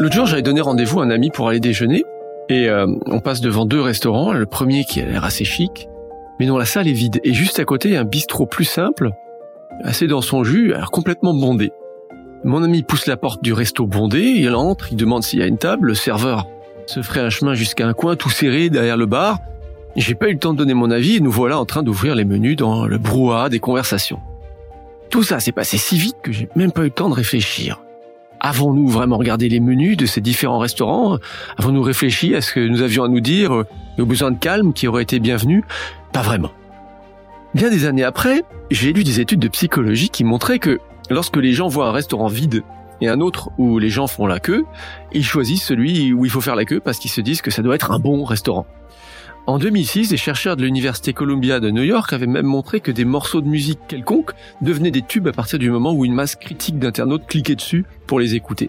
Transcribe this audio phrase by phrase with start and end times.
[0.00, 2.04] L'autre jour, j'avais donné rendez-vous à un ami pour aller déjeuner
[2.48, 5.88] et euh, on passe devant deux restaurants, le premier qui a l'air assez chic,
[6.38, 7.20] mais dont la salle est vide.
[7.24, 9.10] Et juste à côté, un bistrot plus simple,
[9.82, 11.72] assez dans son jus, alors complètement bondé.
[12.44, 15.46] Mon ami pousse la porte du resto bondé, il entre, il demande s'il y a
[15.46, 16.46] une table, le serveur
[16.86, 19.40] se ferait un chemin jusqu'à un coin tout serré derrière le bar.
[19.96, 22.14] J'ai pas eu le temps de donner mon avis et nous voilà en train d'ouvrir
[22.14, 24.20] les menus dans le brouhaha des conversations.
[25.10, 27.82] Tout ça s'est passé si vite que j'ai même pas eu le temps de réfléchir.
[28.40, 31.18] Avons-nous vraiment regardé les menus de ces différents restaurants?
[31.56, 33.64] Avons-nous réfléchi à ce que nous avions à nous dire?
[33.96, 35.64] Et aux besoins de calme qui auraient été bienvenus?
[36.12, 36.50] Pas vraiment.
[37.54, 40.78] Bien des années après, j'ai lu des études de psychologie qui montraient que
[41.10, 42.62] lorsque les gens voient un restaurant vide
[43.00, 44.64] et un autre où les gens font la queue,
[45.12, 47.62] ils choisissent celui où il faut faire la queue parce qu'ils se disent que ça
[47.62, 48.66] doit être un bon restaurant.
[49.48, 53.06] En 2006, des chercheurs de l'Université Columbia de New York avaient même montré que des
[53.06, 56.78] morceaux de musique quelconques devenaient des tubes à partir du moment où une masse critique
[56.78, 58.68] d'internautes cliquait dessus pour les écouter.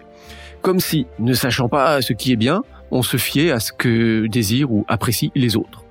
[0.62, 4.26] Comme si, ne sachant pas ce qui est bien, on se fiait à ce que
[4.26, 5.84] désirent ou apprécient les autres.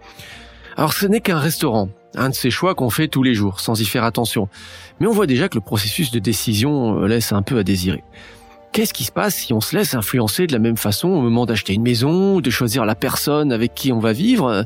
[0.75, 3.79] Alors ce n'est qu'un restaurant, un de ces choix qu'on fait tous les jours, sans
[3.79, 4.49] y faire attention.
[4.99, 8.03] Mais on voit déjà que le processus de décision euh, laisse un peu à désirer.
[8.71, 11.45] Qu'est-ce qui se passe si on se laisse influencer de la même façon au moment
[11.45, 14.65] d'acheter une maison, ou de choisir la personne avec qui on va vivre?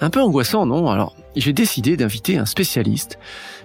[0.00, 0.90] Un peu angoissant, non?
[0.90, 3.18] Alors, j'ai décidé d'inviter un spécialiste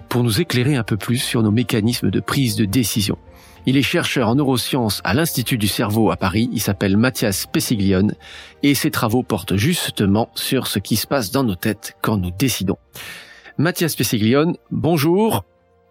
[0.08, 3.18] pour nous éclairer un peu plus sur nos mécanismes de prise de décision.
[3.64, 8.14] Il est chercheur en neurosciences à l'Institut du cerveau à Paris, il s'appelle Mathias Pessiglione,
[8.62, 12.30] et ses travaux portent justement sur ce qui se passe dans nos têtes quand nous
[12.30, 12.78] décidons.
[13.58, 15.44] Mathias Pessiglione, bonjour.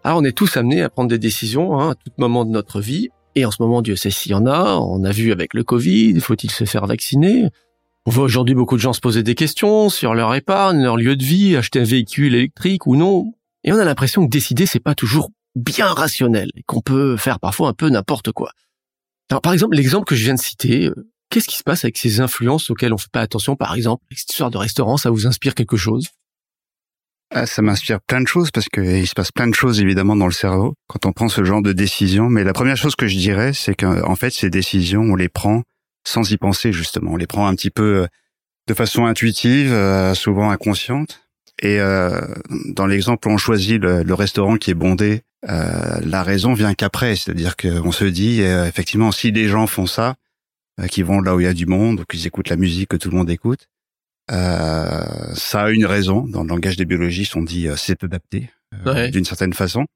[0.04, 2.80] Ah, on est tous amenés à prendre des décisions hein, à tout moment de notre
[2.80, 4.76] vie, et en ce moment, Dieu sait s'il y en a.
[4.76, 7.48] On a vu avec le Covid, faut-il se faire vacciner?
[8.04, 11.14] On voit aujourd'hui beaucoup de gens se poser des questions sur leur épargne, leur lieu
[11.14, 13.32] de vie, acheter un véhicule électrique ou non.
[13.64, 17.38] Et on a l'impression que décider, c'est pas toujours bien rationnel et qu'on peut faire
[17.38, 18.50] parfois un peu n'importe quoi.
[19.30, 20.94] Alors, par exemple, l'exemple que je viens de citer, euh,
[21.30, 23.56] qu'est-ce qui se passe avec ces influences auxquelles on fait pas attention?
[23.56, 26.08] Par exemple, cette histoire de restaurant, ça vous inspire quelque chose?
[27.34, 30.26] Ah, ça m'inspire plein de choses parce qu'il se passe plein de choses évidemment dans
[30.26, 32.28] le cerveau quand on prend ce genre de décision.
[32.28, 35.62] Mais la première chose que je dirais, c'est qu'en fait, ces décisions, on les prend
[36.04, 37.12] sans y penser justement.
[37.12, 38.06] On les prend un petit peu euh,
[38.68, 41.20] de façon intuitive, euh, souvent inconsciente.
[41.62, 42.20] Et euh,
[42.74, 47.16] dans l'exemple on choisit le, restaurant qui est bondé, la raison vient qu'après.
[47.16, 50.16] C'est-à-dire qu'on se dit, effectivement, si les gens font ça,
[50.88, 53.10] qui vont là où il y a du monde, qu'ils écoutent la musique que tout
[53.10, 53.68] le monde écoute,
[54.30, 56.26] euh, ça a une raison.
[56.26, 58.50] Dans le langage des biologistes, on dit euh, c'est adapté
[58.86, 59.86] euh, d'une certaine façon.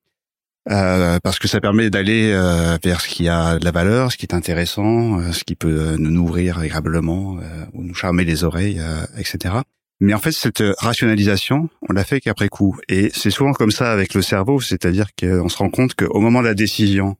[0.68, 4.16] Euh, parce que ça permet d'aller euh, vers ce qui a de la valeur, ce
[4.16, 7.38] qui est intéressant, ce qui peut nous nourrir agréablement
[7.72, 8.82] ou nous charmer les oreilles,
[9.16, 9.54] etc.
[10.00, 12.76] Mais en fait, cette rationalisation, on l'a fait qu'après coup.
[12.88, 16.42] Et c'est souvent comme ça avec le cerveau, c'est-à-dire qu'on se rend compte qu'au moment
[16.42, 17.16] de la décision,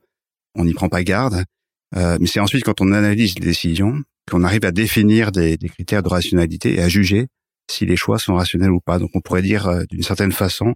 [0.57, 1.45] on n'y prend pas garde.
[1.93, 6.03] Mais c'est ensuite quand on analyse les décisions qu'on arrive à définir des, des, critères
[6.03, 7.29] de rationalité et à juger
[7.71, 8.99] si les choix sont rationnels ou pas.
[8.99, 10.75] Donc on pourrait dire euh, d'une certaine façon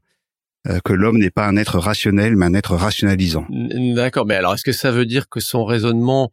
[0.69, 3.47] euh, que l'homme n'est pas un être rationnel, mais un être rationalisant.
[3.95, 6.33] D'accord, mais alors est-ce que ça veut dire que son raisonnement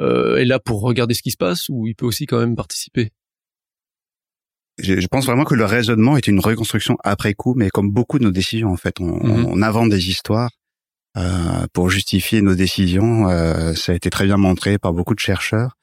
[0.00, 2.56] euh, est là pour regarder ce qui se passe ou il peut aussi quand même
[2.56, 3.10] participer?
[4.78, 8.18] Je, je pense vraiment que le raisonnement est une reconstruction après coup, mais comme beaucoup
[8.18, 9.44] de nos décisions en fait, on, mm-hmm.
[9.46, 10.50] on invente des histoires
[11.16, 13.28] euh, pour justifier nos décisions.
[13.28, 15.76] Euh, ça a été très bien montré par beaucoup de chercheurs.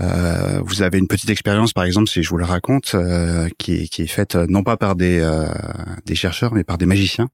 [0.00, 3.88] Euh, vous avez une petite expérience, par exemple, si je vous le raconte, euh, qui,
[3.88, 5.46] qui, est faite euh, non pas par des, euh,
[6.06, 7.28] des chercheurs, mais par des magiciens,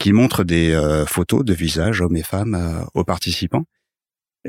[0.00, 0.74] qui montrent des
[1.06, 3.64] photos de visages, hommes et femmes, aux participants.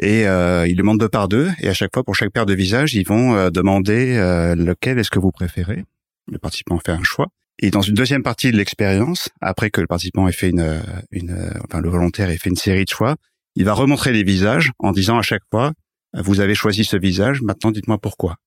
[0.02, 2.96] Et ils demandent deux par deux, et à chaque fois, pour chaque paire de visages,
[2.96, 4.16] ils vont demander
[4.58, 5.86] lequel est-ce que vous préférez.
[6.32, 7.28] Le participant fait un choix.
[7.60, 10.82] Et dans une deuxième partie de l'expérience, après que le participant ait fait une,
[11.12, 13.16] une, enfin le volontaire ait fait une série de choix,
[13.56, 15.74] il va remontrer les visages en disant à chaque fois
[16.14, 18.38] vous avez choisi ce visage, maintenant dites-moi pourquoi.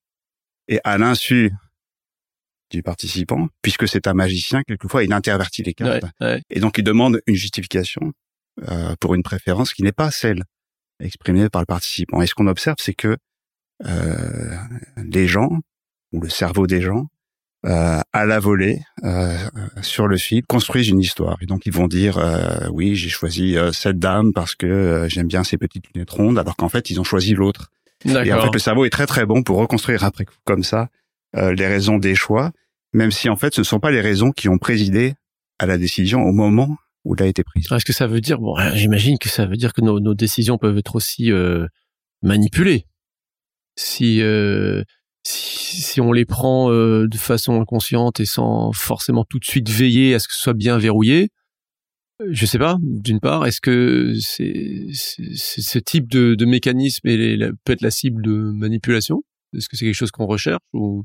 [0.69, 1.53] Et à l'insu
[2.71, 6.05] du participant, puisque c'est un magicien, quelquefois il intervertit les cartes,
[6.51, 8.13] et donc il demande une justification
[8.69, 10.43] euh, pour une préférence qui n'est pas celle
[11.01, 12.23] exprimée par le participant.
[12.23, 13.17] Et ce qu'on observe, c'est que
[13.85, 14.57] euh,
[15.05, 15.61] les gens,
[16.13, 17.07] ou le cerveau des gens,
[17.67, 19.37] euh, à la volée, euh,
[19.83, 21.37] sur le fil, construisent une histoire.
[21.41, 25.09] Et donc ils vont dire euh, oui, j'ai choisi euh, cette dame parce que euh,
[25.09, 27.71] j'aime bien ses petites lunettes rondes, alors qu'en fait ils ont choisi l'autre.
[28.05, 30.89] Et en fait le cerveau est très très bon pour reconstruire après comme ça
[31.35, 32.53] les raisons des choix,
[32.93, 35.15] même si en fait ce ne sont pas les raisons qui ont présidé
[35.59, 37.67] à la décision au moment où elle a été prise.
[37.71, 40.57] Est-ce que ça veut dire bon, j'imagine que ça veut dire que nos, nos décisions
[40.57, 41.31] peuvent être aussi
[42.23, 42.87] manipulées.
[43.77, 44.23] Si
[45.29, 50.15] si, on les prend euh, de façon inconsciente et sans forcément tout de suite veiller
[50.15, 51.31] à ce que ce soit bien verrouillé,
[52.31, 52.77] Je sais pas.
[52.81, 57.09] D'une part, est-ce que c'est, ce type de, de mécanisme
[57.65, 59.23] peut être la cible de manipulation?
[59.57, 61.05] Est-ce que c'est quelque chose qu'on recherche ou?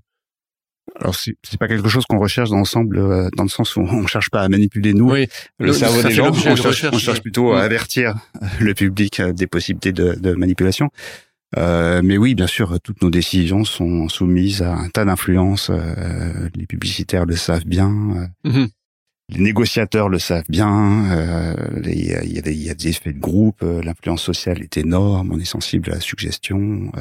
[1.00, 4.08] Alors c'est pas quelque chose qu'on recherche dans l'ensemble, euh, dans le sens où on
[4.08, 5.28] cherche pas à manipuler nous oui.
[5.60, 8.16] le cerveau des gens, on cherche, plutôt à avertir
[8.60, 10.90] le public euh, des possibilités de, de manipulation.
[11.58, 15.70] Euh, mais oui, bien sûr, toutes nos décisions sont soumises à un tas d'influences.
[15.70, 18.30] Euh, les publicitaires le savent bien.
[18.46, 18.70] Mm-hmm.
[19.30, 21.06] Les négociateurs le savent bien.
[21.86, 23.62] Il y, a, y, a, des effets de groupe.
[23.62, 25.32] L'influence sociale est énorme.
[25.32, 26.92] On est sensible à la suggestion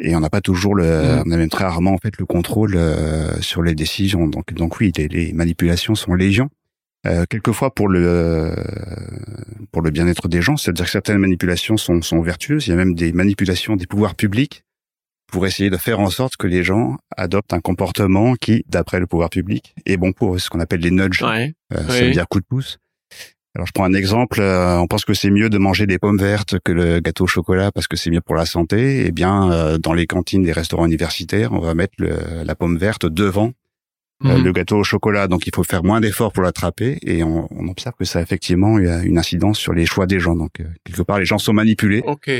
[0.00, 1.22] et on n'a pas toujours le, mmh.
[1.26, 4.26] on a même très rarement en fait le contrôle euh, sur les décisions.
[4.26, 6.48] Donc, donc oui, les, les manipulations sont légion.
[7.06, 8.54] Euh, quelquefois pour le
[9.72, 12.66] pour le bien-être des gens, c'est-à-dire que certaines manipulations sont, sont vertueuses.
[12.66, 14.64] Il y a même des manipulations des pouvoirs publics
[15.30, 19.06] pour essayer de faire en sorte que les gens adoptent un comportement qui, d'après le
[19.06, 21.22] pouvoir public, est bon pour eux, ce qu'on appelle les nudges.
[21.22, 22.78] Ouais, euh, Ça veut dire coup de pouce.
[23.56, 26.18] Alors je prends un exemple, euh, on pense que c'est mieux de manger des pommes
[26.18, 29.06] vertes que le gâteau au chocolat parce que c'est mieux pour la santé.
[29.06, 33.06] Eh bien, euh, dans les cantines des restaurants universitaires, on va mettre la pomme verte
[33.06, 33.52] devant
[34.24, 34.44] euh, mhm.
[34.44, 35.28] le gâteau au chocolat.
[35.28, 38.78] Donc il faut faire moins d'efforts pour l'attraper et on, observe que ça a effectivement
[38.78, 40.36] une incidence sur les choix des gens.
[40.36, 42.02] Donc quelque part, les gens sont manipulés.
[42.06, 42.30] Ok.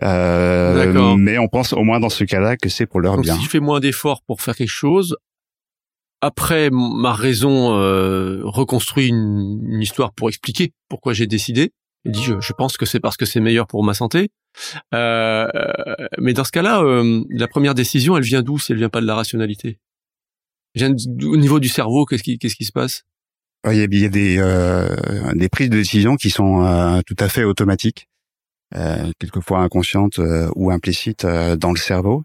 [0.00, 3.36] mais on pense au moins dans ce cas-là que c'est pour leur Donc, bien.
[3.36, 5.16] Si je fais moins d'efforts pour faire quelque chose,
[6.20, 11.72] après ma raison euh, reconstruit une, une, histoire pour expliquer pourquoi j'ai décidé.
[12.04, 14.30] Dit je, je pense que c'est parce que c'est meilleur pour ma santé.
[14.94, 15.48] Euh,
[16.18, 18.58] mais dans ce cas-là, euh, la première décision, elle vient d'où?
[18.58, 19.78] Si elle vient pas de la rationalité
[20.82, 23.04] au niveau du cerveau, qu'est-ce qui qu'est-ce qui se passe?
[23.66, 24.96] Il y a, il y a des, euh,
[25.34, 28.08] des prises de décision qui sont euh, tout à fait automatiques,
[29.18, 30.20] quelquefois inconscientes
[30.54, 32.24] ou implicites dans le cerveau.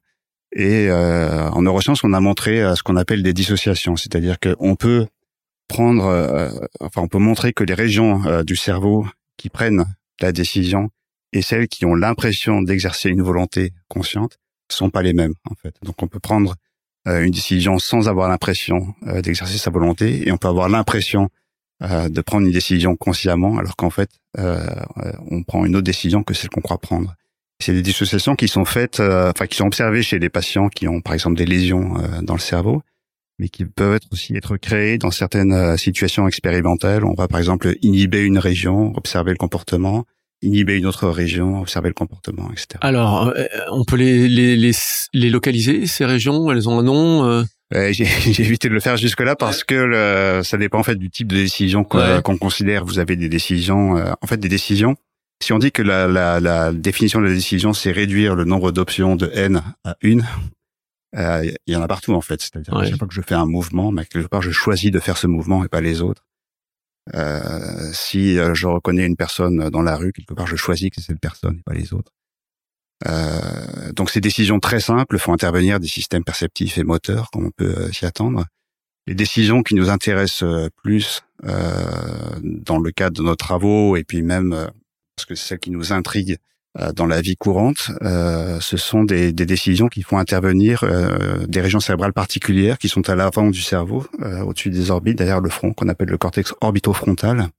[0.55, 4.75] Et euh, en neurosciences, on a montré euh, ce qu'on appelle des dissociations, c'est-à-dire qu'on
[4.75, 5.07] peut
[5.67, 9.83] prendre, euh, enfin, on peut montrer que les régions euh, du cerveau qui prennent
[10.21, 10.89] la décision
[11.31, 14.37] et celles qui ont l'impression d'exercer une volonté consciente
[14.69, 15.73] sont pas les mêmes en fait.
[15.81, 16.55] Donc, on peut prendre
[17.05, 21.29] une décision sans avoir l'impression d'exercer sa volonté, et on peut avoir l'impression
[21.81, 26.49] de prendre une décision consciemment, alors qu'en fait, on prend une autre décision que celle
[26.49, 27.15] qu'on croit prendre.
[27.63, 30.87] C'est des dissociations qui sont faites, euh, enfin qui sont observées chez les patients qui
[30.87, 32.81] ont par exemple des lésions euh, dans le cerveau,
[33.39, 37.05] mais qui peuvent être aussi être créées dans certaines euh, situations expérimentales.
[37.05, 40.03] On va par exemple inhiber une région, observer le comportement,
[40.43, 42.67] inhiber une autre région, observer le comportement, etc.
[42.81, 43.33] Alors,
[43.71, 44.71] on peut les, les, les,
[45.13, 46.51] les, localiser, ces régions?
[46.51, 48.03] Elles ont un nom J'ai
[48.39, 51.83] évité de le faire jusque-là parce que ça dépend en fait du type de décision
[51.83, 52.85] qu'on considère.
[52.85, 54.95] Vous avez des décisions, en fait des décisions
[55.43, 58.71] si on dit que la, la, la définition de la décision, c'est réduire le nombre
[58.71, 60.23] d'options de n à une,
[61.15, 62.41] euh, il y en a partout en fait.
[62.41, 62.89] C'est-à-dire ouais.
[62.89, 65.27] chaque fois que je fais un mouvement, mais quelque part je choisis de faire ce
[65.27, 66.25] mouvement et pas les autres.
[67.15, 71.01] Euh, si euh, je reconnais une personne dans la rue, quelque part je choisis que
[71.01, 72.11] c'est cette personne et pas les autres.
[73.07, 77.51] Euh, donc ces décisions très simples font intervenir des systèmes perceptifs et moteurs, comme on
[77.51, 78.45] peut euh, s'y attendre.
[79.05, 84.21] Les décisions qui nous intéressent euh, plus dans le cadre de nos travaux et puis
[84.21, 84.71] même
[85.15, 86.52] parce que c'est celle qui nous intrigue euh,
[86.95, 91.61] dans la vie courante, euh, ce sont des, des, décisions qui font intervenir euh, des
[91.61, 95.49] régions cérébrales particulières qui sont à l'avant du cerveau, euh, au-dessus des orbites, derrière le
[95.49, 97.49] front, qu'on appelle le cortex orbitofrontal,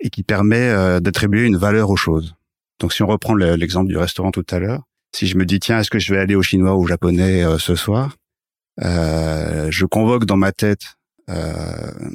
[0.00, 2.34] et qui permet euh, d'attribuer une valeur aux choses.
[2.80, 4.82] Donc si on reprend l'exemple du restaurant tout à l'heure,
[5.14, 7.44] si je me dis tiens est-ce que je vais aller au chinois ou au japonais
[7.58, 8.16] ce soir,
[8.78, 10.96] je convoque dans ma tête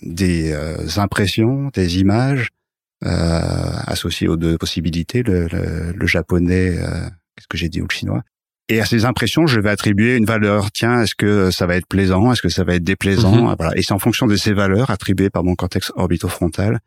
[0.02, 0.54] des
[0.98, 2.57] impressions, des images euh,
[3.06, 7.02] associé aux deux possibilités, le, le, japonais, euh,
[7.36, 8.24] qu'est-ce que j'ai dit, ou le chinois.
[8.70, 10.72] Et à ces impressions, je vais attribuer une valeur.
[10.72, 12.34] Tiens, est-ce que ça va être plaisant?
[12.34, 13.48] Est-ce que ça va être déplaisant?
[13.48, 13.56] Mhm.
[13.58, 13.78] voilà.
[13.78, 16.80] Et c'est en fonction de ces valeurs attribuées par mon cortex orbitofrontal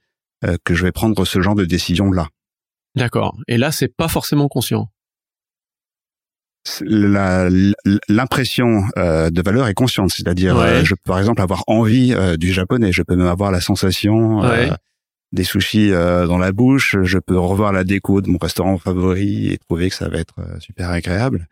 [0.44, 2.28] euh, que je vais prendre ce genre de décision-là.
[2.96, 3.36] D'accord.
[3.48, 4.90] Et là, c'est pas forcément conscient.
[6.82, 12.36] L'impression euh, de valeur est consciente, c'est-à-dire euh, je peux par exemple avoir envie euh,
[12.36, 14.70] du japonais, je peux même avoir la sensation ouais
[15.32, 19.52] des sushis euh, dans la bouche, je peux revoir la déco de mon restaurant favori
[19.52, 21.46] et trouver que ça va être euh, super agréable.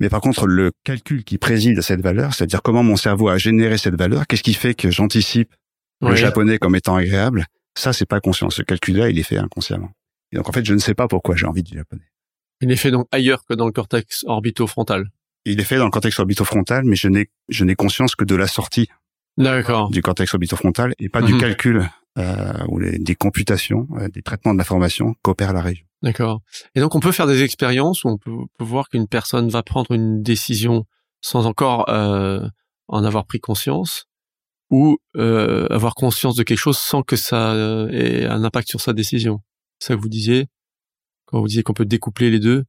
[0.00, 3.38] Mais par contre, le calcul qui préside à cette valeur, c'est-à-dire comment mon cerveau a
[3.38, 5.54] généré cette valeur, qu'est-ce qui fait que j'anticipe
[6.02, 8.50] le japonais comme étant agréable, ça, c'est pas conscient.
[8.50, 9.90] Ce calcul-là, il est fait inconsciemment.
[10.32, 12.04] Et donc, en fait, je ne sais pas pourquoi j'ai envie du japonais.
[12.60, 15.10] Il est fait donc ailleurs que dans le cortex orbitofrontal.
[15.44, 18.34] Il est fait dans le cortex orbitofrontal, mais je n'ai, je n'ai conscience que de
[18.34, 18.88] la sortie.
[19.36, 19.90] D'accord.
[19.90, 21.40] Du cortex orbitofrontal et pas du mhm.
[21.40, 25.84] calcul euh, où les, des computations, euh, des traitements de l'information coopèrent la région.
[26.02, 26.42] D'accord.
[26.74, 29.62] Et donc on peut faire des expériences où on peut, peut voir qu'une personne va
[29.62, 30.84] prendre une décision
[31.20, 32.46] sans encore euh,
[32.88, 34.06] en avoir pris conscience.
[34.70, 38.80] ou euh, avoir conscience de quelque chose sans que ça euh, ait un impact sur
[38.80, 39.40] sa décision.
[39.78, 40.46] C'est ça que vous disiez
[41.26, 42.64] quand vous disiez qu'on peut découpler les deux.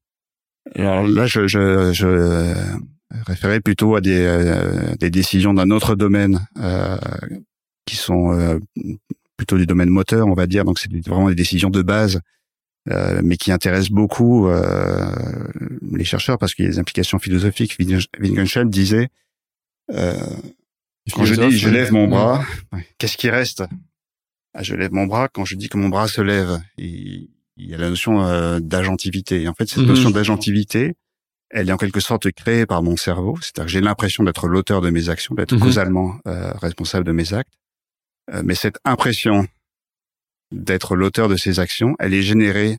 [0.75, 2.53] Alors là, je, je, je
[3.25, 6.97] référais plutôt à des, euh, des décisions d'un autre domaine euh,
[7.85, 8.59] qui sont euh,
[9.37, 10.65] plutôt du domaine moteur, on va dire.
[10.65, 12.19] Donc c'est vraiment des décisions de base,
[13.23, 14.49] mais qui intéressent beaucoup
[15.91, 17.77] les chercheurs parce qu'il y a des implications philosophiques.
[17.79, 19.09] Wittgenstein disait
[21.13, 22.43] quand je dis je lève mon bras,
[22.97, 23.63] qu'est-ce qui reste?
[24.53, 26.59] Ah, Je lève mon bras quand je dis que mon bras se lève.
[26.77, 29.41] il y a la notion euh, d'agentivité.
[29.41, 29.87] Et en fait, cette mhm.
[29.87, 30.95] notion d'agentivité,
[31.49, 33.37] elle est en quelque sorte créée par mon cerveau.
[33.41, 35.61] C'est-à-dire que j'ai l'impression d'être l'auteur de mes actions, d'être mhm.
[35.61, 37.53] causalement euh, responsable de mes actes.
[38.33, 39.47] Euh, mais cette impression
[40.51, 42.77] d'être l'auteur de ces actions, elle est générée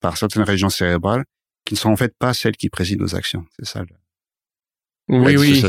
[0.00, 1.24] par certaines régions cérébrales
[1.64, 3.46] qui ne sont en fait pas celles qui président nos actions.
[3.58, 3.82] C'est ça.
[3.82, 3.86] Le,
[5.08, 5.62] oui, oui.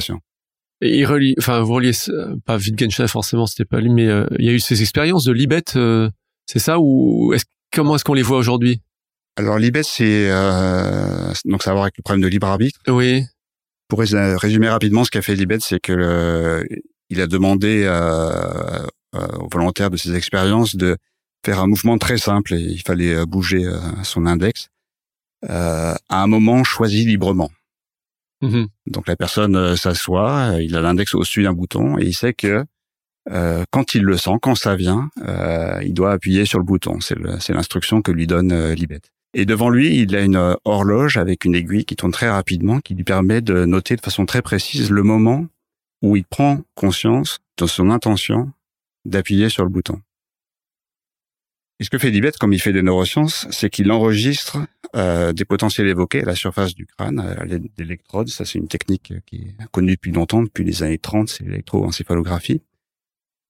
[0.81, 1.91] Et il relie, enfin, vous reliez,
[2.45, 5.31] pas Wittgenstein forcément, c'était pas lui, mais euh, il y a eu ces expériences de
[5.31, 6.09] Libet, euh,
[6.45, 8.81] c'est ça ou est comment est-ce qu'on les voit aujourd'hui?
[9.37, 12.79] Alors Libet, c'est euh, donc ça a à voir avec le problème de libre arbitre.
[12.87, 13.23] Oui.
[13.87, 16.65] Pour résumer rapidement, ce qu'a fait Libet, c'est que
[17.09, 17.87] il a demandé
[19.13, 20.97] aux volontaires de ces expériences de
[21.45, 23.63] faire un mouvement très simple et il fallait bouger
[24.03, 24.69] son index
[25.47, 27.49] à un moment choisi librement.
[28.41, 28.67] Mhm.
[28.87, 32.33] Donc la personne euh, s'assoit, euh, il a l'index au-dessus d'un bouton et il sait
[32.33, 32.65] que
[33.31, 35.09] euh, quand il le sent, quand ça vient,
[35.81, 36.99] il doit appuyer sur le bouton.
[36.99, 39.01] C'est l'instruction que lui donne Libet.
[39.33, 42.93] Et devant lui, il a une horloge avec une aiguille qui tourne très rapidement, qui
[42.93, 45.47] lui permet de noter de façon très précise le moment
[46.01, 48.51] où il prend conscience de son intention
[49.05, 50.01] d'appuyer sur le bouton.
[51.79, 54.59] Et ce que fait Libet, comme il fait des neurosciences, c'est qu'il enregistre
[54.95, 58.29] euh, des potentiels évoqués à la surface du crâne à l'aide d'électrodes.
[58.29, 62.61] Ça, c'est une technique qui est connue depuis longtemps, depuis les années 30, c'est l'électroencéphalographie.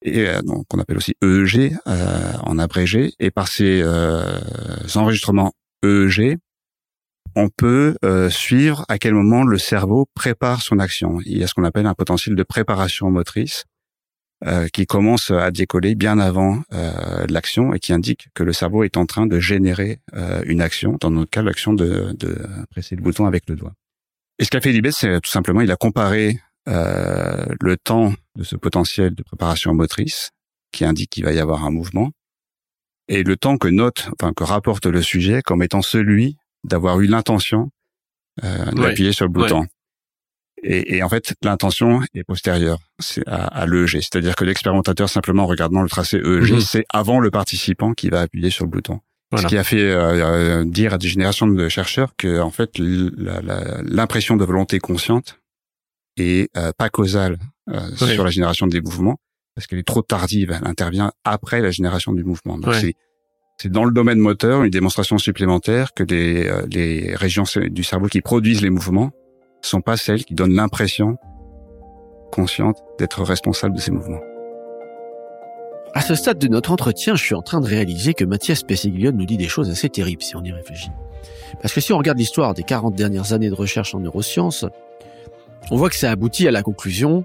[0.05, 3.13] Et euh, donc, on appelle aussi EEG euh, en abrégé.
[3.19, 4.39] Et par ces euh,
[4.95, 6.37] enregistrements EEG,
[7.35, 11.19] on peut euh, suivre à quel moment le cerveau prépare son action.
[11.25, 13.65] Il y a ce qu'on appelle un potentiel de préparation motrice
[14.45, 18.83] euh, qui commence à décoller bien avant euh, l'action et qui indique que le cerveau
[18.83, 22.95] est en train de générer euh, une action, dans notre cas l'action de, de, presser
[22.95, 23.73] le bouton avec le doigt.
[24.37, 28.43] Et ce qu'a fait Libet, c'est tout simplement, il a comparé euh, le temps de
[28.43, 30.31] ce potentiel de préparation motrice,
[30.71, 32.11] qui indique qu'il va y avoir un mouvement,
[33.07, 37.07] et le temps que note, enfin que rapporte le sujet comme étant celui d'avoir eu
[37.07, 37.71] l'intention
[38.43, 39.65] euh, d'appuyer sur le bouton.
[40.63, 42.79] Et, et, en fait, l'intention est postérieure
[43.27, 44.01] à, à l'EEG.
[44.01, 46.59] C'est-à-dire que l'expérimentateur, simplement en regardant le tracé EEG, mhm.
[46.59, 48.99] c'est avant le participant qui va appuyer sur le bouton.
[49.37, 52.71] Ce qui a fait euh, euh, dire à des générations de chercheurs que, en fait,
[52.77, 55.39] l'impression de volonté consciente
[56.17, 57.37] est euh, pas causale
[57.95, 59.17] sur la génération des mouvements,
[59.55, 60.51] parce qu'elle est trop tardive.
[60.51, 62.57] Elle intervient après la génération du mouvement.
[62.57, 62.75] Donc
[63.57, 68.21] c'est dans le domaine moteur une démonstration supplémentaire que les, les régions du cerveau qui
[68.21, 69.11] produisent les mouvements
[69.61, 71.17] sont pas celles qui donnent l'impression
[72.31, 74.21] consciente d'être responsable de ces mouvements.
[75.93, 79.15] À ce stade de notre entretien, je suis en train de réaliser que Mathias Pessiglione
[79.15, 80.91] nous dit des choses assez terribles si on y réfléchit.
[81.61, 84.65] Parce que si on regarde l'histoire des 40 dernières années de recherche en neurosciences,
[85.71, 87.23] on voit que ça aboutit à la conclusion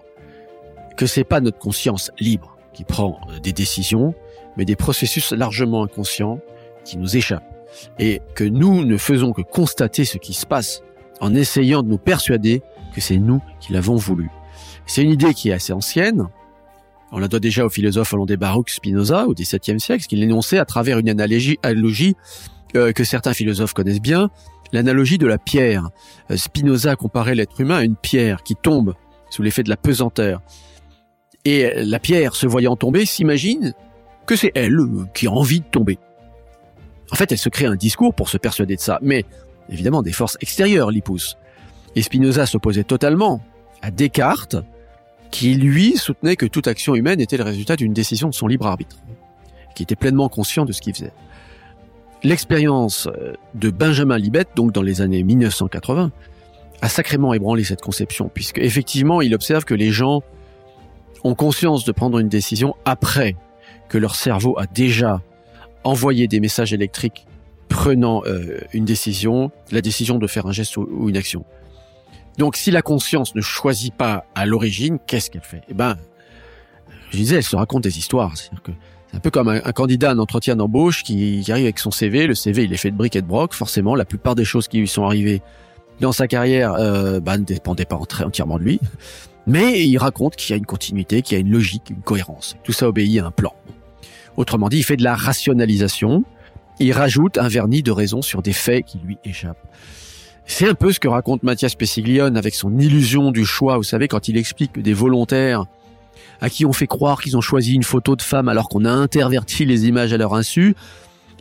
[0.97, 4.15] que c'est pas notre conscience libre qui prend euh, des décisions,
[4.61, 6.39] mais des processus largement inconscients
[6.85, 7.51] qui nous échappent.
[7.99, 10.83] Et que nous ne faisons que constater ce qui se passe
[11.23, 12.61] en essayant de nous persuader
[12.95, 14.29] que c'est nous qui l'avons voulu.
[14.85, 16.27] C'est une idée qui est assez ancienne.
[17.11, 20.67] On la doit déjà au philosophe hollandais Baruch Spinoza au XVIIe siècle, qu'il énonçait à
[20.67, 22.15] travers une analogie, analogie
[22.77, 24.29] euh, que certains philosophes connaissent bien,
[24.75, 25.89] l'analogie de la pierre.
[26.31, 28.93] Euh, Spinoza comparait l'être humain à une pierre qui tombe
[29.31, 30.43] sous l'effet de la pesanteur.
[31.47, 33.73] Et la pierre, se voyant tomber, s'imagine
[34.31, 35.99] que c'est elle euh, qui a envie de tomber.
[37.11, 39.25] En fait, elle se crée un discours pour se persuader de ça, mais
[39.69, 41.37] évidemment des forces extérieures l'y poussent.
[41.97, 43.43] Et Spinoza s'opposait totalement
[43.83, 44.55] à Descartes,
[45.33, 48.69] qui lui soutenait que toute action humaine était le résultat d'une décision de son libre
[48.69, 48.99] arbitre,
[49.75, 51.13] qui était pleinement conscient de ce qu'il faisait.
[52.23, 56.13] L'expérience euh, de Benjamin Libet, donc dans les années 1980,
[56.83, 60.23] a sacrément ébranlé cette conception, puisque effectivement, il observe que les gens
[61.25, 63.35] ont conscience de prendre une décision après
[63.91, 65.21] que leur cerveau a déjà
[65.85, 67.27] envoyé des messages électriques
[67.69, 71.45] prenant euh, une décision, la décision de faire un geste ou, une action.
[72.39, 75.63] Donc si la conscience ne choisit pas à l'origine, qu'est-ce qu'elle fait?
[75.69, 75.97] Eh ben,
[77.11, 78.33] je disais, elle se raconte des histoires.
[78.37, 78.51] C'est
[79.13, 82.27] un peu comme un, candidat à un entretien d'embauche qui, arrive avec son CV.
[82.27, 83.55] Le CV, il est fait de briques et de broc.
[83.55, 85.43] Forcément, la plupart des choses qui lui sont arrivées
[86.01, 88.81] dans sa carrière euh, bah, ne dépendaient pas entièrement de lui.
[89.47, 92.57] Mais il raconte qu'il y a une continuité, qu'il y a une logique, une cohérence.
[92.63, 93.53] Tout ça obéit à un plan.
[94.37, 96.25] Autrement dit, il fait de la rationalisation.
[96.79, 99.67] Il rajoute un vernis de raison sur des faits qui lui échappent.
[100.47, 103.77] C'est un peu ce que raconte Mathias Pessiglione avec son illusion du choix.
[103.77, 105.67] Vous savez, quand il explique que des volontaires
[106.41, 108.91] à qui on fait croire qu'ils ont choisi une photo de femme alors qu'on a
[108.91, 110.75] interverti les images à leur insu,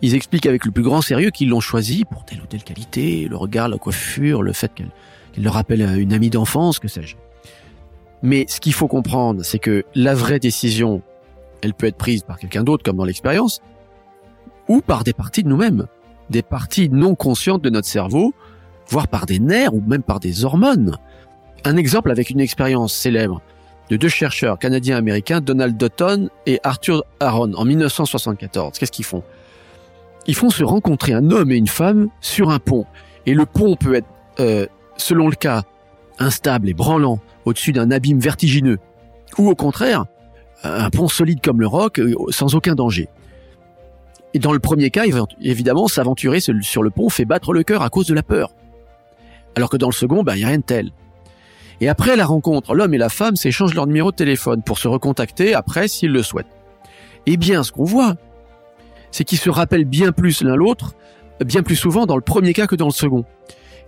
[0.02, 3.28] ils expliquent avec le plus grand sérieux qu'ils l'ont choisi pour telle ou telle qualité,
[3.30, 4.92] le regard, la coiffure, le fait qu'elle
[5.38, 7.16] leur rappelle une amie d'enfance, que sais-je.
[8.22, 11.02] Mais ce qu'il faut comprendre, c'est que la vraie décision,
[11.62, 13.62] elle peut être prise par quelqu'un d'autre, comme dans l'expérience,
[14.68, 15.88] ou par des parties de nous-mêmes,
[16.30, 18.34] des parties non conscientes de notre cerveau,
[18.88, 20.98] voire par des nerfs ou même par des hormones.
[21.66, 23.42] Un exemple avec une expérience célèbre
[23.90, 28.78] de deux chercheurs canadiens-américains, Donald Dutton et Arthur Aaron, en 1974.
[28.78, 29.24] Qu'est-ce qu'ils font?
[30.28, 32.86] Ils font se rencontrer un homme et une femme sur un pont.
[33.26, 34.08] Et le pont peut être,
[34.40, 35.64] euh, selon le cas,
[36.20, 38.78] instable et branlant au-dessus d'un abîme vertigineux,
[39.38, 40.06] ou au contraire,
[40.64, 43.08] un pont solide comme le roc, euh, sans aucun danger.
[44.34, 45.06] Et dans le premier cas,
[45.42, 48.52] évidemment, s'aventurer sur le pont fait battre le cœur à cause de la peur.
[49.56, 50.92] Alors que dans le second, ben, il n'y a rien de tel.
[51.82, 54.88] Et après la rencontre, l'homme et la femme s'échangent leur numéro de téléphone pour se
[54.88, 56.46] recontacter après s'ils le souhaitent.
[57.26, 58.16] Eh bien, ce qu'on voit,
[59.12, 60.94] c'est qu'ils se rappellent bien plus l'un l'autre,
[61.44, 63.26] bien plus souvent dans le premier cas que dans le second.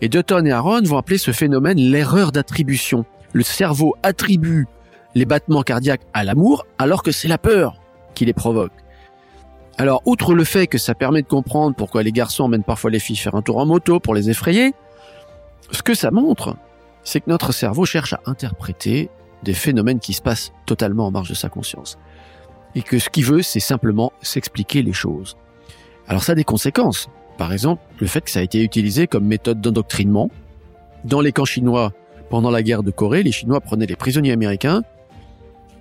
[0.01, 3.05] Et Dutton et Aaron vont appeler ce phénomène l'erreur d'attribution.
[3.33, 4.67] Le cerveau attribue
[5.15, 7.75] les battements cardiaques à l'amour alors que c'est la peur
[8.13, 8.71] qui les provoque.
[9.77, 12.99] Alors, outre le fait que ça permet de comprendre pourquoi les garçons emmènent parfois les
[12.99, 14.73] filles faire un tour en moto pour les effrayer,
[15.71, 16.55] ce que ça montre,
[17.03, 19.09] c'est que notre cerveau cherche à interpréter
[19.43, 21.97] des phénomènes qui se passent totalement en marge de sa conscience.
[22.75, 25.35] Et que ce qu'il veut, c'est simplement s'expliquer les choses.
[26.07, 27.09] Alors ça a des conséquences.
[27.37, 30.29] Par exemple, le fait que ça a été utilisé comme méthode d'endoctrinement.
[31.05, 31.91] Dans les camps chinois,
[32.29, 34.83] pendant la guerre de Corée, les Chinois prenaient les prisonniers américains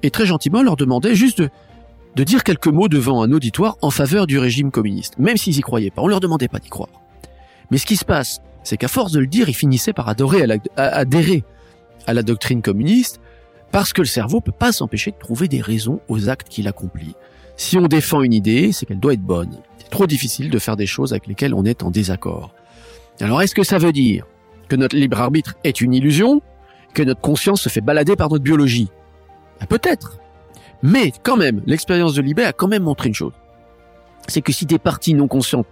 [0.03, 1.43] et très gentiment leur demandaient juste
[2.17, 5.61] de, dire quelques mots devant un auditoire en faveur du régime communiste, même s'ils y
[5.61, 6.03] croyaient pas.
[6.03, 6.91] On leur demandait pas d'y croire.
[7.71, 11.45] Mais ce qui se passe, c'est qu'à force de le dire, il finissait par adhérer
[12.07, 13.21] à la doctrine communiste,
[13.73, 17.15] parce que le cerveau peut pas s'empêcher de trouver des raisons aux actes qu'il accomplit.
[17.57, 19.59] Si on défend une idée, c'est qu'elle doit être bonne.
[19.79, 22.55] C'est trop difficile de faire des choses avec lesquelles on est en désaccord.
[23.21, 24.27] Alors est-ce que ça veut dire
[24.69, 26.43] que notre libre arbitre est une illusion,
[26.95, 28.89] que notre conscience se fait balader par notre biologie?
[29.69, 30.19] Peut-être.
[30.83, 33.33] Mais quand même, l'expérience de Libé a quand même montré une chose.
[34.29, 35.67] C'est que si des parties non conscientes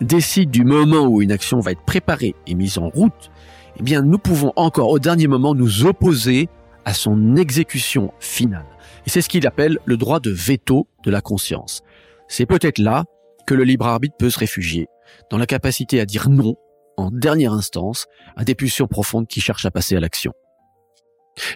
[0.00, 3.30] décide du moment où une action va être préparée et mise en route,
[3.78, 6.48] eh bien, nous pouvons encore au dernier moment nous opposer
[6.84, 8.66] à son exécution finale.
[9.06, 11.82] Et c'est ce qu'il appelle le droit de veto de la conscience.
[12.28, 13.04] C'est peut-être là
[13.46, 14.86] que le libre arbitre peut se réfugier,
[15.30, 16.56] dans la capacité à dire non,
[16.96, 20.32] en dernière instance, à des pulsions profondes qui cherchent à passer à l'action.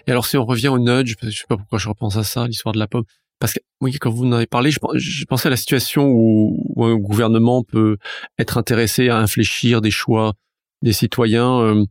[0.07, 2.47] Et alors si on revient au nudge, je sais pas pourquoi je repense à ça,
[2.47, 3.05] l'histoire de la pomme,
[3.39, 6.95] parce que oui, quand vous en avez parlé, je, pensais à la situation où, un
[6.95, 7.97] gouvernement peut
[8.39, 10.33] être intéressé à infléchir des choix
[10.81, 11.59] des citoyens.
[11.59, 11.85] Euh,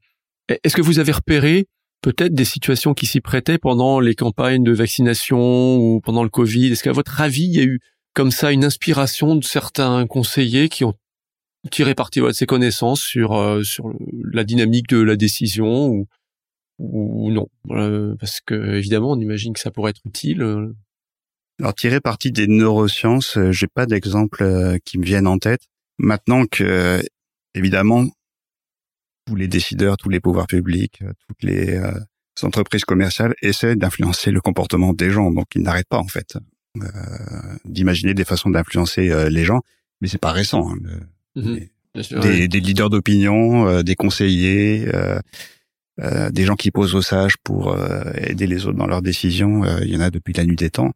[0.48, 1.66] est-ce que vous avez repéré
[2.00, 6.72] peut-être des situations qui s'y prêtaient pendant les campagnes de vaccination ou pendant le Covid?
[6.72, 7.80] Est-ce qu'à votre avis, il y a eu
[8.14, 10.94] comme ça une inspiration de certains conseillers qui ont
[11.70, 13.92] tiré parti de ces connaissances sur euh, sur
[14.32, 16.06] la dynamique de la décision ou,
[16.78, 20.74] ou non euh, Parce que évidemment, on imagine que ça pourrait être utile.
[21.60, 25.62] Alors tirer parti des neurosciences, euh, j'ai pas d'exemple euh, qui me viennent en tête.
[25.98, 27.00] Maintenant que
[27.54, 28.06] évidemment
[29.26, 31.80] tous les décideurs, tous les pouvoirs publics, euh, toutes les
[32.42, 36.36] entreprises commerciales essaient d'influencer le comportement des gens, donc ils n'arrêtent pas en fait
[37.64, 39.60] d'imaginer des façons d'influencer les gens,
[40.00, 40.68] mais c'est pas récent.
[40.68, 40.76] Hein,
[41.36, 41.56] mmh
[41.94, 44.90] des, des, leaders d'opinion, des conseillers,
[45.98, 47.76] des gens qui posent aux sages pour
[48.16, 50.92] aider les autres dans leurs décisions, il y en a depuis la nuit des temps.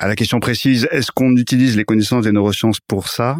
[0.00, 3.36] À la question précise, est-ce qu'on utilise les connaissances des neurosciences pour ça?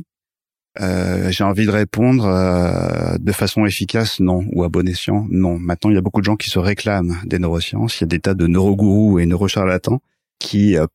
[0.80, 5.58] Euh, J'ai envie de répondre euh, de façon efficace, non, ou à bon escient, non.
[5.58, 8.00] Maintenant, il y a beaucoup de gens qui se réclament des neurosciences.
[8.00, 10.00] Il y a des tas de neurogourous et neurocharlatans
[10.40, 10.86] qui euh,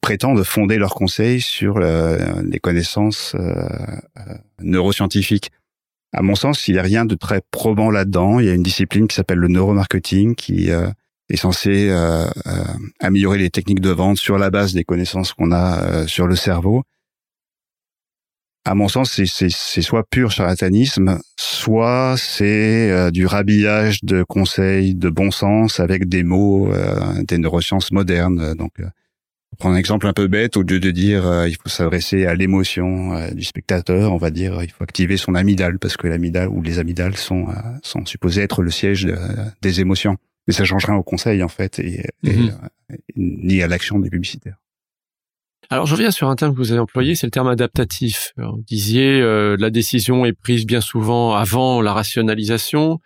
[0.00, 3.34] prétendent fonder leurs conseils sur les connaissances
[4.60, 5.50] neuroscientifiques.
[6.12, 8.40] À mon sens, il n'y a rien de très probant là-dedans.
[8.40, 10.70] Il y a une discipline qui s'appelle le neuromarketing qui
[11.30, 12.64] est censé euh, euh,
[13.00, 16.36] améliorer les techniques de vente sur la base des connaissances qu'on a euh, sur le
[16.36, 16.82] cerveau.
[18.64, 25.30] À mon sens, c'est soit pur charlatanisme, soit c'est du rhabillage de conseils de bon
[25.30, 26.70] sens avec des mots
[27.22, 28.52] des neurosciences modernes.
[28.52, 28.72] Donc,
[29.56, 33.28] prendre un exemple un peu bête, au lieu de dire il faut s'adresser à l'émotion
[33.32, 36.78] du spectateur, on va dire il faut activer son amygdale parce que l'amygdale ou les
[36.78, 37.46] amygdales sont
[37.82, 39.08] sont supposés être le siège
[39.62, 40.16] des émotions
[40.48, 42.58] mais ça change rien au conseil en fait et, mhm.
[43.16, 44.56] ni à l'action des publicitaires.
[45.70, 48.32] Alors je reviens sur un terme que vous avez employé, c'est le terme adaptatif.
[48.38, 53.00] vous disiez euh, la décision est prise bien souvent avant la rationalisation.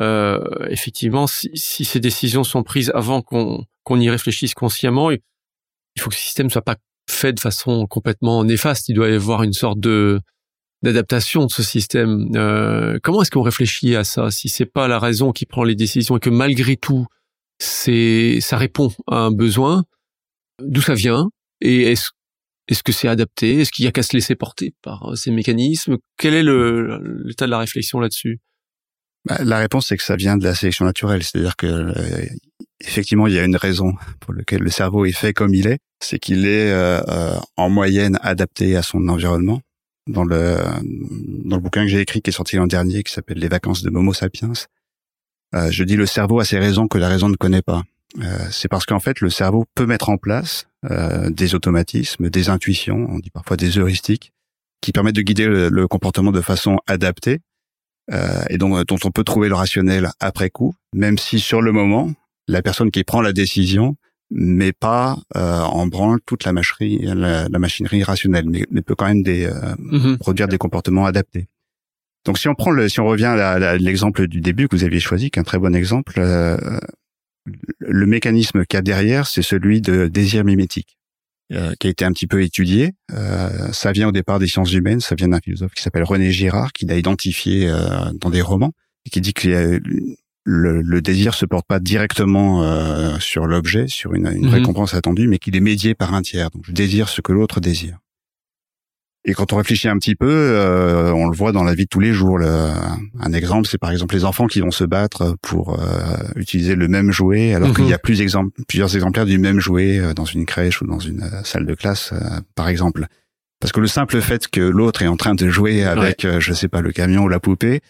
[0.00, 5.10] Euh, effectivement, si, si, ces décisions sont prises avant qu'on qu'on y réfléchisse consciemment,
[5.96, 6.76] il faut que ce système soit pas
[7.08, 8.88] fait de façon complètement néfaste.
[8.88, 10.20] Il doit y avoir une sorte de
[10.82, 12.28] d'adaptation de ce système.
[12.34, 15.76] Euh, comment est-ce qu'on réfléchit à ça si c'est pas la raison qui prend les
[15.76, 17.06] décisions et que malgré tout
[17.58, 19.84] c'est ça répond à un besoin?
[20.60, 21.28] D'où ça vient?
[21.60, 22.10] Et est-ce
[22.68, 23.60] est-ce que c'est adapté?
[23.60, 25.96] Est-ce qu'il y a qu'à se laisser porter par euh, ces mécanismes?
[26.16, 28.40] Quel est l'état de la réflexion là-dessus?
[29.24, 31.22] Bah, La réponse, c'est que ça vient de la sélection naturelle.
[31.22, 32.26] C'est-à-dire que euh,
[32.86, 35.78] effectivement, il y a une raison pour laquelle le cerveau est fait comme il est.
[36.00, 39.60] C'est qu'il est, euh, en moyenne adapté à son environnement.
[40.08, 40.58] Dans le
[41.44, 43.82] dans le bouquin que j'ai écrit, qui est sorti l'an dernier, qui s'appelle Les vacances
[43.82, 44.52] de Momo sapiens,
[45.54, 47.84] je dis le cerveau a ses raisons que la raison ne connaît pas.
[48.20, 52.48] Euh, c'est parce qu'en fait, le cerveau peut mettre en place euh, des automatismes, des
[52.48, 54.32] intuitions, on dit parfois des heuristiques,
[54.80, 57.40] qui permettent de guider le, comportement de façon adaptée
[58.12, 62.10] euh, et dont on peut trouver le rationnel après coup, même si sur le moment,
[62.52, 63.96] la personne qui prend la décision
[64.30, 69.46] met pas en branle toute la machinerie, la, machinerie rationnelle, mais, peut quand même des,
[69.46, 70.16] mm-hmm.
[70.16, 71.48] produire des comportements adaptés.
[72.24, 75.00] Donc si on prend le, si on revient à l'exemple du début que vous aviez
[75.00, 76.18] choisi, qui est un très bon exemple,
[77.78, 80.96] le mécanisme qu'il y a derrière, c'est celui de désir mimétique,
[81.52, 82.92] euh, qui a été un petit peu étudié.
[83.12, 86.30] Euh, ça vient au départ des sciences humaines, ça vient d'un philosophe qui s'appelle René
[86.30, 88.72] Girard, qui l'a identifié euh, dans des romans,
[89.04, 89.80] et qui dit que
[90.44, 94.54] le, le, désir se porte pas directement sur l'objet, sur une, une mhm.
[94.54, 96.50] récompense attendue, mais qu'il est médié par un tiers.
[96.50, 97.98] Donc je désire ce que l'autre désire.
[99.24, 101.88] Et quand on réfléchit un petit peu, euh, on le voit dans la vie de
[101.88, 102.40] tous les jours.
[102.40, 106.88] un exemple, c'est par exemple les enfants qui vont se battre pour euh, utiliser le
[106.88, 108.02] même jouet, alors qu'il y a mhm.
[108.02, 111.74] plus plusieurs exemplaires du même jouet euh, dans une crèche ou dans une salle de
[111.74, 112.12] classe,
[112.56, 113.06] par exemple.
[113.62, 116.68] Parce que le simple fait que l'autre est en train de jouer avec, je sais
[116.68, 117.80] pas, le camion ou la poupée,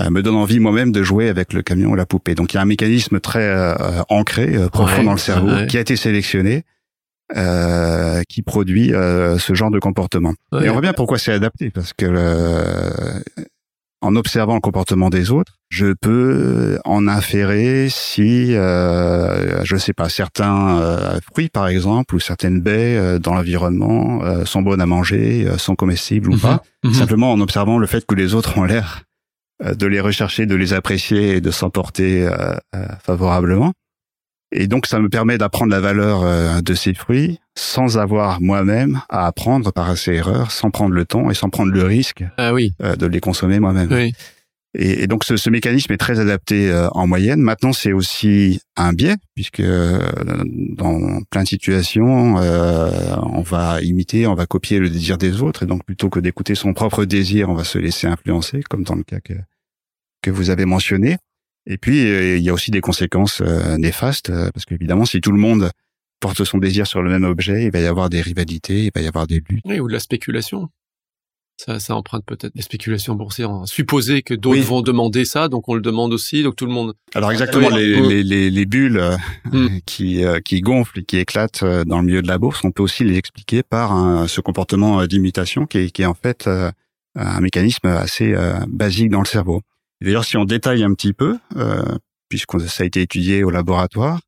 [0.00, 2.34] me donne envie moi-même de jouer avec le camion ou la poupée.
[2.34, 3.74] Donc il y a un mécanisme très
[4.08, 6.64] ancré, profond dans le cerveau, qui a été sélectionné
[7.34, 10.32] euh, qui produit euh, ce genre de comportement.
[10.62, 13.18] Et on voit bien pourquoi c'est adapté, parce que euh,
[14.02, 20.08] en observant le comportement des autres, je peux en inférer si, euh, je sais pas,
[20.08, 25.74] certains euh, fruits par exemple ou certaines baies dans l'environnement sont bonnes à manger, sont
[25.74, 26.40] comestibles ou mhm.
[26.40, 26.94] pas, mhm.
[26.94, 29.02] simplement en observant le fait que les autres ont l'air
[29.64, 32.28] de les rechercher, de les apprécier et de s'emporter
[33.02, 33.72] favorablement.
[34.52, 39.00] Et donc, ça me permet d'apprendre la valeur euh, de ces fruits sans avoir moi-même
[39.08, 42.52] à apprendre par ces erreurs, sans prendre le temps et sans prendre le risque ah
[42.54, 42.72] oui.
[42.82, 43.88] Euh, de les consommer moi-même.
[43.90, 44.12] Oui.
[44.78, 47.40] Et, donc, ce, ce, mécanisme est très adapté euh, en moyenne.
[47.40, 54.44] Maintenant, c'est aussi un biais, puisque dans plein de situations, on va imiter, on va
[54.44, 55.62] copier le désir des autres.
[55.62, 58.96] Et donc, plutôt que d'écouter son propre désir, on va se laisser influencer, comme dans
[58.96, 59.32] le cas que,
[60.20, 61.16] que vous avez mentionné.
[61.66, 65.20] Et puis, euh, il y a aussi des conséquences euh, néfastes, euh, parce qu'évidemment, si
[65.20, 65.70] tout le monde
[66.20, 69.00] porte son désir sur le même objet, il va y avoir des rivalités, il va
[69.00, 69.64] y avoir des luttes.
[69.64, 70.68] Oui, ou de la spéculation.
[71.58, 73.50] Ça, ça emprunte peut-être des spéculations boursières.
[73.64, 76.94] Supposer que d'autres vont demander ça, donc on le demande aussi, donc tout le monde.
[77.14, 79.02] Alors exactement, les, les, les, bulles
[79.50, 79.78] hmm.
[79.86, 83.04] qui, qui gonflent et qui éclatent dans le milieu de la bourse, on peut aussi
[83.04, 86.46] les expliquer par ce comportement d'imitation qui est, qui est en fait
[87.14, 88.34] un mécanisme assez
[88.68, 89.62] basique dans le cerveau.
[90.02, 91.82] D'ailleurs, si on détaille un petit peu, euh,
[92.28, 94.20] puisque ça a été étudié au laboratoire,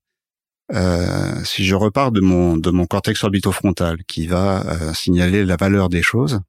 [0.72, 5.57] euh, si je repars de mon de mon cortex orbitofrontal qui va euh, signaler la
[5.57, 6.40] valeur des choses,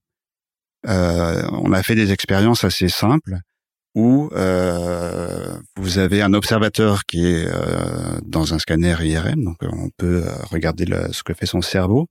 [0.88, 3.38] euh, on a fait des expériences assez simples
[3.96, 7.48] où euh, vous avez un observateur qui est
[8.24, 12.08] dans un scanner IRM, donc on peut regarder le, ce que fait son cerveau,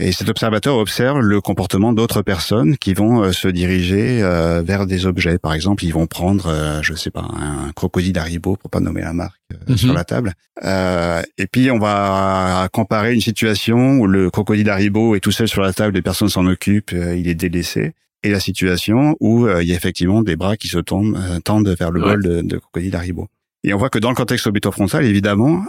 [0.00, 4.86] et cet observateur observe le comportement d'autres personnes qui vont euh, se diriger euh, vers
[4.86, 5.38] des objets.
[5.38, 9.02] Par exemple, ils vont prendre, euh, je sais pas, un crocodile Haribo pour pas nommer
[9.02, 9.76] la marque mhm.
[9.76, 10.32] sur la table.
[10.62, 15.60] et puis on va comparer une situation où le crocodile Haribo est tout seul sur
[15.60, 19.72] la table, les personnes s'en occupent, il est délaissé, et la situation où il y
[19.72, 23.28] a effectivement des bras qui se tombent, tendent vers le bol de, de crocodile Haribo.
[23.64, 25.64] Et on voit que dans le contexte orbitofrontal, évidemment,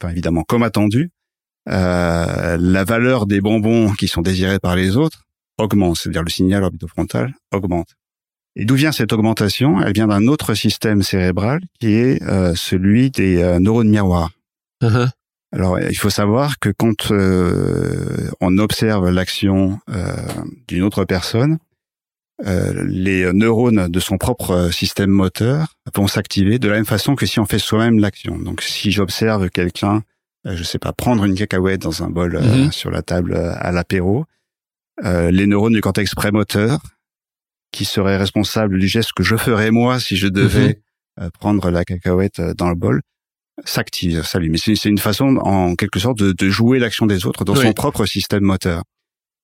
[0.00, 1.10] enfin évidemment comme attendu,
[1.66, 5.24] la valeur des bonbons qui sont désirés par les autres
[5.58, 7.94] augmente, c'est-à-dire le signal orbitofrontal augmente.
[8.54, 9.80] Et d'où vient cette augmentation?
[9.80, 14.30] Elle vient d'un autre système cérébral qui est euh, celui des euh, neurones miroirs.
[14.82, 15.08] Uh-huh.
[15.52, 17.12] Alors, il faut savoir que quand
[18.40, 19.78] on observe l'action
[20.66, 21.58] d'une autre personne,
[22.46, 27.26] euh, les neurones de son propre système moteur vont s'activer de la même façon que
[27.26, 28.38] si on fait soi-même l'action.
[28.38, 30.02] Donc, si j'observe quelqu'un,
[30.44, 32.72] je sais pas, prendre une cacahuète dans un bol mhm.
[32.72, 34.24] sur la table à l'apéro,
[35.02, 36.80] les neurones du cortex prémoteur
[37.72, 40.80] qui seraient responsables du geste que je ferais moi si je devais
[41.18, 41.30] mhm.
[41.30, 43.02] prendre la cacahuète dans le bol
[43.64, 44.56] s'active, s'allume.
[44.56, 48.42] C'est une façon, en quelque sorte, de, jouer l'action des autres dans son propre système
[48.42, 48.82] moteur.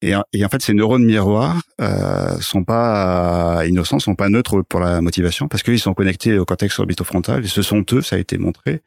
[0.00, 4.78] Et, et, en fait, ces neurones miroirs euh, sont pas innocents, sont pas neutres pour
[4.78, 7.44] la motivation, parce qu'ils sont connectés au cortex orbitofrontal.
[7.44, 8.78] Et ce sont eux, ça a été montré euh,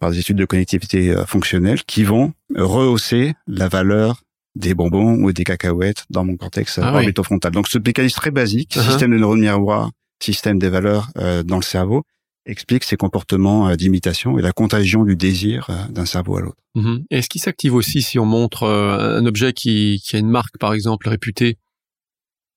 [0.00, 4.22] par des études de connectivité euh, fonctionnelle, qui vont rehausser la valeur
[4.54, 7.52] des bonbons ou des cacahuètes dans mon cortex ah orbitofrontal.
[7.52, 8.88] Donc, ce mécanisme très basique, uh-huh.
[8.88, 9.90] système de neurones miroirs,
[10.22, 12.04] système des valeurs euh, dans le cerveau,
[12.46, 16.62] explique ces comportements euh, d'imitation et la contagion du désir euh, d'un cerveau à l'autre.
[16.76, 17.04] Mm-hmm.
[17.10, 20.58] Est-ce qu'il s'active aussi si on montre euh, un objet qui, qui a une marque,
[20.58, 21.58] par exemple, réputée?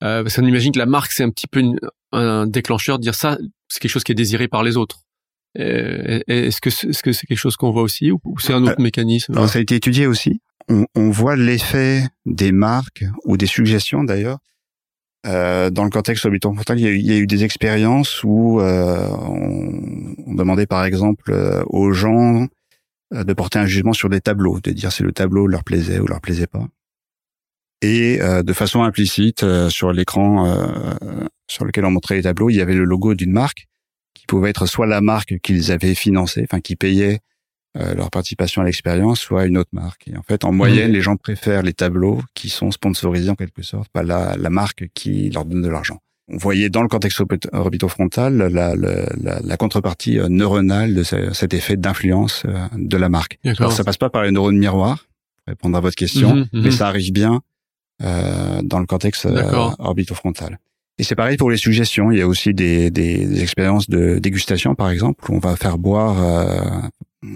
[0.03, 1.63] Euh, Parce qu'on imagine que la marque, c'est un petit peu
[2.11, 3.37] un déclencheur de dire ça,
[3.69, 4.99] c'est quelque chose qui est désiré par les autres.
[5.55, 8.81] Est-ce que c'est -ce que c'est quelque chose qu'on voit aussi ou c'est un autre
[8.81, 9.33] mécanisme?
[9.33, 10.41] alors, Ça a été étudié aussi.
[10.69, 14.39] On, on voit l'effet des marques ou des suggestions d'ailleurs
[15.27, 18.23] euh, dans le contexte orbitofrontal, il y a eu, il y a eu des expériences
[18.23, 22.47] où euh, on, demandait par exemple euh, aux gens
[23.13, 25.99] euh, de porter un jugement sur des tableaux, de dire si le tableau leur plaisait
[25.99, 26.65] ou leur plaisait pas.
[27.81, 30.51] Et de façon implicite, sur l'écran
[31.47, 33.67] sur lequel on montrait les tableaux, il y avait le logo d'une marque
[34.27, 37.19] pouvait être soit la marque qu'ils avaient financée, enfin qui payait
[37.77, 40.07] euh, leur participation à l'expérience, soit une autre marque.
[40.07, 43.61] Et en fait, en moyenne, les gens préfèrent les tableaux qui sont sponsorisés en quelque
[43.61, 45.99] sorte, pas la, la marque qui leur donne de l'argent.
[46.29, 47.21] On voyait dans le contexte
[47.53, 53.39] orbitofrontal la, la, la, contrepartie euh, neuronale de cet effet d'influence euh, de la marque.
[53.45, 56.63] Alors ça passe pas par les neurones miroirs, pour répondre à votre question, mhm, mhm.
[56.63, 57.41] mais ça arrive bien
[58.03, 59.25] euh, dans le cortex
[59.79, 60.59] orbitofrontal.
[60.99, 62.11] Et c'est pareil pour les suggestions.
[62.11, 65.77] Il y a aussi des, des, expériences de dégustation, par exemple, où on va faire
[65.77, 66.87] boire euh,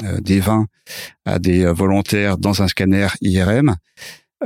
[0.04, 0.66] euh, des vins
[1.26, 3.76] à des volontaires dans un scanner IRM.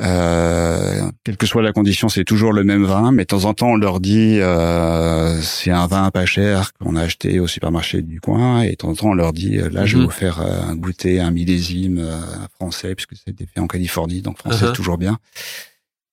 [0.01, 3.53] Euh, quelle que soit la condition, c'est toujours le même vin, mais de temps en
[3.53, 8.01] temps, on leur dit euh, c'est un vin pas cher qu'on a acheté au supermarché
[8.01, 10.05] du coin, et de temps en temps, on leur dit là, je vais mhm.
[10.07, 12.05] vous faire un goûter un millésime
[12.55, 14.73] français, puisque c'était fait en Californie, donc français uh-huh.
[14.73, 15.17] toujours bien.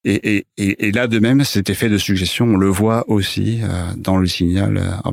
[0.04, 3.60] Et, et, et, là, de même, cet effet de suggestion, on le voit aussi
[3.96, 5.10] dans le signal euh,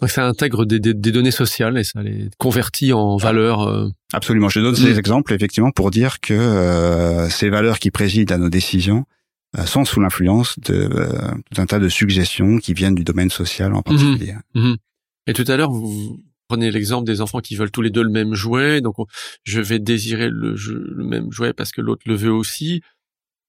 [0.00, 3.62] donc ça intègre des, des, des, données sociales et ça les convertit en valeurs.
[3.62, 3.88] Euh...
[4.12, 4.48] Absolument.
[4.48, 4.98] Je donne ces mm.
[4.98, 9.06] exemples effectivement pour dire que euh, ces valeurs qui président à nos décisions
[9.58, 11.08] euh, sont sous l'influence de euh,
[11.50, 14.34] tout un tas de suggestions qui viennent du domaine social en particulier.
[14.54, 14.72] Mm-hmm.
[14.72, 14.76] Mm-hmm.
[15.28, 18.10] Et tout à l'heure, vous prenez l'exemple des enfants qui veulent tous les deux le
[18.10, 18.82] même jouet.
[18.82, 18.96] Donc
[19.44, 22.82] je vais désirer le, le même jouet parce que l'autre le veut aussi.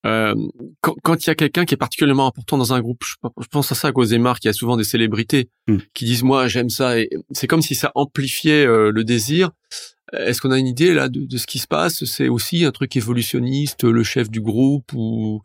[0.07, 0.33] Euh,
[0.81, 3.75] quand il y a quelqu'un qui est particulièrement important dans un groupe, je, pense à
[3.75, 5.77] ça marques, il y a souvent des célébrités hmm.
[5.93, 9.51] qui disent moi j'aime ça et c'est comme si ça amplifiait euh, le désir.
[10.13, 12.05] Est-ce qu'on a une idée là de, de ce qui se passe?
[12.05, 15.41] C'est aussi un truc évolutionniste, le chef du groupe ou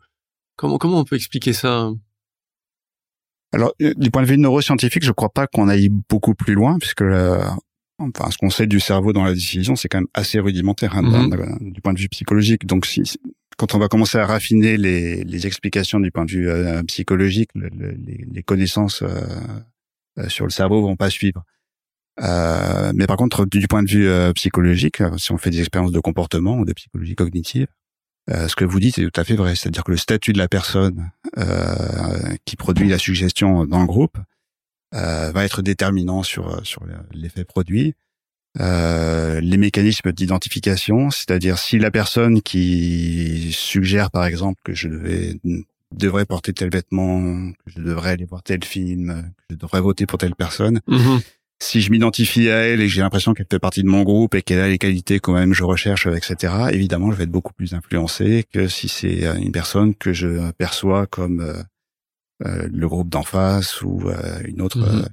[0.55, 1.91] comment comment on peut expliquer ça?
[3.51, 6.77] Alors euh, du point de vue neuroscientifique, je crois pas qu'on aille beaucoup plus loin
[6.79, 7.03] puisque
[7.99, 11.03] enfin ce qu'on sait du cerveau dans la décision, c'est quand même assez rudimentaire hein,
[11.03, 11.71] mm-hmm.
[11.71, 12.65] du point de vue psychologique.
[12.65, 13.03] Donc si
[13.57, 17.49] quand on va commencer à raffiner les, les explications du point de vue euh, psychologique,
[17.55, 19.21] les, les, connaissances euh,
[20.19, 21.43] euh, sur le cerveau vont pas suivre.
[22.21, 25.99] Euh, mais par contre, du point de vue psychologique, si on fait des expériences de
[25.99, 27.67] comportement ou de psychologie cognitive,
[28.29, 29.55] ce que vous dites est tout à fait vrai.
[29.55, 31.11] C'est-à-dire que le statut de la personne
[32.45, 34.17] qui produit la suggestion dans le groupe
[34.93, 37.95] va être déterminant sur sur l'effet produit.
[38.59, 45.39] Euh, les mécanismes d'identification, c'est-à-dire si la personne qui suggère par exemple que je devais,
[45.91, 50.05] devrais porter tel vêtement, que je devrais aller voir tel film, que je devrais voter
[50.05, 51.21] pour telle personne, mhm.
[51.59, 54.43] si je m'identifie à elle et j'ai l'impression qu'elle fait partie de mon groupe et
[54.43, 57.73] qu'elle a les qualités quand même je recherche, etc., évidemment je vais être beaucoup plus
[57.73, 61.63] influencé que si c'est une personne que je perçois comme euh, euh,
[62.39, 64.09] le groupe d'en face ou
[64.45, 64.79] une autre...
[64.79, 65.07] Mhm.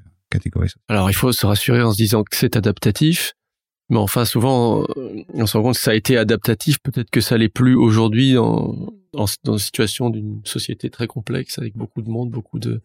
[0.88, 3.34] Alors il faut se rassurer en se disant que c'est adaptatif,
[3.88, 4.86] mais enfin souvent
[5.34, 8.34] on se rend compte que ça a été adaptatif, peut-être que ça l'est plus aujourd'hui
[8.34, 12.80] dans, une situation d'une société très complexe avec beaucoup de monde, beaucoup de,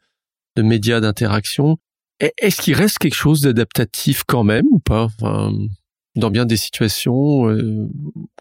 [0.55, 1.77] de médias d'interaction.
[2.19, 5.03] Est-ce qu'il reste quelque chose d'adaptatif quand même ou pas?
[5.03, 5.51] Enfin,
[6.15, 7.87] Dans bien des situations euh,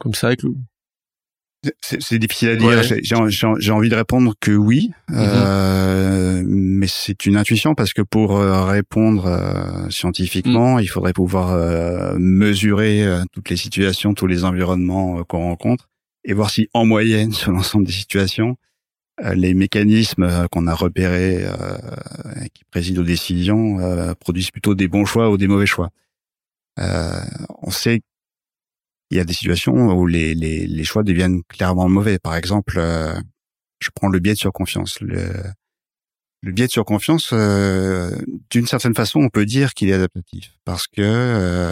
[0.01, 0.55] comme ça avec le,
[1.81, 2.83] c'est difficile à dire.
[2.83, 5.15] J'ai envie de répondre que oui, mm-hmm.
[5.17, 10.81] euh, mais c'est une intuition parce que pour euh, répondre euh, scientifiquement, mm.
[10.81, 15.89] il faudrait pouvoir euh, mesurer toutes les situations, tous les environnements qu'on rencontre
[16.25, 18.57] et voir si en moyenne sur l'ensemble des situations,
[19.35, 21.45] les mécanismes qu'on a repérés
[22.53, 23.79] qui président aux décisions
[24.19, 25.91] produisent plutôt des bons choix ou des mauvais choix.
[26.77, 28.01] on sait
[29.15, 32.19] qu'il y a des situations où les, les, les, choix deviennent clairement mauvais.
[32.19, 32.81] Par exemple,
[33.81, 35.01] je prends le biais de surconfiance.
[35.01, 35.33] Le,
[36.45, 38.11] le biais de surconfiance, euh,
[38.51, 41.71] d'une certaine façon, on peut dire qu'il est adaptatif parce que euh,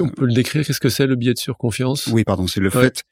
[0.00, 0.64] on peut le décrire?
[0.64, 2.06] Qu'est-ce que c'est le biais de surconfiance?
[2.06, 3.02] Oui, pardon, c'est le fait.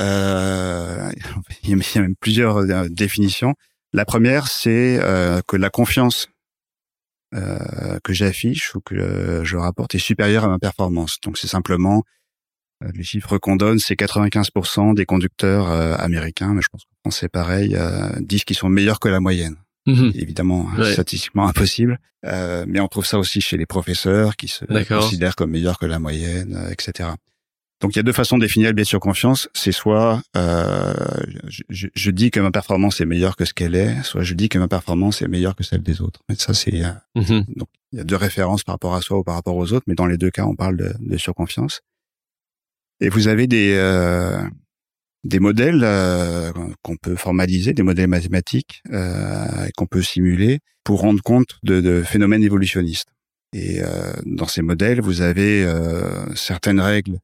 [0.00, 1.10] Euh,
[1.62, 3.54] il y a même plusieurs euh, définitions.
[3.92, 6.28] La première, c'est euh, que la confiance
[8.04, 11.18] que j'affiche ou que je rapporte est supérieure à ma performance.
[11.24, 12.04] Donc, c'est simplement
[12.94, 15.68] les chiffres qu'on donne, c'est 95% des conducteurs
[16.00, 17.76] américains, mais je pense qu'en c'est pareil,
[18.20, 19.56] disent qu'ils sont meilleurs que la moyenne.
[19.86, 20.12] Mhm.
[20.14, 21.98] évidemment statistiquement impossible.
[22.24, 25.86] Euh, mais on trouve ça aussi chez les professeurs qui se considèrent comme meilleurs que
[25.86, 27.10] la moyenne, euh, etc.
[27.80, 29.48] Donc il y a deux façons de définir le biais de surconfiance.
[29.52, 30.94] C'est soit euh,
[31.68, 34.48] je, je, dis que ma performance est meilleure que ce qu'elle est, soit je dis
[34.48, 36.20] que ma performance est meilleure que celle des autres.
[36.30, 37.44] Mais ça c'est euh, mhm.
[37.56, 39.84] donc il y a deux références par rapport à soi ou par rapport aux autres,
[39.86, 41.82] mais dans les deux cas on parle de, de surconfiance.
[43.00, 44.42] Et vous avez des euh,
[45.24, 46.52] des modèles euh,
[46.82, 52.02] qu'on peut formaliser, des modèles mathématiques euh, qu'on peut simuler pour rendre compte de, de
[52.02, 53.08] phénomènes évolutionnistes.
[53.54, 57.18] Et euh, dans ces modèles, vous avez euh, certaines règles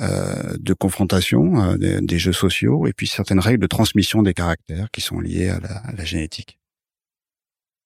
[0.00, 4.90] euh, de confrontation des, des, jeux sociaux et puis certaines règles de transmission des caractères
[4.90, 6.58] qui sont liées à la, à la génétique.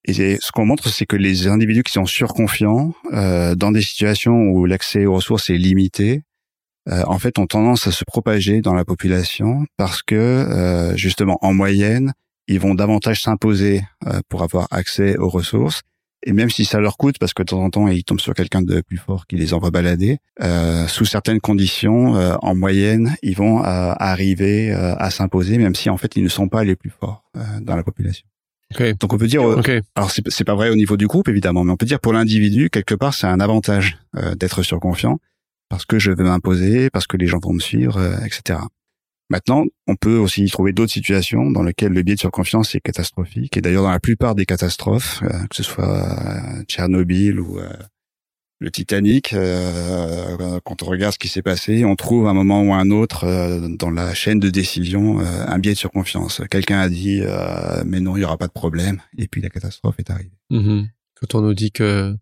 [0.04, 4.66] Et ce qu'on montre, c'est que les individus qui sont surconfiants dans des situations où
[4.66, 6.22] l'accès aux ressources est limité,
[6.90, 11.38] euh, en fait, ont tendance à se propager dans la population parce que, euh, justement,
[11.42, 12.12] en moyenne,
[12.48, 15.82] ils vont davantage s'imposer euh, pour avoir accès aux ressources.
[16.24, 18.34] Et même si ça leur coûte, parce que de temps en temps, ils tombent sur
[18.34, 20.18] quelqu'un de plus fort qui les envoie balader,
[20.86, 26.22] sous certaines conditions, en moyenne, ils vont arriver à s'imposer, même si en fait, ils
[26.22, 27.24] ne sont pas les plus forts
[27.62, 28.24] dans la population.
[28.78, 29.42] Donc on peut dire,
[29.96, 32.70] alors c'est pas vrai au niveau du groupe évidemment, mais on peut dire pour l'individu
[32.70, 33.98] quelque part c'est un avantage
[34.36, 35.18] d'être surconfiant
[35.72, 38.58] parce que je vais m'imposer, parce que les gens vont me suivre, euh, etc.
[39.30, 43.56] Maintenant, on peut aussi trouver d'autres situations dans lesquelles le biais de surconfiance est catastrophique.
[43.56, 47.58] Et d'ailleurs, dans la plupart des catastrophes, euh, que ce soit euh, Tchernobyl ou
[48.58, 52.90] le Titanic, quand on regarde ce qui s'est passé, on trouve un moment ou un
[52.90, 53.24] autre
[53.78, 56.42] dans la chaîne de décision un biais de surconfiance.
[56.50, 57.22] Quelqu'un a dit
[57.86, 60.38] mais non, il y aura pas de problème, et puis la catastrophe est arrivée.
[60.52, 60.86] Mm-hmm.
[61.18, 62.14] Quand on nous dit que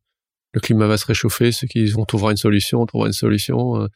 [0.53, 3.83] le climat va se réchauffer, ceux qui vont trouver une solution, on trouvera une solution.
[3.83, 3.89] Euh.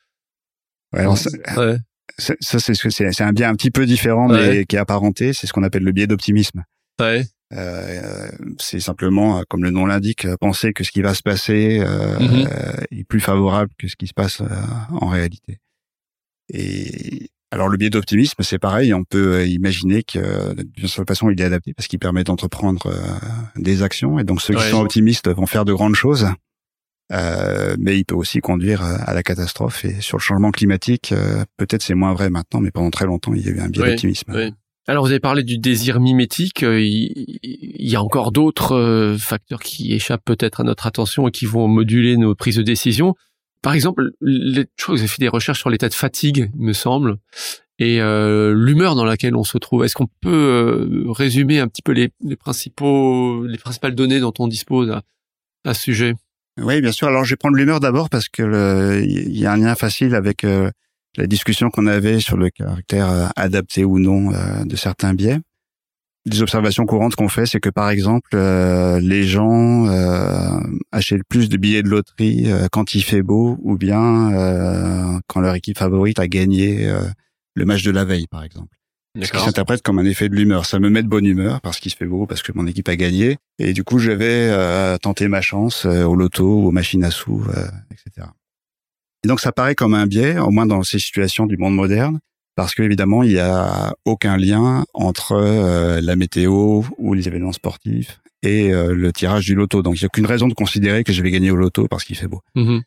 [0.93, 1.77] Ouais, ça, ouais.
[2.19, 5.33] ça c'est c'est un biais un petit peu différent, mais qui est apparenté.
[5.33, 6.63] C'est ce qu'on appelle le biais d'optimisme.
[7.01, 7.27] Ouais.
[7.53, 11.23] Euh, c'est simplement, euh, comme le nom l'indique, euh, penser que ce qui va se
[11.23, 12.87] passer euh, mm-hmm.
[12.91, 14.43] est plus favorable que ce qui se passe
[14.91, 15.59] en réalité.
[16.53, 18.93] Et alors le biais d'optimisme, c'est pareil.
[18.93, 22.93] On peut imaginer que d'une certaine façon, il est adapté parce qu'il permet d'entreprendre
[23.57, 24.19] des actions.
[24.19, 26.27] Et donc ceux qui sont optimistes vont faire de grandes choses.
[27.13, 29.85] Euh, mais il peut aussi conduire à la catastrophe.
[29.85, 33.35] Et sur le changement climatique, euh, peut-être c'est moins vrai maintenant, mais pendant très longtemps,
[33.35, 34.53] il y a eu un biais d'optimisme.
[34.87, 36.63] Alors vous avez parlé du désir mimétique.
[36.63, 41.47] Euh, il, y a encore d'autres facteurs qui échappent peut-être à notre attention et qui
[41.47, 43.15] vont moduler nos prises de décision.
[43.65, 46.67] Par exemple, je crois que vous avez fait des recherches sur l'état de fatigue, il
[46.67, 47.17] me semble,
[47.79, 49.85] et l'humeur dans laquelle on se trouve.
[49.85, 54.49] Est-ce qu'on peut résumer un petit peu les, les, principaux, les principales données dont on
[54.49, 54.95] dispose
[55.65, 56.15] à, ce sujet?
[56.61, 57.09] Oui, bien sûr.
[57.09, 60.45] Alors, je vais prendre l'humeur d'abord parce que il y a un lien facile avec
[60.45, 60.71] euh,
[61.17, 65.39] la discussion qu'on avait sur le caractère euh, adapté ou non euh, de certains biais.
[66.27, 69.87] Des observations courantes qu'on fait, c'est que par exemple, les gens
[70.91, 75.77] achètent plus de billets de loterie quand il fait beau ou bien quand leur équipe
[75.77, 76.91] favorite a gagné
[77.55, 78.75] le match de la veille, par exemple.
[79.23, 80.67] Ce qui s'interprète comme un effet de l'humeur.
[80.67, 82.89] Ça me met de bonne humeur parce qu'il se fait beau, parce que mon équipe
[82.89, 83.37] a gagné.
[83.61, 87.13] Et du coup, je vais euh, tenter ma chance euh, au loto, aux machines à
[87.13, 88.27] sous, euh, etc.
[89.25, 92.19] Et donc, ça paraît comme un biais, au moins dans ces situations du monde moderne,
[92.57, 98.71] parce qu'évidemment, il n'y a aucun lien entre la météo ou les événements sportifs et
[98.71, 99.83] le tirage du loto.
[99.83, 102.05] Donc, il n'y a aucune raison de considérer que je vais gagner au loto parce
[102.05, 102.43] qu'il fait beau.
[102.57, 102.83] Mm-hmm.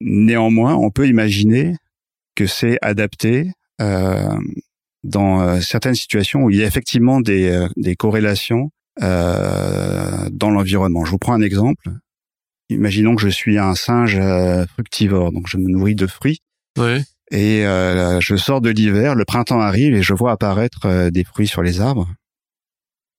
[0.00, 1.76] Néanmoins, on peut imaginer
[2.34, 3.50] que c'est adapté
[5.04, 8.70] dans euh, certaines situations où il y a effectivement des, euh, des corrélations
[9.02, 11.04] euh, dans l'environnement.
[11.04, 11.90] Je vous prends un exemple.
[12.68, 14.20] Imaginons que je suis un singe
[14.74, 16.40] fructivore, donc je me nourris de fruits.
[16.76, 17.02] Ouais.
[17.30, 21.62] Et je sors de l'hiver, le printemps arrive et je vois apparaître des fruits sur
[21.62, 22.08] les arbres.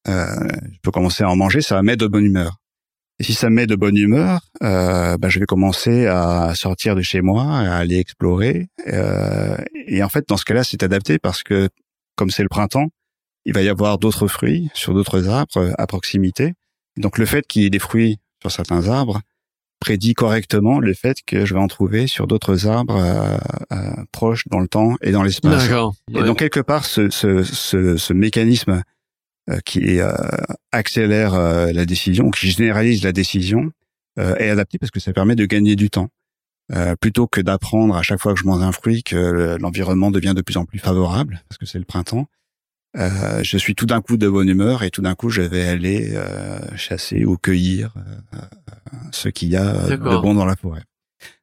[0.08, 2.60] je peux commencer à en manger, ça va mettre de bonne humeur.
[3.20, 6.96] Et si ça me met de bonne humeur, euh, bah, je vais commencer à sortir
[6.96, 8.70] de chez moi, à aller explorer.
[8.88, 9.58] Euh,
[9.88, 11.68] et en fait, dans ce cas-là, c'est adapté parce que
[12.16, 12.88] comme c'est le printemps,
[13.44, 16.54] il va y avoir d'autres fruits sur d'autres arbres à proximité.
[16.96, 19.20] Donc le fait qu'il y ait des fruits sur certains arbres
[19.80, 23.38] prédit correctement le fait que je vais en trouver sur d'autres arbres euh,
[23.72, 25.64] euh, proches dans le temps et dans l'espace.
[26.14, 28.84] Et donc quelque part, ce, ce, ce, ce mécanisme
[29.50, 30.12] euh, qui euh,
[30.72, 33.72] accélère la décision, qui généralise la décision,
[34.18, 36.10] est adapté parce que ça permet de gagner du temps.
[37.00, 40.42] plutôt que d'apprendre à chaque fois que je mange un fruit que l'environnement devient de
[40.42, 42.28] plus en plus favorable parce que c'est le printemps,
[42.98, 45.68] euh, je suis tout d'un coup de bonne humeur et tout d'un coup je vais
[45.68, 47.94] aller euh, chasser ou cueillir
[48.34, 48.40] euh,
[49.12, 50.84] ce qu'il y a de bon dans la forêt.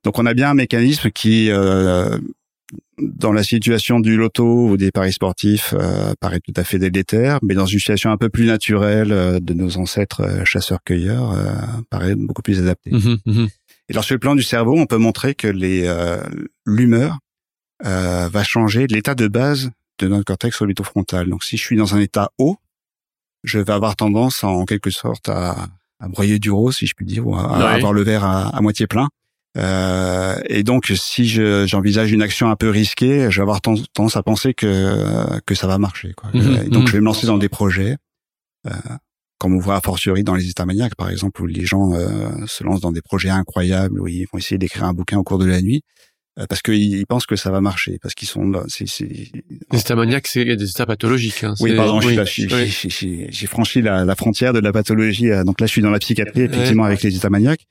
[0.05, 1.51] Donc on a bien un mécanisme qui,
[2.99, 5.75] dans la situation du loto ou des paris sportifs,
[6.19, 9.77] paraît tout à fait délétère, mais dans une situation un peu plus naturelle de nos
[9.77, 11.35] ancêtres chasseurs-cueilleurs,
[11.91, 12.91] paraît beaucoup plus adapté.
[12.91, 13.47] Mmh mmh
[13.89, 15.93] et alors sur le plan du cerveau, on peut montrer que les
[16.65, 17.19] l'humeur
[17.83, 21.29] va changer, l'état de base de notre cortex orbitofrontal.
[21.29, 22.59] Donc si je suis dans un état haut,
[23.45, 25.69] je vais avoir tendance en quelque sorte à,
[26.01, 28.87] à broyer du rose, si je puis dire, ou à, avoir le verre à, moitié
[28.87, 29.09] plein.
[29.57, 31.27] Euh, et donc, si
[31.67, 35.67] j'envisage une action un peu risquée, je vais avoir tendance à penser que que ça
[35.67, 36.13] va marcher.
[36.13, 36.31] Quoi.
[36.35, 36.69] Mhm.
[36.69, 37.97] donc, je vais me lancer dans des projets,
[38.67, 38.71] euh,
[39.39, 42.29] comme on voit a fortiori dans les états maniaques, par exemple, où les gens euh,
[42.47, 45.39] se lancent dans des projets incroyables, où ils vont essayer d'écrire un bouquin au cours
[45.39, 45.83] de la nuit.
[46.39, 49.09] Euh, parce qu'ils pensent que ça va marcher, parce qu'ils sont c'est c'est
[49.73, 51.43] les états maniaques, c'est des états pathologiques.
[51.45, 55.31] Hein, oui, pardon, j'ai franchi la, la, frontière de la pathologie.
[55.31, 57.67] Euh, donc là, je suis dans la psychiatrie, effectivement, avec les états maniaques.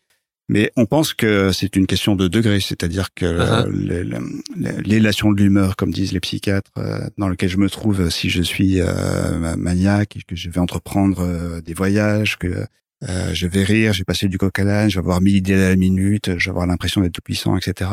[0.48, 4.82] Mais on pense que c'est une question de degré, c'est-à-dire que uh-huh.
[4.84, 8.44] l'élation de l'humeur, comme disent les psychiatres, euh, dans lequel je me trouve si je
[8.44, 12.66] suis euh, maniaque, que je vais entreprendre des voyages, que
[13.02, 15.70] je vais rire, j'ai passé du coq à l'âne, je vais avoir mille idées à
[15.70, 17.90] la minute, je vais avoir l'impression d'être tout puissant, etc.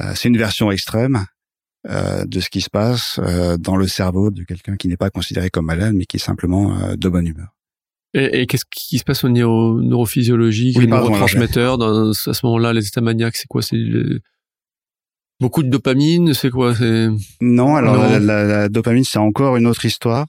[0.00, 1.24] Euh, c'est une version extrême
[1.88, 5.10] euh, de ce qui se passe euh, dans le cerveau de quelqu'un qui n'est pas
[5.10, 7.48] considéré comme malade, mais qui est simplement de bonne humeur.
[8.14, 12.86] Et, qu'est-ce qui se passe au niveau neurophysiologique, oui, neurotransmetteurs dans, à ce moment-là, les
[12.86, 13.60] états maniaques, c'est quoi?
[13.60, 13.76] C'est
[15.40, 16.74] beaucoup de dopamine, c'est quoi?
[16.74, 17.08] C'est
[17.42, 17.76] non.
[17.76, 20.26] Alors La, dopamine, c'est encore une autre histoire.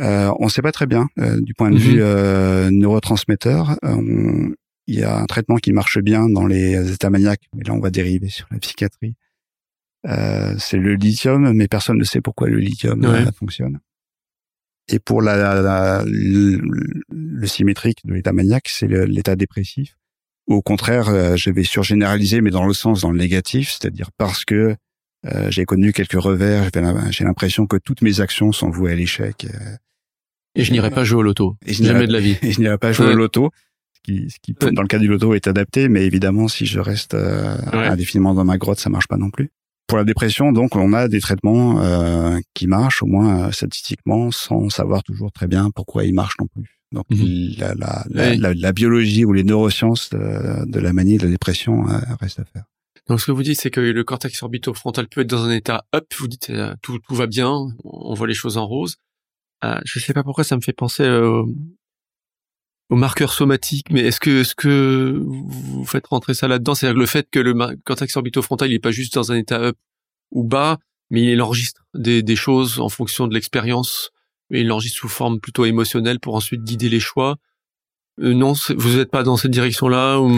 [0.00, 1.80] Euh, on ne sait pas très bien du point de mm-hmm.
[1.80, 3.76] vue euh, neurotransmetteur.
[3.82, 4.52] On,
[4.90, 7.78] il y a un traitement qui marche bien dans les états maniaques, mais là on
[7.78, 9.14] va dériver sur la psychiatrie.
[10.08, 13.78] Euh, c'est le lithium, mais personne ne sait pourquoi le lithium euh, fonctionne.
[14.88, 19.96] Et pour la, le, symétrique de l'état maniaque, c'est l'état dépressif.
[20.48, 24.44] Au contraire, euh, je vais surgénéraliser, mais dans le sens dans le négatif, c'est-à-dire parce
[24.44, 24.74] que
[25.26, 26.70] euh, j'ai connu quelques revers,
[27.10, 29.46] j'ai l'impression que toutes mes actions sont vouées à l'échec.
[30.56, 31.56] Et je n'irai pas jouer au loto.
[31.64, 32.36] Et jamais de la vie.
[32.42, 33.52] Et je n'irai pas jouer au loto
[34.02, 37.14] qui, ce qui dans le cas du loto est adapté, mais évidemment si je reste
[37.14, 39.50] euh, indéfiniment dans ma grotte, ça marche pas non plus.
[39.90, 44.30] Pour la dépression, donc, on a des traitements euh, qui marchent, au moins euh, statistiquement,
[44.30, 46.78] sans savoir toujours très bien pourquoi ils marchent non plus.
[46.92, 47.54] Donc, mhm.
[47.58, 51.88] la, la, la, la, biologie ou les neurosciences de, de la manie de la dépression
[51.88, 52.66] euh, restent à faire.
[53.08, 55.84] Donc, ce que vous dites, c'est que le cortex orbitofrontal peut être dans un état
[55.92, 56.06] up.
[56.20, 57.50] Vous dites tout, tout va bien,
[57.82, 58.94] on voit les choses en rose.
[59.64, 61.02] Euh, je sais pas pourquoi ça me fait penser
[62.90, 66.74] aux marqueurs somatiques, mais est-ce que est-ce que vous faites rentrer ça là-dedans?
[66.74, 69.76] C'est-à-dire le fait que le cortex orbitofrontal il est pas juste dans un état up
[70.32, 70.78] ou bas,
[71.10, 74.10] mais il enregistre des, choses en fonction de l'expérience,
[74.50, 77.36] et il enregistre sous forme plutôt émotionnelle pour ensuite guider les choix.
[78.20, 80.36] Euh, non, vous n'êtes pas dans cette direction-là ou...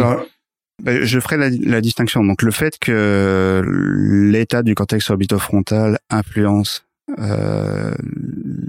[0.83, 2.25] Ben, je ferai la, distinction.
[2.25, 3.63] Donc le fait que
[4.33, 6.85] l'état du cortex orbitofrontal influence
[7.19, 7.95] euh,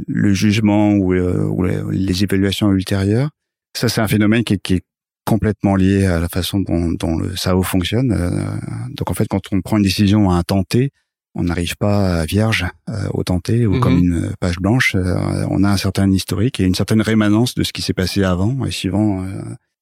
[0.08, 3.30] le jugement ou, euh, ou les évaluations ultérieures,
[3.76, 4.84] ça, c'est un phénomène qui, qui, est
[5.26, 8.12] complètement lié à la façon dont, dont le cerveau fonctionne.
[8.12, 8.30] Euh,
[8.90, 10.92] donc, en fait, quand on prend une décision à un temps T,
[11.36, 14.04] on n'arrive pas à vierge euh, au temps T ou comme mhm.
[14.04, 14.96] une page blanche.
[14.96, 18.24] Euh, on a un certain historique et une certaine rémanence de ce qui s'est passé
[18.24, 18.66] avant.
[18.66, 19.26] Et suivant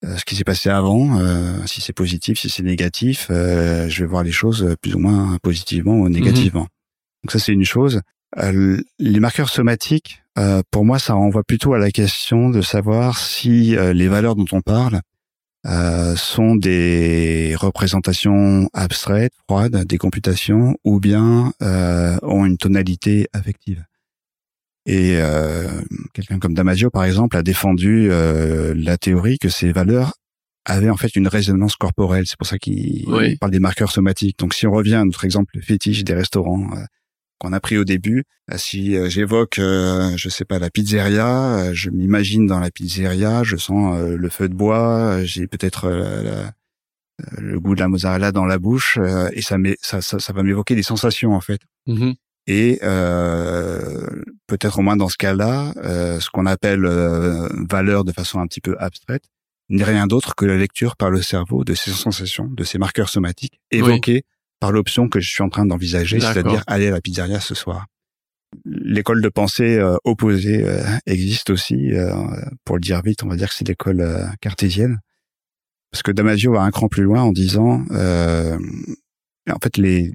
[0.03, 1.19] ce qui s'est passé avant,
[1.67, 5.95] si c'est positif, si c'est négatif, je vais voir les choses plus ou moins positivement
[5.99, 6.61] ou négativement.
[6.61, 7.23] Mhm.
[7.23, 8.01] Donc ça, c'est une chose.
[8.35, 13.75] Les marqueurs somatiques, euh, pour moi, ça renvoie plutôt à la question de savoir si
[13.75, 15.01] euh, les valeurs dont on parle
[15.67, 23.83] euh, sont des représentations abstraites, froides, des computations, ou bien ont une tonalité affective.
[24.87, 25.19] Et
[26.13, 30.13] quelqu'un comme Damasio, par exemple, a défendu la théorie que ces valeurs
[30.65, 32.25] avaient en fait une résonance corporelle.
[32.25, 33.05] C'est pour ça qu'il
[33.39, 34.39] parle des marqueurs somatiques.
[34.39, 36.67] Donc, si on revient à notre exemple fétiche des restaurants
[37.41, 38.23] qu'on a pris au début.
[38.51, 43.41] Euh, si euh, j'évoque, euh, je sais pas, la pizzeria, je m'imagine dans la pizzeria,
[43.43, 45.89] je sens le feu de bois, j'ai peut-être
[47.37, 48.99] le goût de la mozzarella dans la bouche,
[49.33, 51.61] et ça, ça, ça, va m'évoquer des sensations en fait.
[51.87, 52.13] Mm-hmm.
[52.45, 54.05] et euh,
[54.45, 58.45] peut-être au moins dans ce cas-là, euh, ce qu'on appelle euh, valeur de façon un
[58.45, 59.23] petit peu abstraite
[59.69, 63.09] n'est rien d'autre que la lecture par le cerveau de ces sensations, de ces marqueurs
[63.09, 64.25] somatiques évoqués
[64.61, 67.87] par l'option que je suis en train d'envisager, c'est-à-dire aller à la pizzeria ce soir.
[68.63, 71.93] L'école de pensée euh, opposée euh, existe aussi.
[71.93, 72.13] Euh,
[72.63, 74.05] pour le dire vite, on va dire que c'est l'école
[74.39, 74.99] cartésienne.
[75.89, 80.13] Parce que Damasio va un cran plus loin en disant, en fait, les,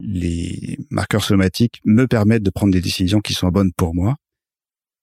[0.00, 4.16] les marqueurs somatiques me permettent de prendre des décisions qui sont bonnes pour moi.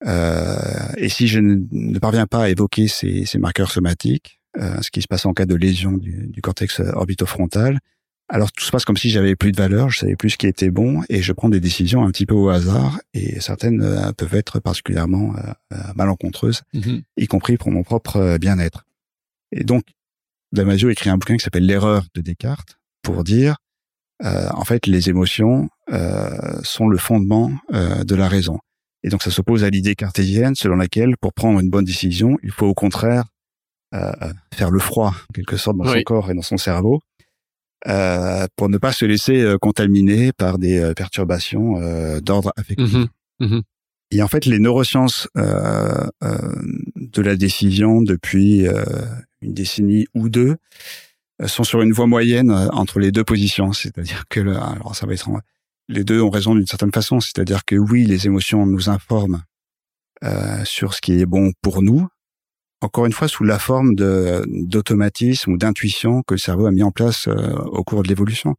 [0.04, 5.08] et si je ne, parviens pas à évoquer ces, ces marqueurs somatiques, ce qui se
[5.08, 7.80] passe en cas de lésion du, du cortex orbitofrontal,
[8.28, 10.48] alors tout se passe comme si j'avais plus de valeur, je savais plus ce qui
[10.48, 14.12] était bon et je prends des décisions un petit peu au hasard et certaines euh,
[14.14, 15.42] peuvent être particulièrement euh,
[15.74, 17.04] euh, malencontreuses, mhm.
[17.18, 18.86] y compris pour mon propre bien-être.
[19.52, 19.84] Et donc
[20.52, 23.58] Damasio écrit un bouquin qui s'appelle L'erreur de Descartes pour dire
[24.24, 25.70] en fait les émotions
[26.64, 28.60] sont le fondement de la raison.
[29.04, 32.52] Et donc ça s'oppose à l'idée cartésienne selon laquelle pour prendre une bonne décision, il
[32.52, 33.26] faut au contraire
[34.54, 37.02] faire le froid en quelque sorte dans son corps et dans son cerveau
[38.56, 41.80] pour ne pas se laisser euh, contaminer par des euh, perturbations
[42.22, 42.94] d'ordre affectif.
[42.94, 43.08] Mhm.
[43.40, 43.62] Mhm.
[44.12, 48.66] Et en fait, les neurosciences de la décision depuis
[49.42, 50.56] une décennie ou deux
[51.46, 53.74] sont sur une voie moyenne entre les deux positions.
[53.74, 55.28] C'est-à-dire que, alors ça va être,
[55.90, 57.20] les deux ont raison d'une certaine façon.
[57.20, 59.42] C'est-à-dire que oui, les émotions nous informent
[60.64, 62.08] sur ce qui est bon pour nous,
[62.86, 66.84] encore une fois sous la forme de d'automatisme ou d'intuition que le cerveau a mis
[66.84, 68.56] en place euh, au cours de l'évolution.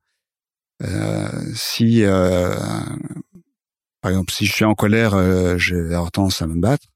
[0.83, 2.55] Euh, si, euh,
[4.03, 5.57] par exemple, si je suis en colère, euh,
[5.93, 6.87] avoir tendance à me battre.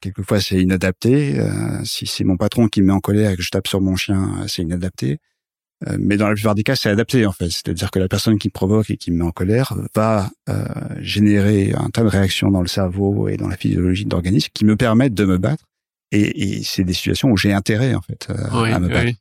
[0.00, 1.38] Quelquefois, c'est inadapté.
[1.38, 3.80] Euh, si c'est mon patron qui me met en colère et que je tape sur
[3.80, 5.18] mon chien, c'est inadapté.
[5.98, 7.50] mais dans la plupart des cas, c'est adapté en fait.
[7.50, 10.30] C'est-à-dire que la personne qui me provoque et qui me met en colère va
[11.00, 14.64] générer un tas de réactions dans le cerveau et dans la physiologie de l'organisme qui
[14.64, 15.64] me permettent de me battre
[16.12, 19.12] et, et c'est des situations où j'ai intérêt en fait euh, à me battre.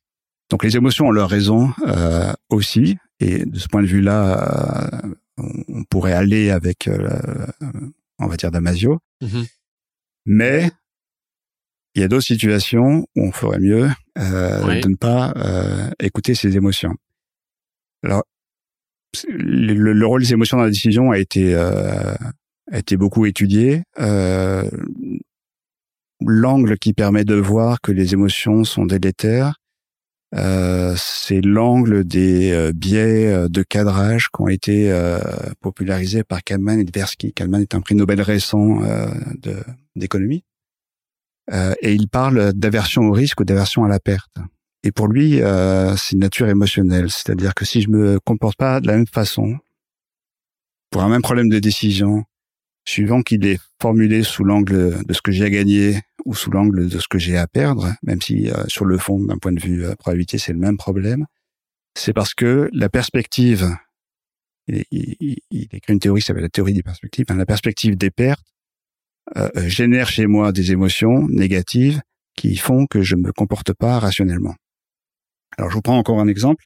[0.49, 5.43] Donc les émotions ont leur raison euh, aussi, et de ce point de vue-là, euh,
[5.67, 7.45] on pourrait aller avec, euh,
[8.17, 8.99] on va dire, Damasio.
[9.21, 9.47] Mm-hmm.
[10.25, 10.71] Mais
[11.93, 15.33] il y a d'autres situations où on ferait mieux de ne pas
[15.99, 16.93] écouter ses émotions.
[18.03, 18.23] Alors,
[19.27, 22.17] le, le, rôle des émotions dans la décision a été a
[22.77, 23.83] été beaucoup étudié.
[26.21, 29.59] Euh, l'angle qui permet de voir que les émotions sont délétères,
[30.35, 34.93] euh, c'est l'angle des euh, biais euh, de cadrage qui ont été
[35.61, 37.33] popularisés par Kahneman et Tversky.
[37.33, 38.79] Kahneman est un prix Nobel récent
[39.95, 40.43] d'économie.
[41.51, 44.37] et il parle d'aversion au risque ou d'aversion à la perte.
[44.83, 45.41] Et pour lui,
[45.97, 47.09] c'est une nature émotionnelle.
[47.09, 49.57] C'est-à-dire que si je me comporte pas de la même façon,
[50.91, 52.23] pour un même problème de décision,
[52.85, 56.89] suivant qu'il est formulé sous l'angle de ce que j'ai à gagner ou sous l'angle
[56.89, 59.61] de ce que j'ai à perdre, même si euh, sur le fond, d'un point de
[59.61, 61.25] vue euh, probabilité, c'est le même problème,
[61.95, 63.75] c'est parce que la perspective,
[64.67, 64.85] il,
[65.51, 68.45] il, écrit une théorie qui s'appelle la théorie des perspectives, hein, la perspective des pertes
[69.37, 72.01] euh, euh, génère chez moi des émotions négatives
[72.35, 74.55] qui font que je ne me comporte pas rationnellement.
[75.57, 76.63] Alors je vous prends encore un exemple.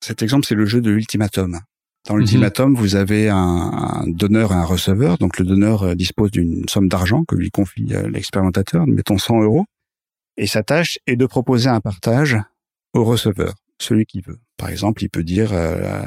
[0.00, 1.60] Cet exemple, c'est le jeu de l'ultimatum.
[2.06, 2.76] Dans l'ultimatum, mhm.
[2.76, 5.18] vous avez un, un, donneur et un receveur.
[5.18, 9.42] Donc le donneur euh, dispose d'une somme d'argent que lui confie euh, l'expérimentateur, mettons 100
[9.42, 9.64] euros.
[10.36, 12.36] Et sa tâche est de proposer un partage
[12.92, 14.38] au receveur, celui qui veut.
[14.56, 16.02] Par exemple, il peut dire euh,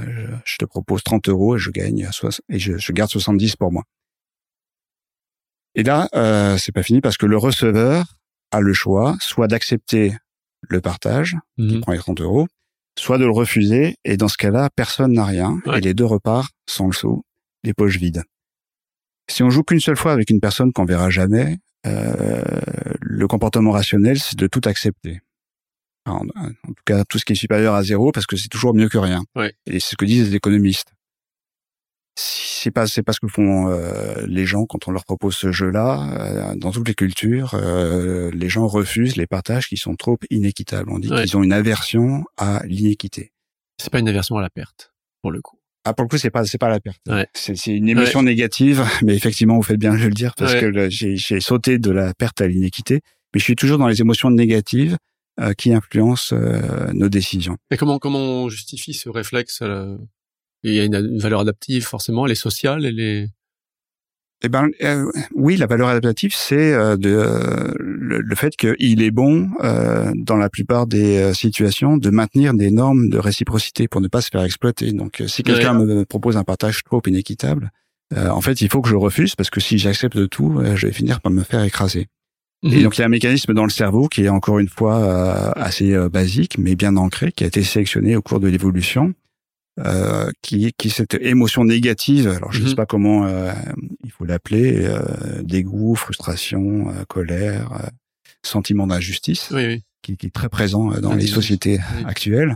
[0.45, 2.09] je te propose 30 euros et je gagne
[2.49, 3.83] et je, je, garde 70 pour moi.
[5.75, 8.15] Et là, euh, c'est pas fini parce que le receveur
[8.51, 10.15] a le choix soit d'accepter
[10.61, 11.81] le partage, qui mhm.
[11.81, 12.47] prend les 30 euros,
[12.97, 16.53] soit de le refuser, et dans ce cas-là, personne n'a rien, et les deux repartent
[16.67, 17.23] sans le sou,
[17.63, 18.23] les poches vides.
[19.29, 22.41] Si on joue qu'une seule fois avec une personne qu'on verra jamais, euh,
[23.01, 25.21] le comportement rationnel, c'est de tout accepter.
[26.05, 28.73] En, en, tout cas, tout ce qui est supérieur à zéro, parce que c'est toujours
[28.73, 29.23] mieux que rien.
[29.65, 30.93] Et c'est ce que disent les économistes
[32.19, 35.51] c'est pas c'est pas ce que font euh, les gens quand on leur propose ce
[35.51, 36.09] jeu-là.
[36.19, 40.91] Euh, dans toutes les cultures, euh, les gens refusent les partages qui sont trop inéquitables.
[40.91, 43.33] On dit qu'ils ont une aversion à l'inéquité.
[43.79, 44.91] C'est pas une aversion à la perte,
[45.21, 45.59] pour le coup.
[45.85, 47.07] Ah, pour le coup, c'est pas c'est pas la perte.
[47.35, 51.39] C'est une émotion négative, mais effectivement, vous faites bien de le dire parce que j'ai
[51.39, 53.01] sauté de la perte à l'inéquité,
[53.33, 54.97] mais je suis toujours dans les émotions négatives
[55.59, 56.35] qui influencent
[56.93, 57.57] nos décisions.
[57.69, 59.61] Et comment comment on justifie ce réflexe
[60.69, 63.29] il y a une, valeur adaptive, forcément, elle est sociale, elle est...
[64.43, 69.09] Eh ben, euh, oui, la valeur adaptative, c'est euh, de euh, le, fait qu'il est
[69.09, 69.49] bon,
[70.15, 74.29] dans la plupart des situations, de maintenir des normes de réciprocité pour ne pas se
[74.29, 74.91] faire exploiter.
[74.91, 77.71] Donc, si quelqu'un me propose un partage trop inéquitable,
[78.15, 80.87] euh, en fait, il faut que je refuse parce que si j'accepte tout, euh, je
[80.87, 82.07] vais finir par me faire écraser.
[82.63, 82.83] Et Mhm.
[82.83, 85.51] donc il y a un mécanisme dans le cerveau qui est encore une fois euh,
[85.55, 89.13] assez euh, basique, mais bien ancré, qui a été sélectionné au cours de l'évolution,
[89.79, 92.27] euh, qui, qui cette émotion négative.
[92.29, 92.69] Alors je ne Mhm.
[92.69, 93.51] sais pas comment euh,
[94.03, 94.99] il faut l'appeler, euh,
[95.43, 97.87] dégoût, frustration, euh, colère, euh,
[98.43, 99.83] sentiment d'injustice, Oui, oui.
[100.01, 102.55] qui, qui est très présent dans les sociétés actuelles.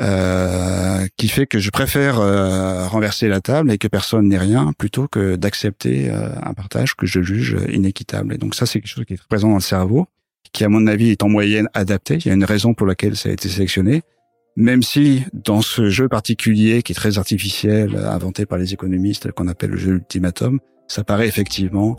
[0.00, 4.72] Euh, qui fait que je préfère euh, renverser la table et que personne n'ait rien
[4.76, 8.34] plutôt que d'accepter euh, un partage que je juge inéquitable.
[8.34, 10.08] Et donc ça, c'est quelque chose qui est très présent dans le cerveau,
[10.52, 12.16] qui à mon avis est en moyenne adapté.
[12.16, 14.02] Il y a une raison pour laquelle ça a été sélectionné.
[14.56, 19.48] Même si dans ce jeu particulier qui est très artificiel, inventé par les économistes, qu'on
[19.48, 21.96] appelle le jeu ultimatum, ça paraît effectivement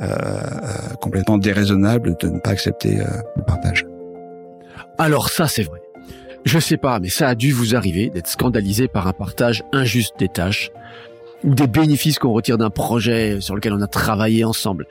[0.00, 3.04] euh, euh, complètement déraisonnable de ne pas accepter euh,
[3.36, 3.84] le partage.
[4.96, 5.80] Alors ça, c'est vrai.
[6.46, 10.14] Je sais pas, mais ça a dû vous arriver d'être scandalisé par un partage injuste
[10.18, 10.70] des tâches
[11.44, 14.86] ou des bénéfices qu'on retire d'un projet sur lequel on a travaillé ensemble.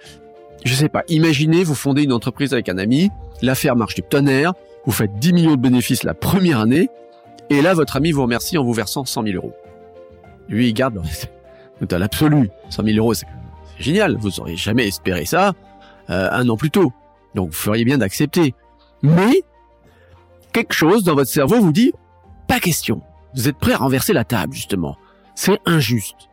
[0.65, 3.09] Je sais pas, imaginez, vous fondez une entreprise avec un ami,
[3.41, 4.53] l'affaire marche du tonnerre,
[4.85, 6.89] vous faites 10 millions de bénéfices la première année,
[7.51, 9.53] et là, votre ami vous remercie en vous versant 100 000 euros.
[10.47, 11.01] Lui, il garde
[11.91, 12.49] à l'absolu.
[12.69, 13.27] 100 000 euros, c'est
[13.77, 14.15] génial.
[14.17, 15.53] Vous auriez jamais espéré ça
[16.09, 16.93] euh, un an plus tôt.
[17.35, 18.55] Donc, vous feriez bien d'accepter.
[19.01, 19.43] Mais,
[20.53, 21.91] quelque chose dans votre cerveau vous dit,
[22.47, 23.01] pas question.
[23.35, 24.95] Vous êtes prêt à renverser la table, justement.
[25.35, 26.29] C'est injuste.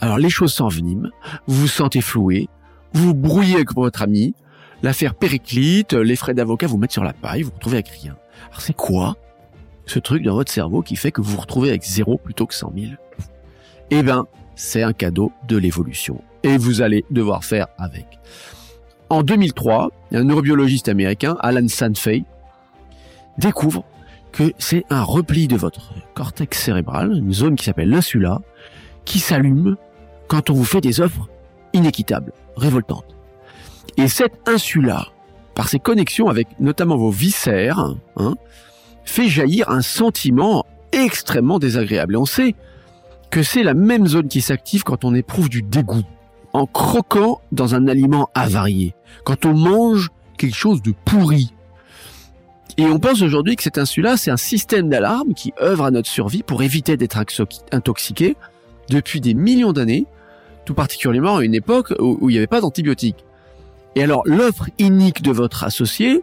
[0.00, 1.10] Alors, les choses s'enveniment,
[1.46, 2.48] vous vous sentez floué,
[2.94, 4.34] vous vous brouillez avec votre ami,
[4.82, 8.16] l'affaire périclite, les frais d'avocat vous mettent sur la paille, vous vous retrouvez avec rien.
[8.50, 9.16] Alors, c'est quoi
[9.86, 12.54] ce truc dans votre cerveau qui fait que vous vous retrouvez avec zéro plutôt que
[12.54, 12.92] 100 000
[13.90, 16.22] Eh ben, c'est un cadeau de l'évolution.
[16.42, 18.06] Et vous allez devoir faire avec.
[19.08, 22.24] En 2003, un neurobiologiste américain, Alan Sanfei,
[23.38, 23.84] découvre
[24.32, 28.40] que c'est un repli de votre cortex cérébral, une zone qui s'appelle l'insula,
[29.04, 29.76] qui s'allume
[30.28, 31.28] quand on vous fait des offres
[31.72, 33.16] inéquitables, révoltantes.
[33.96, 35.08] Et cette insula,
[35.54, 38.34] par ses connexions avec notamment vos viscères, hein,
[39.04, 42.14] fait jaillir un sentiment extrêmement désagréable.
[42.14, 42.54] Et on sait
[43.30, 46.04] que c'est la même zone qui s'active quand on éprouve du dégoût,
[46.52, 51.52] en croquant dans un aliment avarié, quand on mange quelque chose de pourri.
[52.76, 56.08] Et on pense aujourd'hui que cette insula, c'est un système d'alarme qui œuvre à notre
[56.08, 57.18] survie pour éviter d'être
[57.72, 58.36] intoxiqué
[58.88, 60.06] depuis des millions d'années,
[60.64, 63.24] tout particulièrement à une époque où il n'y avait pas d'antibiotiques.
[63.96, 66.22] Et alors, l'offre inique de votre associé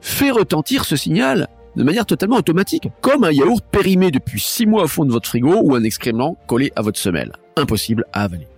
[0.00, 4.84] fait retentir ce signal de manière totalement automatique, comme un yaourt périmé depuis six mois
[4.84, 7.32] au fond de votre frigo ou un excrément collé à votre semelle.
[7.56, 8.48] Impossible à avaler.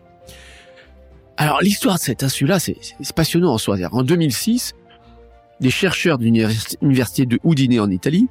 [1.36, 2.76] Alors l'histoire de cette insula, c'est
[3.14, 3.76] passionnant en soi.
[3.90, 4.74] En 2006,
[5.60, 8.28] des chercheurs de l'université de Udine en Italie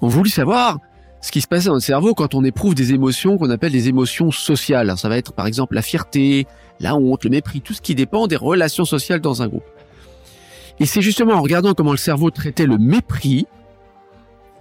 [0.00, 0.78] ont voulu savoir
[1.22, 3.88] ce qui se passait dans le cerveau quand on éprouve des émotions qu'on appelle des
[3.88, 4.92] émotions sociales.
[4.98, 6.46] Ça va être par exemple la fierté,
[6.80, 9.64] la honte, le mépris, tout ce qui dépend des relations sociales dans un groupe.
[10.80, 13.46] Et c'est justement en regardant comment le cerveau traitait le mépris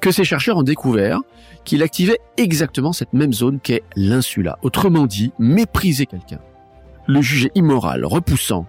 [0.02, 1.20] que ces chercheurs ont découvert
[1.64, 4.58] qu'il activait exactement cette même zone qu'est l'insula.
[4.62, 6.40] Autrement dit, mépriser quelqu'un,
[7.08, 8.68] le juger immoral, repoussant,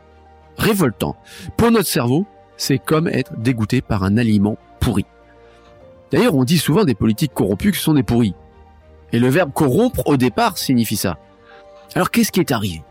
[0.57, 1.17] révoltant.
[1.59, 2.27] Pour notre cerveau,
[2.57, 5.05] c'est comme être dégoûté par un aliment pourri.
[6.13, 8.35] D'ailleurs, on dit souvent des politiques corrompus qui sont des pourris.
[9.13, 11.19] Et le verbe corrompre, au départ, signifie ça.
[11.95, 12.83] Alors, qu'est-ce qui est arrivé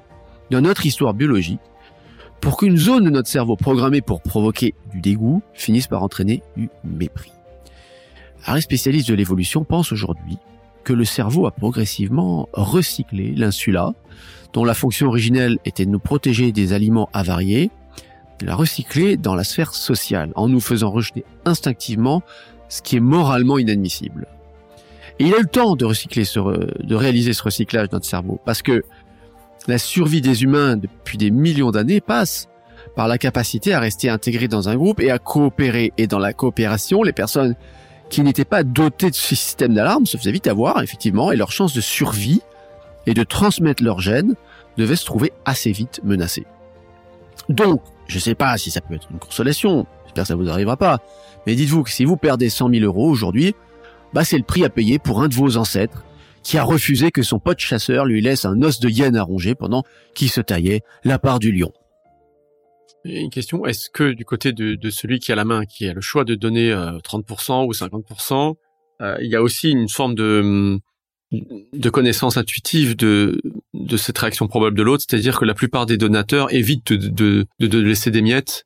[0.50, 1.62] dans notre histoire biologique
[2.42, 6.70] pour qu'une zone de notre cerveau programmée pour provoquer du dégoût finisse par entraîner du
[6.84, 7.32] mépris?
[8.44, 10.38] Alors les spécialistes de l'évolution pensent aujourd'hui
[10.84, 13.94] que le cerveau a progressivement recyclé l'insula,
[14.54, 17.70] dont la fonction originelle était de nous protéger des aliments avariés,
[18.42, 22.24] l'a recyclé dans la sphère sociale, en nous faisant rejeter instinctivement
[22.72, 24.28] ce qui est moralement inadmissible.
[25.20, 28.06] Et il a eu le temps de recycler ce, de réaliser ce recyclage de notre
[28.06, 28.84] cerveau, parce que
[29.68, 32.48] la survie des humains depuis des millions d'années passe
[32.96, 35.92] par la capacité à rester intégrés dans un groupe et à coopérer.
[35.98, 37.56] Et dans la coopération, les personnes
[38.10, 41.52] qui n'étaient pas dotés de ce système d'alarme se faisaient vite avoir, effectivement, et leur
[41.52, 42.42] chance de survie
[43.06, 44.36] et de transmettre leurs gènes
[44.78, 46.46] devait se trouver assez vite menacée.
[47.50, 47.82] Donc,
[48.12, 51.00] je sais pas si ça peut être une consolation, j'espère que ça vous arrivera pas,
[51.48, 53.56] mais dites-vous que si vous perdez 100 000 euros aujourd'hui,
[54.14, 56.04] bah c'est le prix à payer pour un de vos ancêtres
[56.44, 59.56] qui a refusé que son pote chasseur lui laisse un os de hyène à ronger
[59.56, 59.84] pendant
[60.14, 61.72] qu'il se taillait la part du lion.
[63.06, 66.02] Une question, est-ce que du côté de, celui qui a la main, qui a le
[66.02, 68.56] choix de donner euh, 30% ou 50%,
[69.02, 70.80] euh, il y a aussi une forme de,
[71.32, 73.42] de connaissance intuitive de,
[73.74, 77.46] de cette réaction probable de l'autre, c'est-à-dire que la plupart des donateurs évitent de, de,
[77.60, 78.66] de, de laisser des miettes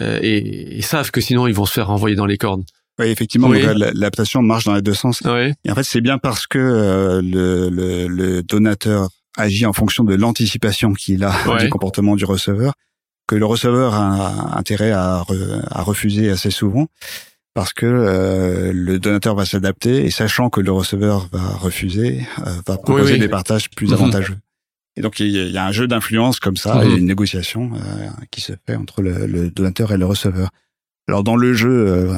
[0.00, 2.64] euh, et, et, savent que sinon ils vont se faire renvoyer dans les cornes.
[2.98, 3.62] Oui, effectivement, oui.
[3.62, 5.22] l'adaptation marche dans les deux sens.
[5.24, 5.52] Oui.
[5.64, 9.08] Et en fait, c'est bien parce que euh, le, le, le, donateur
[9.38, 12.74] agit en fonction de l'anticipation qu'il a du comportement du receveur,
[13.26, 15.24] que le receveur a intérêt à,
[15.70, 16.88] à refuser assez souvent
[17.60, 22.54] parce que euh, le donateur va s'adapter et sachant que le receveur va refuser, euh,
[22.66, 23.92] va proposer des partages plus mhm.
[23.92, 24.38] avantageux.
[24.96, 26.96] Et donc il y, a un jeu d'influence comme ça, et mhm.
[26.96, 30.48] une négociation euh, qui se fait entre le, le, donateur et le receveur.
[31.06, 32.08] Alors dans le jeu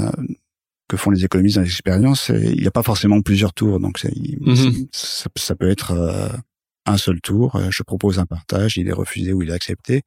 [0.87, 4.87] que font les économistes dans l'expérience, il n'y a pas forcément plusieurs tours, donc mhm.
[4.93, 5.93] ça, ça, peut être
[6.87, 7.61] un seul tour.
[7.69, 10.03] Je propose un partage, il est refusé ou il est accepté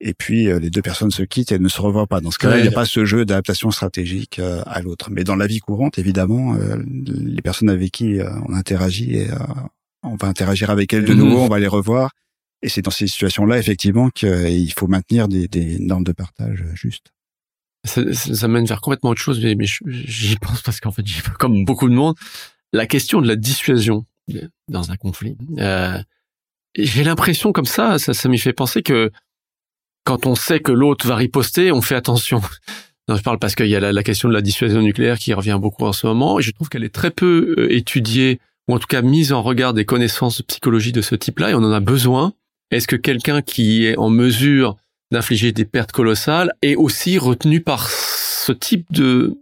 [0.00, 2.20] et puis euh, les deux personnes se quittent et ne se revoient pas.
[2.20, 5.10] Dans ce cas-là, il n'y a pas ce jeu d'adaptation stratégique euh, à l'autre.
[5.10, 8.18] Mais dans la vie courante, évidemment, euh, les personnes avec qui
[8.48, 9.28] on interagit, et,
[10.02, 12.10] on va interagir avec elles de nouveau, on va les revoir.
[12.62, 17.12] Et c'est dans ces situations-là, effectivement, qu'il faut maintenir des, des, normes de partage justes.
[17.84, 21.04] Ça, ça, mène vers complètement autre chose, mais, mais j'y pense parce qu'en fait,
[21.38, 22.16] comme beaucoup de monde,
[22.72, 24.06] la question de la dissuasion
[24.68, 25.36] dans un conflit.
[25.58, 25.98] Euh,
[26.76, 29.10] J'ai l'impression comme ça, ça, ça m'y fait penser que
[30.04, 32.40] quand on sait que l'autre va riposter, on fait attention.
[33.06, 35.58] Non, je parle parce qu'il y a la, question de la dissuasion nucléaire qui revient
[35.60, 38.78] beaucoup en ce moment, et je trouve qu'elle est très peu euh, étudiée, ou en
[38.78, 41.70] tout cas mise en regard des connaissances de psychologie de ce type-là, et on en
[41.70, 42.32] a besoin.
[42.70, 44.78] Est-ce que quelqu'un qui est en mesure
[45.12, 49.36] d'infliger des pertes colossales est aussi retenu par ce type de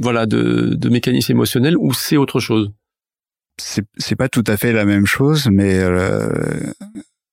[0.00, 2.72] voilà de, de mécanisme émotionnel ou c'est autre chose?
[3.58, 6.28] C'est pas tout à fait la même chose, mais euh,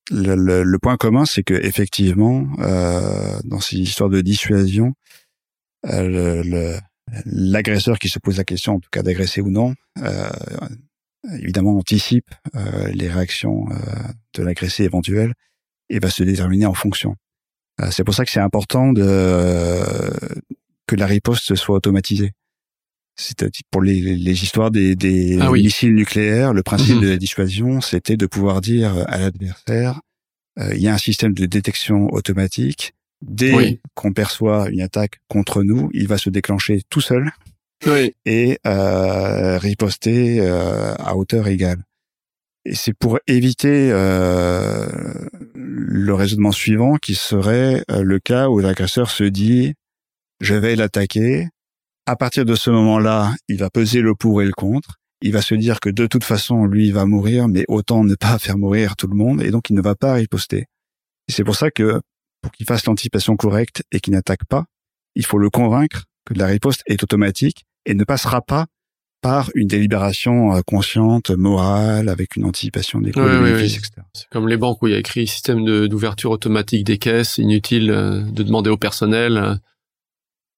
[0.10, 4.94] le, le, point commun, c'est que effectivement, euh, dans ces histoires de dissuasion,
[5.86, 6.80] euh,
[7.26, 10.30] l'agresseur qui se pose la question, en tout cas d'agresser ou non, euh,
[11.40, 13.76] évidemment anticipe euh, les réactions euh,
[14.36, 15.34] de l'agressé éventuel
[15.90, 17.16] et va se déterminer en fonction.
[17.80, 19.82] Euh, c'est pour ça que c'est important de
[20.88, 22.32] que la riposte soit automatisée.
[23.22, 27.02] C'est-à-dire pour les, les, histoires des, des ah missiles nucléaires, le principe mhm.
[27.02, 30.02] de la dissuasion, c'était de pouvoir dire à l'adversaire,
[30.60, 32.94] euh, il y a un système de détection automatique.
[33.22, 37.32] Dès qu'on perçoit une attaque contre nous, il va se déclencher tout seul
[37.86, 38.16] oui.
[38.26, 41.84] et euh, riposter euh, à hauteur égale.
[42.66, 44.88] Et c'est pour éviter euh,
[45.56, 49.74] le raisonnement suivant qui serait euh, le cas où l'agresseur se dit
[50.40, 51.48] je vais l'attaquer,
[52.06, 54.96] à partir de ce moment-là, il va peser le pour et le contre.
[55.22, 58.16] Il va se dire que de toute façon, lui, il va mourir, mais autant ne
[58.16, 60.66] pas faire mourir tout le monde, et donc il ne va pas riposter.
[61.28, 62.02] c'est pour ça que,
[62.42, 64.66] pour qu'il fasse l'anticipation correcte et qu'il n'attaque pas,
[65.16, 68.66] il faut le convaincre que la riposte est automatique et ne passera pas
[69.22, 73.82] par une délibération euh, consciente, morale, avec une anticipation des coûts, etc.
[74.14, 77.92] C'est comme les banques où il y a écrit système d'ouverture automatique des caisses, inutile
[77.92, 79.56] euh, de demander au personnel euh,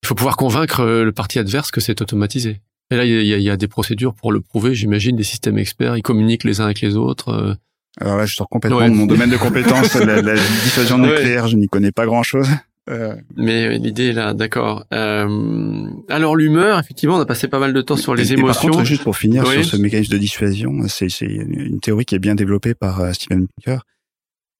[0.04, 2.60] il faut pouvoir convaincre euh, le parti adverse que c'est automatisé.
[2.90, 6.02] Et là, il y, a, des procédures pour le prouver, j'imagine, des systèmes experts, ils
[6.02, 7.30] communiquent les uns avec les autres.
[7.30, 7.54] Euh.
[7.98, 11.56] Alors là, je sors complètement de mon domaine de compétences, la, la, dissuasion nucléaire, je
[11.56, 12.48] n'y connais pas grand-chose.
[12.90, 13.16] Euh...
[13.36, 14.84] Mais l'idée là, d'accord.
[14.92, 15.86] Euh...
[16.10, 18.68] Alors l'humeur, effectivement, on a passé pas mal de temps sur les émotions.
[18.68, 22.18] par contre, juste pour finir sur ce mécanisme de dissuasion, c'est une théorie qui est
[22.18, 23.86] bien développée par Stephen Pinker,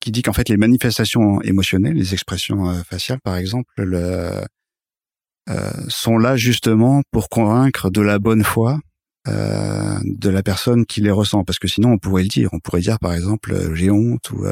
[0.01, 4.31] qui dit qu'en fait les manifestations émotionnelles, les expressions faciales, par exemple, le,
[5.89, 8.79] sont là justement pour convaincre de la bonne foi
[9.27, 11.45] euh, de la personne qui les ressent.
[11.45, 12.51] Parce que sinon, on pourrait le dire.
[12.53, 14.45] On pourrait dire, par exemple, euh, j'ai honte ou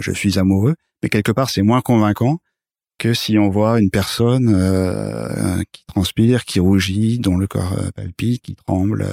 [0.00, 0.74] je suis amoureux.
[1.02, 2.38] Mais quelque part, c'est moins convaincant
[2.98, 8.54] que si on voit une personne qui transpire, qui rougit, dont le corps palpite, qui
[8.54, 9.06] tremble,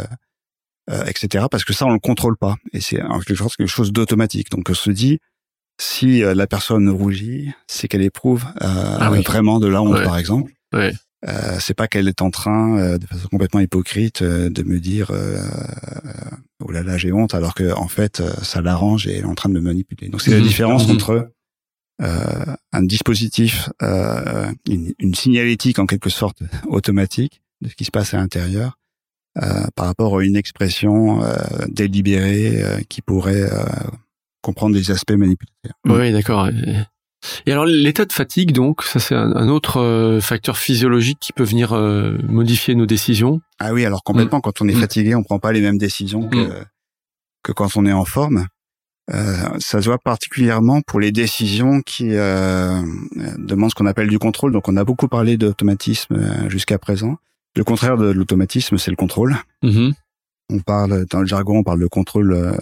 [1.05, 1.45] etc.
[1.49, 2.57] Parce que ça, on le contrôle pas.
[2.73, 4.51] Et c'est quelque chose d'automatique.
[4.51, 5.19] Donc, on se dit,
[5.79, 10.51] si la personne rougit, c'est qu'elle éprouve ah vraiment de la honte, par exemple.
[10.73, 10.93] Ouais.
[11.27, 14.79] Euh, c'est pas qu'elle est en train, euh, de façon complètement hypocrite, euh, de me
[14.79, 15.41] dire euh,
[16.63, 19.33] oh là là j'ai honte, alors que en fait ça l'arrange et elle est en
[19.33, 20.09] train de me manipuler.
[20.09, 20.43] Donc c'est la mhm.
[20.43, 20.95] différence mhm.
[20.95, 21.31] entre
[21.99, 28.17] un dispositif, une, une, signalétique en quelque sorte automatique de ce qui se passe à
[28.17, 28.77] l'intérieur,
[29.33, 31.23] par rapport à une expression
[31.69, 33.49] délibérée qui pourrait
[34.43, 35.71] comprendre des aspects manipulatifs.
[35.87, 36.51] Oui, d'accord.
[37.45, 41.43] Et alors l'état de fatigue, donc, ça c'est un, autre euh, facteur physiologique qui peut
[41.43, 43.41] venir euh, modifier nos décisions.
[43.59, 44.39] Ah oui, alors complètement.
[44.39, 44.41] Mm.
[44.41, 44.79] Quand on est mm.
[44.79, 46.65] fatigué, on prend pas les mêmes décisions que, mm.
[47.43, 48.47] que quand on est en forme.
[49.13, 52.81] Euh, ça se voit particulièrement pour les décisions qui euh,
[53.37, 54.51] demandent ce qu'on appelle du contrôle.
[54.51, 57.15] Donc on a beaucoup parlé d'automatisme jusqu'à présent.
[57.55, 59.37] Le contraire de l'automatisme, c'est le contrôle.
[59.63, 59.93] Mm-hmm.
[60.49, 62.57] On parle dans le jargon, on parle de contrôle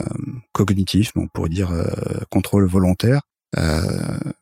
[0.54, 1.72] cognitif, on pourrait dire
[2.30, 3.22] contrôle volontaire.
[3.58, 3.82] Euh,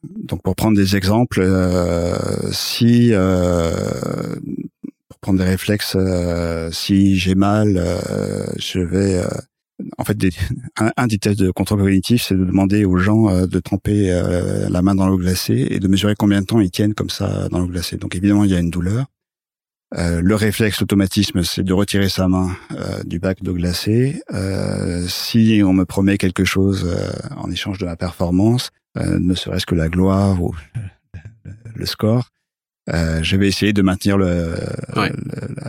[0.04, 2.16] donc pour prendre des exemples, euh,
[2.52, 3.72] si euh,
[5.10, 5.98] pour prendre des réflexes,
[6.72, 7.82] si j'ai mal,
[8.58, 9.24] je vais
[9.98, 10.18] en fait,
[10.98, 14.70] un, des tests de contrôle cognitif, c'est de demander aux gens euh, de tremper euh,
[14.70, 17.50] la main dans l'eau glacée et de mesurer combien de temps ils tiennent comme ça
[17.50, 17.98] dans l'eau glacée.
[17.98, 19.06] Donc évidemment, il y a une douleur.
[19.96, 22.56] Euh, le réflexe, l'automatisme, c'est de retirer sa main
[23.06, 24.22] du bac d'eau glacée.
[25.08, 26.98] si on me promet quelque chose
[27.38, 30.56] en échange de ma performance, ne serait-ce que la gloire ou
[31.76, 32.30] le score,
[32.90, 34.56] euh, je vais essayer de maintenir le,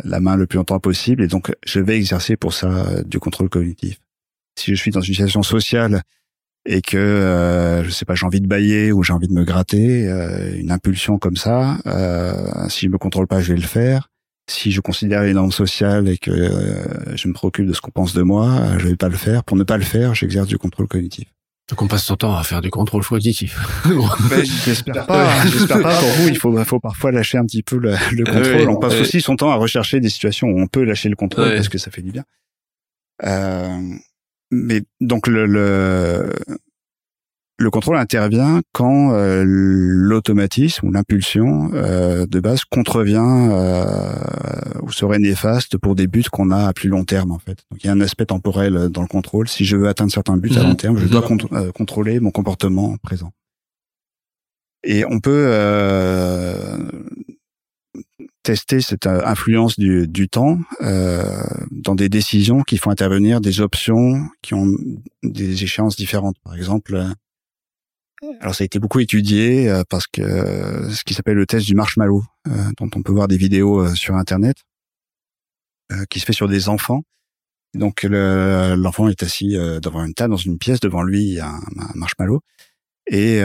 [0.04, 3.20] la, main le plus longtemps possible et donc je vais exercer pour ça euh, du
[3.20, 4.00] contrôle cognitif.
[4.58, 6.02] Si je suis dans une situation sociale
[6.66, 9.44] et que euh, je sais pas j'ai envie de bailler ou j'ai envie de me
[9.44, 13.66] gratter, euh, une impulsion comme ça, euh, si je me contrôle pas, je vais le
[13.66, 14.08] faire.
[14.50, 16.52] Si je considère les normes sociales et que
[17.14, 19.42] je me préoccupe de ce qu'on pense de moi, je vais pas le faire.
[19.42, 21.33] Pour ne pas le faire, j'exerce du contrôle cognitif.
[21.70, 23.58] Donc on passe son temps à faire du contrôle cognitif.
[24.28, 25.46] ben, j'espère pas.
[25.46, 26.28] J'espère pas pour vous.
[26.28, 28.68] Il faut, faut parfois lâcher un petit peu le, le contrôle.
[28.68, 31.54] on passe aussi son temps à rechercher des situations où on peut lâcher le contrôle
[31.54, 32.24] parce que ça fait du bien.
[33.24, 33.78] Euh,
[34.50, 36.32] mais donc le, le,
[37.56, 44.12] le contrôle intervient quand euh, l'automatisme ou l'impulsion euh, de base contrevient euh,
[44.82, 47.58] ou serait néfaste pour des buts qu'on a à plus long terme en fait.
[47.70, 49.48] Donc il y a un aspect temporel dans le contrôle.
[49.48, 50.68] Si je veux atteindre certains buts à mhm.
[50.68, 51.22] long terme, je dois
[51.72, 53.30] contrôler mon comportement présent.
[54.82, 55.50] Et on peut
[58.44, 61.24] tester cette influence du, du temps euh,
[61.70, 64.70] dans des décisions qui font intervenir des options qui ont
[65.22, 66.36] des échéances différentes.
[66.44, 67.02] Par exemple,
[68.40, 71.74] alors ça a été beaucoup étudié euh, parce que ce qui s'appelle le test du
[71.74, 72.24] marshmallow,
[72.78, 74.56] dont on peut voir des vidéos sur Internet,
[76.10, 77.02] qui se fait sur des enfants.
[77.74, 81.48] Donc l'enfant est assis devant une table dans une pièce, devant lui il y a
[81.48, 82.40] un, un marshmallow.
[83.06, 83.40] Et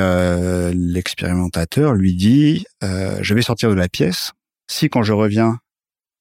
[0.73, 4.33] l'expérimentateur lui dit, je vais sortir de la pièce,
[4.69, 5.59] si quand je reviens,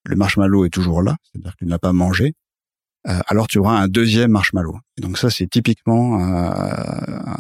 [0.05, 2.33] le marshmallow est toujours là, c'est-à-dire qu'il n'a pas mangé, euh,
[3.05, 4.79] alors tu auras un deuxième marshmallow.
[4.99, 6.51] Et donc ça, c'est typiquement euh,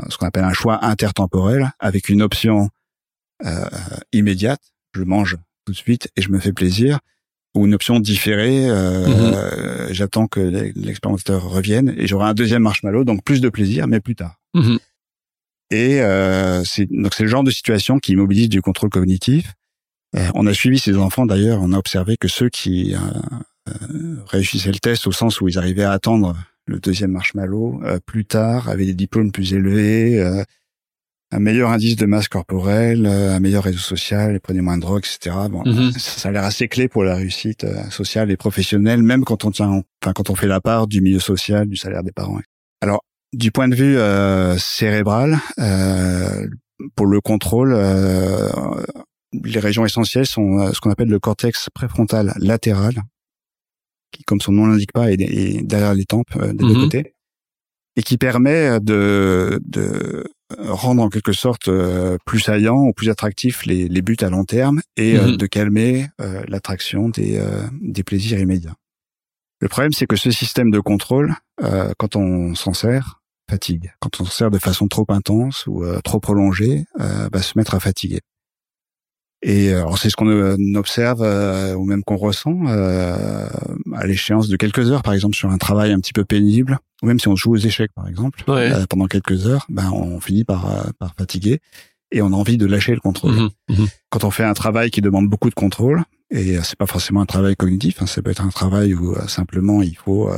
[0.08, 2.70] ce qu'on appelle un choix intertemporel avec une option
[3.44, 3.68] euh,
[4.12, 4.60] immédiate,
[4.94, 7.00] je mange tout de suite et je me fais plaisir,
[7.54, 9.92] ou une option différée, mm-hmm.
[9.92, 14.14] j'attends que l'expérimentateur revienne et j'aurai un deuxième marshmallow, donc plus de plaisir, mais plus
[14.14, 14.36] tard.
[14.54, 14.78] Mm-hmm.
[15.70, 19.54] Et c'est donc c'est le genre de situation qui mobilise du contrôle cognitif
[20.16, 23.38] euh, on a suivi ces enfants d'ailleurs, on a observé que ceux qui euh, euh,
[24.26, 28.68] réussissaient le test au sens où ils arrivaient à attendre le deuxième marshmallow, plus tard
[28.68, 30.22] avaient des diplômes plus élevés,
[31.30, 35.04] un meilleur indice de masse corporelle, un meilleur réseau social, ils prenaient moins de drogue,
[35.04, 35.34] etc.
[35.50, 35.92] Bon, mhm.
[35.92, 39.82] ça, a l'air assez clé pour la réussite sociale et professionnelle, même quand on tient,
[40.02, 42.38] enfin quand on fait la part du milieu social, du salaire des parents.
[42.82, 43.02] Alors,
[43.32, 43.98] du point de vue
[44.58, 45.38] cérébral,
[46.96, 47.74] pour le contrôle,
[49.32, 52.94] les régions essentielles sont euh, ce qu'on appelle le cortex préfrontal latéral,
[54.12, 56.82] qui, comme son nom l'indique pas, est, derrière les tempes euh, des deux mhm.
[56.82, 57.14] côtés,
[57.96, 60.24] et qui permet euh, de, de
[60.58, 61.68] rendre en quelque sorte
[62.24, 65.36] plus saillant ou plus attractif les, les buts à long terme et mhm.
[65.36, 66.06] de calmer
[66.48, 67.38] l'attraction des,
[67.82, 68.74] des plaisirs immédiats.
[69.60, 71.34] Le problème, c'est que ce système de contrôle,
[71.98, 73.92] quand on s'en sert, fatigue.
[74.00, 77.80] Quand on s'en sert de façon trop intense ou trop prolongée, va se mettre à
[77.80, 78.20] fatiguer.
[79.42, 84.48] Et euh, alors c'est ce qu'on euh, observe euh, ou même qu'on ressent à l'échéance
[84.48, 87.28] de quelques heures, par exemple sur un travail un petit peu pénible, ou même si
[87.28, 88.42] on joue aux échecs, par exemple,
[88.90, 91.60] pendant quelques heures, ben on finit par, par fatiguer
[92.10, 93.32] et on a envie de lâcher le contrôle.
[93.32, 96.86] Mmh mmh Quand on fait un travail qui demande beaucoup de contrôle, et c'est pas
[96.86, 100.30] forcément un travail cognitif, hein, ça peut être un travail où simplement il faut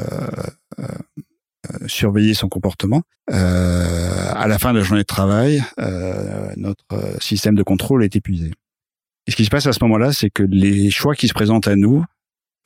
[1.86, 3.02] surveiller son comportement.
[3.32, 6.84] Euh, à la fin de la journée de travail, euh, notre
[7.20, 8.50] système de contrôle est épuisé.
[9.30, 11.68] Et ce qui se passe à ce moment-là, c'est que les choix qui se présentent
[11.68, 12.04] à nous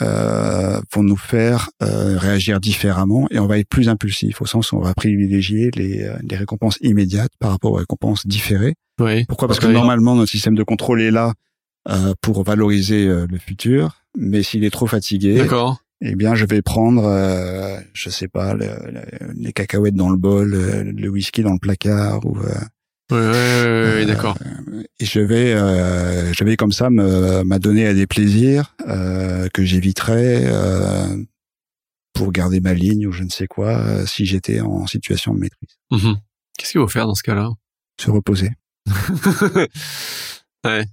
[0.01, 4.73] euh, vont nous faire euh, réagir différemment et on va être plus impulsif au sens
[4.73, 8.77] où on va privilégier les, euh, les récompenses immédiates par rapport aux récompenses différées.
[8.99, 9.47] Oui, Pourquoi?
[9.47, 11.35] Parce que normalement notre système de contrôle est là
[11.91, 15.47] euh, pour valoriser euh, le futur, mais s'il est trop fatigué,
[16.01, 18.55] eh bien je vais prendre, euh, je sais pas,
[19.35, 22.39] les cacahuètes dans le bol, le whisky dans le placard ou
[23.19, 24.37] oui, oui, d'accord.
[24.45, 29.65] Euh, et je vais, euh, je vais comme ça m'adonner à des plaisirs euh, que
[29.65, 31.17] j'éviterais euh,
[32.12, 35.79] pour garder ma ligne ou je ne sais quoi si j'étais en situation de maîtrise.
[35.91, 36.17] Mhm.
[36.57, 37.51] Qu'est-ce qu'il faut faire dans ce cas-là?
[38.01, 38.51] Se reposer.
[40.65, 40.85] ouais.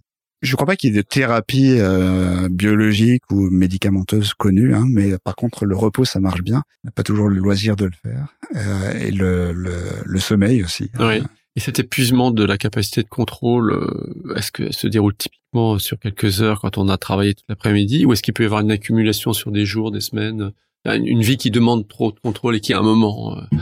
[0.41, 4.85] Je ne crois pas qu'il y ait de thérapie euh, biologique ou médicamenteuse connue, hein,
[4.89, 6.63] mais par contre le repos ça marche bien.
[6.83, 9.71] On n'a pas toujours le loisir de le faire euh, et le, le,
[10.03, 10.89] le, sommeil aussi.
[10.99, 11.21] Oui.
[11.55, 15.99] Et cet épuisement de la capacité de contrôle, euh, est-ce que se déroule typiquement sur
[15.99, 18.71] quelques heures quand on a travaillé toute l'après-midi, ou est-ce qu'il peut y avoir une
[18.71, 20.51] accumulation sur des jours, des semaines
[20.85, 23.57] une vie qui demande trop de contrôle et qui à un moment euh,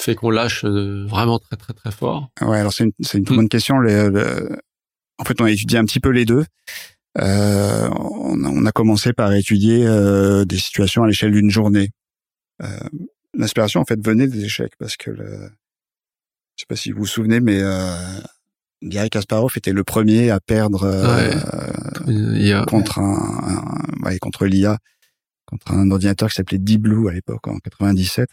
[0.00, 2.30] fait qu'on lâche euh, vraiment très très très fort?
[2.40, 3.76] Ouais, alors c'est une, c'est une très bonne question.
[3.76, 6.44] En fait, on a étudié un petit peu les deux.
[7.18, 11.90] Euh, on, a, commencé par étudier euh, des situations à l'échelle d'une journée.
[12.62, 12.80] Euh,
[13.36, 15.50] L'inspiration, en fait, venait des échecs parce que le,
[16.56, 17.96] je sais pas si vous vous souvenez, mais euh,
[18.82, 24.78] Gary Kasparov était le premier à perdre euh, contre un, un ouais, contre l'IA,
[25.46, 28.28] contre un ordinateur qui s'appelait Deep Blue à l'époque en 97.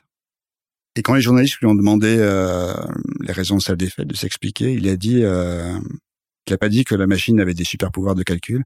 [0.96, 2.74] Et quand les journalistes lui ont demandé euh,
[3.22, 5.80] les raisons de sa défaite, de s'expliquer, il a dit euh,
[6.48, 8.64] il n'a pas dit que la machine avait des super pouvoirs de calcul.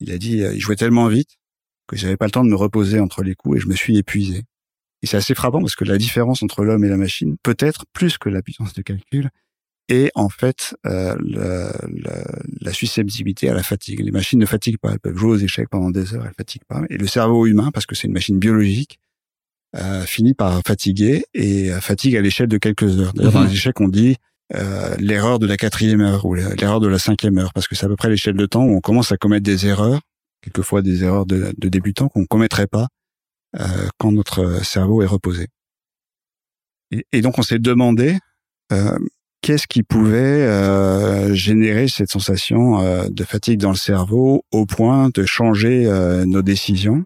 [0.00, 1.36] Il a dit, euh, il jouait tellement vite
[1.86, 3.98] que j'avais pas le temps de me reposer entre les coups et je me suis
[3.98, 4.44] épuisé.
[5.02, 8.18] Et c'est assez frappant parce que la différence entre l'homme et la machine, peut-être plus
[8.18, 9.30] que la puissance de calcul,
[9.88, 11.14] est en fait euh,
[12.60, 14.00] la susceptibilité à la fatigue.
[14.00, 16.64] Les machines ne fatiguent pas, elles peuvent jouer aux échecs pendant des heures, elles fatiguent
[16.66, 16.82] pas.
[16.90, 18.98] Et le cerveau humain, parce que c'est une machine biologique,
[19.76, 23.12] euh, finit par fatiguer et fatigue à l'échelle de quelques heures.
[23.12, 23.48] D'ailleurs, dans mhm.
[23.48, 24.16] les échecs, on dit
[24.54, 27.86] euh, l'erreur de la quatrième heure ou l'erreur de la cinquième heure, parce que c'est
[27.86, 30.00] à peu près l'échelle de temps où on commence à commettre des erreurs,
[30.42, 32.88] quelquefois des erreurs de, de débutants qu'on ne commettrait pas
[33.58, 35.48] euh, quand notre cerveau est reposé.
[37.12, 38.16] Et, donc on s'est demandé
[38.72, 38.96] euh,
[39.42, 45.10] qu'est-ce qui pouvait euh, générer cette sensation euh, de fatigue dans le cerveau au point
[45.14, 45.86] de changer
[46.26, 47.04] nos décisions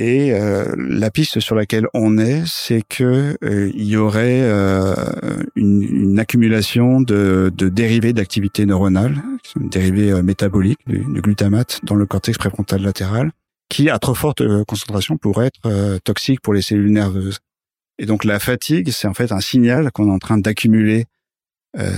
[0.00, 4.48] et la piste sur laquelle on est, c'est que il y aurait
[5.56, 9.20] une, accumulation de, dérivés d'activité neuronale,
[9.56, 13.32] dérivés métaboliques du, glutamate dans le cortex préfrontal latéral,
[13.68, 17.38] qui à trop forte concentration pourraient être toxiques pour les cellules nerveuses.
[17.98, 21.06] Et donc la fatigue, c'est en fait un signal qu'on est en train d'accumuler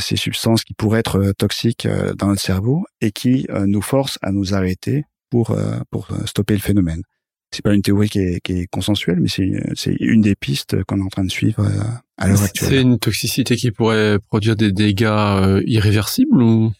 [0.00, 4.54] ces substances qui pourraient être toxiques dans notre cerveau et qui nous forcent à nous
[4.54, 5.56] arrêter pour
[5.90, 7.02] pour stopper le phénomène
[7.50, 10.98] c'est pas une théorie qui est, qui est consensuelle, mais c'est une des pistes qu'on
[10.98, 11.82] est en train de suivre euh,
[12.16, 12.68] à l'heure actuelle.
[12.68, 16.72] C'est une toxicité qui pourrait produire des dégâts euh, irréversibles ou?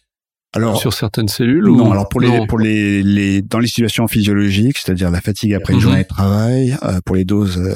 [0.53, 4.79] Alors sur certaines cellules Non, alors pour les pour les, les dans les situations physiologiques,
[4.79, 5.83] c'est-à-dire la fatigue après une mhm.
[5.83, 7.75] journée de travail, euh, pour les doses euh,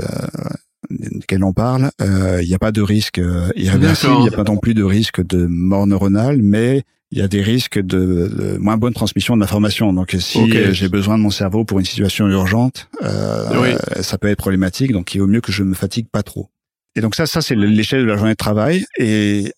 [0.91, 3.21] desquelles on parle, il n'y a pas de risque
[3.57, 7.23] irréversible, il n'y a pas non plus de risque de mort neuronale, mais il y
[7.23, 9.93] a des risques de, moins bonne transmission de l'information.
[9.93, 14.39] Donc, si j'ai besoin de mon cerveau pour une situation urgente, euh, ça peut être
[14.39, 14.91] problématique.
[14.91, 16.51] Donc, il vaut mieux que je me fatigue pas trop.
[16.97, 18.85] Et donc ça, ça c'est l'échelle de la journée de travail.
[18.99, 19.53] Et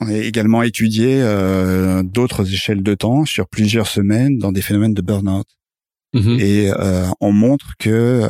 [0.00, 4.94] on a également étudié euh, d'autres échelles de temps sur plusieurs semaines dans des phénomènes
[4.94, 5.46] de burn-out.
[6.14, 6.40] Mm-hmm.
[6.40, 8.28] Et euh, on montre que, euh,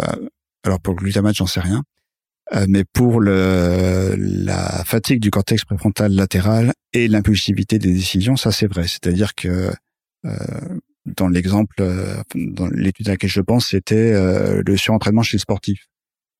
[0.64, 1.82] alors pour le glutamate, j'en sais rien,
[2.54, 8.52] euh, mais pour le, la fatigue du cortex préfrontal latéral et l'impulsivité des décisions, ça
[8.52, 8.86] c'est vrai.
[8.86, 9.72] C'est-à-dire que
[10.24, 10.30] euh,
[11.04, 14.12] dans l'exemple, euh, dans l'étude à laquelle je pense, c'était
[14.64, 15.86] le surentraînement chez les sportifs.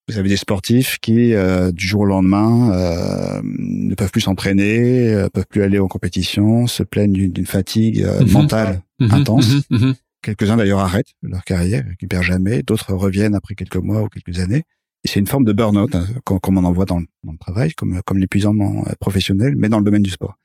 [0.08, 1.32] Vous avez des sportifs qui,
[1.72, 7.28] du jour au lendemain, ne peuvent plus s'entraîner, peuvent plus aller en compétition, se plaignent
[7.28, 8.30] d'une fatigue mhm.
[8.30, 9.10] mentale mhm.
[9.12, 9.48] intense.
[9.68, 9.94] Mhm.
[10.22, 12.62] Quelques-uns d'ailleurs arrêtent leur carrière, récupèrent jamais.
[12.62, 14.62] D'autres reviennent après quelques mois ou quelques années
[15.06, 18.18] c'est une forme de burn-out, hein, comme, on en voit dans, le travail, comme, comme
[18.18, 20.38] l'épuisement euh, professionnel, mais dans le domaine du sport.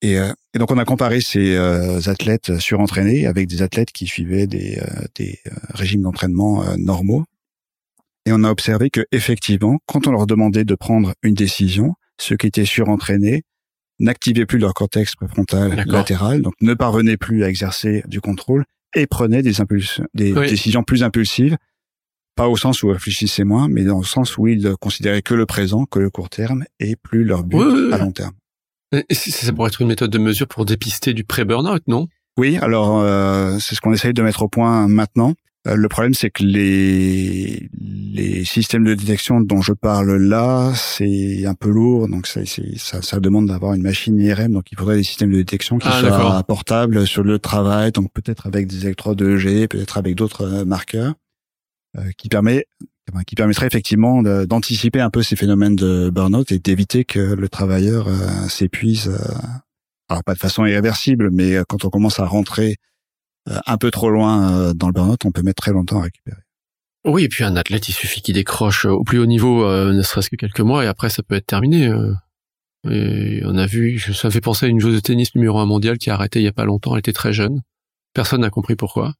[0.00, 4.46] Et, euh, donc on a comparé ces euh, athlètes surentraînés avec des athlètes qui suivaient
[4.46, 4.80] des,
[5.16, 7.24] des régimes d'entraînement normaux.
[8.28, 12.36] Et on a observé que effectivement, quand on leur demandait de prendre une décision, ceux
[12.36, 13.44] qui étaient surentraînés
[14.00, 19.06] n'activaient plus leur cortex préfrontal latéral, donc ne parvenaient plus à exercer du contrôle et
[19.06, 19.54] prenaient des,
[20.12, 21.56] des décisions plus impulsives.
[22.36, 25.46] Pas au sens où réfléchissaient moins, mais dans le sens où ils considéraient que le
[25.46, 28.34] présent, que le court terme, et plus leur but à long terme.
[28.92, 32.08] Et ça pourrait être une méthode de mesure pour dépister du pré-burnout, non?
[32.36, 35.32] Oui, alors euh, c'est ce qu'on essaye de mettre au point maintenant.
[35.68, 41.46] Euh, le problème, c'est que les, les systèmes de détection dont je parle là, c'est
[41.46, 42.40] un peu lourd, donc ça,
[42.76, 45.88] ça, ça demande d'avoir une machine IRM, donc il faudrait des systèmes de détection qui
[45.90, 50.42] ah, soient portables sur le travail, donc peut-être avec des électrodes EEG, peut-être avec d'autres
[50.42, 51.14] euh, marqueurs.
[51.96, 52.66] Euh, qui permet
[53.26, 58.06] qui permettrait effectivement d'anticiper un peu ces phénomènes de burn-out et d'éviter que le travailleur
[58.06, 59.34] euh, s'épuise, euh,
[60.10, 62.76] alors pas de façon irréversible, mais quand on commence à rentrer
[63.66, 66.42] un peu trop loin dans le burn-out, on peut mettre très longtemps à récupérer.
[67.04, 70.30] Oui, et puis un athlète, il suffit qu'il décroche au plus haut niveau, ne serait-ce
[70.30, 71.90] que quelques mois, et après ça peut être terminé.
[72.90, 75.98] Et on a vu, ça fait penser à une joueuse de tennis numéro un mondial
[75.98, 77.62] qui a arrêté il y a pas longtemps, elle était très jeune.
[78.14, 79.14] Personne n'a compris pourquoi.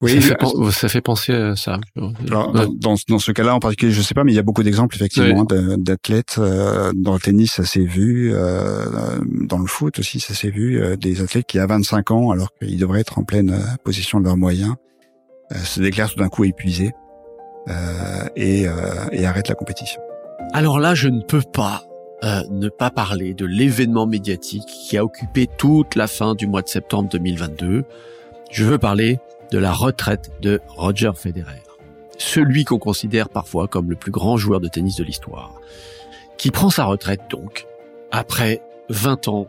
[0.00, 1.80] Oui, ça fait, ça fait, penser à ça.
[2.28, 4.62] Alors, dans, dans, ce cas-là en particulier, je sais pas, mais il y a beaucoup
[4.62, 10.20] d'exemples effectivement d'athlètes euh, dans le tennis, ça s'est vu, euh, dans le foot aussi,
[10.20, 13.24] ça s'est vu, euh, des athlètes qui à 25 ans, alors qu'ils devraient être en
[13.24, 14.74] pleine euh, position de leurs moyens,
[15.64, 16.92] se déclarent tout d'un coup épuisés.
[18.36, 18.66] et,
[19.12, 20.00] et arrête la compétition.
[20.52, 21.88] Alors là, je ne peux pas
[22.24, 26.62] euh, ne pas parler de l'événement médiatique qui a occupé toute la fin du mois
[26.62, 27.84] de septembre 2022.
[28.50, 29.20] Je veux parler
[29.50, 31.62] de la retraite de Roger Federer,
[32.18, 35.54] celui qu'on considère parfois comme le plus grand joueur de tennis de l'histoire,
[36.36, 37.66] qui prend sa retraite donc
[38.10, 39.46] après 20 ans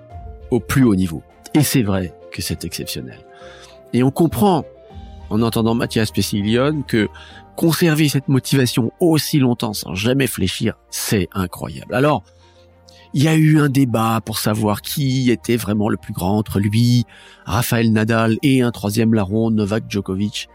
[0.52, 1.22] au plus haut niveau.
[1.54, 3.20] Et c'est vrai que c'est exceptionnel.
[3.93, 4.66] Et on comprend,
[5.30, 7.08] en entendant Mathias Pessilion, que
[7.56, 11.93] conserver cette motivation aussi longtemps sans jamais fléchir, c'est incroyable.
[11.93, 12.24] Alors,
[13.14, 16.60] il y a eu un débat pour savoir qui était vraiment le plus grand entre
[16.60, 17.05] lui,
[17.45, 20.49] Raphaël Nadal et un troisième larron, Novak Djokovic.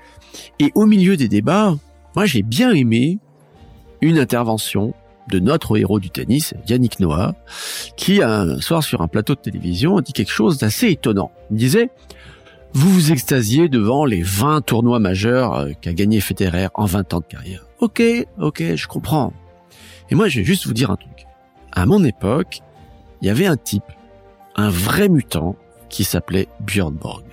[0.59, 1.76] Et au milieu des débats,
[2.14, 3.18] moi j'ai bien aimé
[4.00, 4.94] une intervention
[5.28, 7.34] de notre héros du tennis, Yannick Noah,
[7.96, 11.32] qui un soir sur un plateau de télévision a dit quelque chose d'assez étonnant.
[11.50, 11.90] Il disait
[12.76, 17.20] vous vous extasiez devant les 20 tournois majeurs euh, qu'a gagné Federer en 20 ans
[17.20, 17.64] de carrière.
[17.78, 18.02] Ok,
[18.40, 19.32] ok, je comprends.
[20.11, 21.13] Et moi, je vais juste vous dire un truc
[21.74, 22.60] à mon époque,
[23.20, 23.84] il y avait un type,
[24.56, 25.56] un vrai mutant,
[25.88, 27.24] qui s'appelait Björn Borg.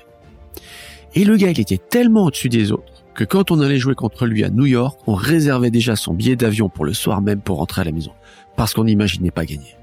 [1.15, 4.25] Et le gars, il était tellement au-dessus des autres que quand on allait jouer contre
[4.25, 7.57] lui à New York, on réservait déjà son billet d'avion pour le soir même pour
[7.57, 8.13] rentrer à la maison,
[8.55, 9.75] parce qu'on n'imaginait pas gagner.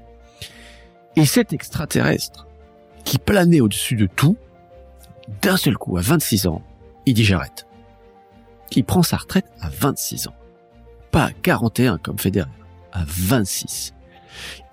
[1.15, 2.47] Et cet extraterrestre,
[3.03, 4.35] qui planait au-dessus de tout,
[5.41, 6.61] d'un seul coup, à 26 ans,
[7.05, 7.65] il dit j'arrête.
[8.75, 10.35] Il prend sa retraite à 26 ans.
[11.11, 12.49] Pas à 41 comme Federer,
[12.91, 13.93] à 26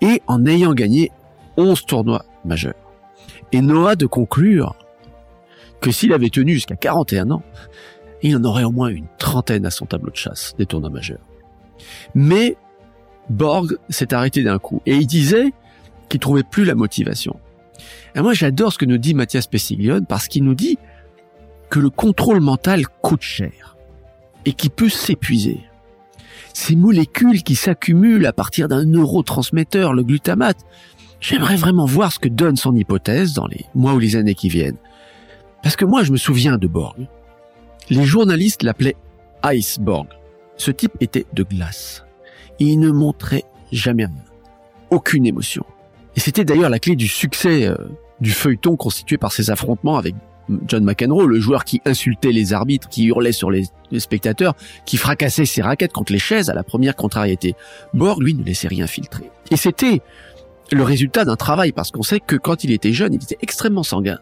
[0.01, 1.11] et en ayant gagné
[1.57, 2.75] 11 tournois majeurs.
[3.51, 4.75] Et Noah de conclure
[5.81, 7.43] que s'il avait tenu jusqu'à 41 ans,
[8.21, 11.25] il en aurait au moins une trentaine à son tableau de chasse des tournois majeurs.
[12.15, 12.57] Mais
[13.29, 15.53] Borg s'est arrêté d'un coup et il disait
[16.09, 17.39] qu'il trouvait plus la motivation.
[18.15, 20.79] Et moi, j'adore ce que nous dit Mathias Pessiglione parce qu'il nous dit
[21.69, 23.77] que le contrôle mental coûte cher
[24.45, 25.59] et qu'il peut s'épuiser
[26.57, 30.57] ces molécules qui s'accumulent à partir d'un neurotransmetteur, le glutamate.
[31.19, 34.49] J'aimerais vraiment voir ce que donne son hypothèse dans les mois ou les années qui
[34.49, 34.77] viennent.
[35.61, 37.07] Parce que moi, je me souviens de Borg.
[37.91, 38.95] Les journalistes l'appelaient
[39.45, 40.07] Iceborg.
[40.57, 42.03] Ce type était de glace.
[42.57, 44.25] Il ne montrait jamais rien.
[44.89, 45.63] Aucune émotion.
[46.15, 47.75] Et c'était d'ailleurs la clé du succès euh,
[48.19, 50.15] du feuilleton constitué par ces affrontements avec
[50.67, 53.65] John McEnroe, le joueur qui insultait les arbitres, qui hurlait sur les,
[53.99, 57.55] spectateurs, qui fracassait ses raquettes contre les chaises à la première contrariété.
[57.93, 59.29] Borg, lui, ne laissait rien filtrer.
[59.51, 60.01] Et c'était
[60.71, 63.83] le résultat d'un travail, parce qu'on sait que quand il était jeune, il était extrêmement
[63.83, 64.19] sanguin.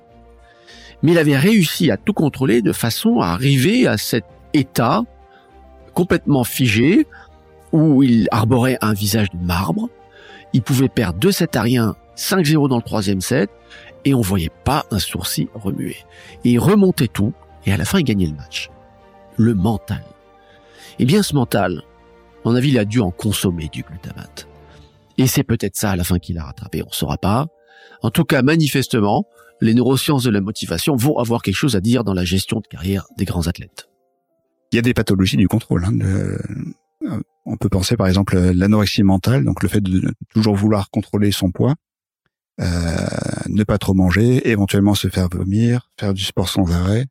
[1.03, 5.03] Mais il avait réussi à tout contrôler de façon à arriver à cet état
[5.93, 7.07] complètement figé,
[7.71, 9.89] où il arborait un visage de marbre.
[10.53, 13.49] Il pouvait perdre 2-7 à rien, 5-0 dans le troisième set,
[14.05, 15.97] et on voyait pas un sourcil remuer.
[16.43, 17.33] Et il remontait tout,
[17.65, 18.69] et à la fin, il gagnait le match.
[19.37, 20.03] Le mental.
[20.99, 21.83] Eh bien, ce mental,
[22.45, 24.47] à mon avis, il a dû en consommer du glutamate.
[25.17, 27.47] Et c'est peut-être ça à la fin qu'il a rattrapé, on saura pas.
[28.01, 29.25] En tout cas, manifestement,
[29.61, 32.67] les neurosciences de la motivation vont avoir quelque chose à dire dans la gestion de
[32.67, 33.89] carrière des grands athlètes.
[34.71, 35.85] Il y a des pathologies du contrôle.
[35.85, 36.37] Hein, euh,
[37.45, 41.51] on peut penser par exemple l'anorexie mentale, donc le fait de toujours vouloir contrôler son
[41.51, 41.75] poids.
[42.61, 42.65] Euh,
[43.49, 47.05] ne pas trop manger, éventuellement se faire vomir, faire du sport sans arrêt.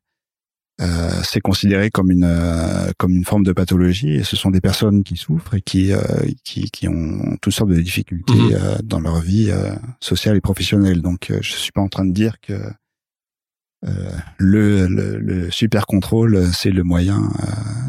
[0.80, 4.60] Euh, c'est considéré comme une euh, comme une forme de pathologie et ce sont des
[4.60, 6.00] personnes qui souffrent et qui euh,
[6.42, 8.54] qui, qui ont toutes sortes de difficultés mhm.
[8.54, 9.52] euh, dans leur vie
[10.00, 11.00] sociale et professionnelle.
[11.00, 12.54] Donc je suis pas en train de dire que
[14.38, 17.30] le, le, le, super contrôle c'est le moyen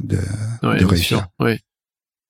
[0.03, 0.17] de,
[0.61, 1.27] de réussir.
[1.39, 1.57] Oui.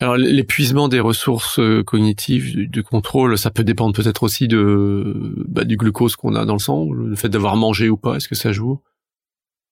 [0.06, 5.64] Alors l'épuisement des ressources euh, cognitives du, contrôle, ça peut dépendre peut-être aussi de bah,
[5.64, 8.36] du glucose qu'on a dans le sang, le fait d'avoir mangé ou pas, est-ce que
[8.36, 8.80] ça joue?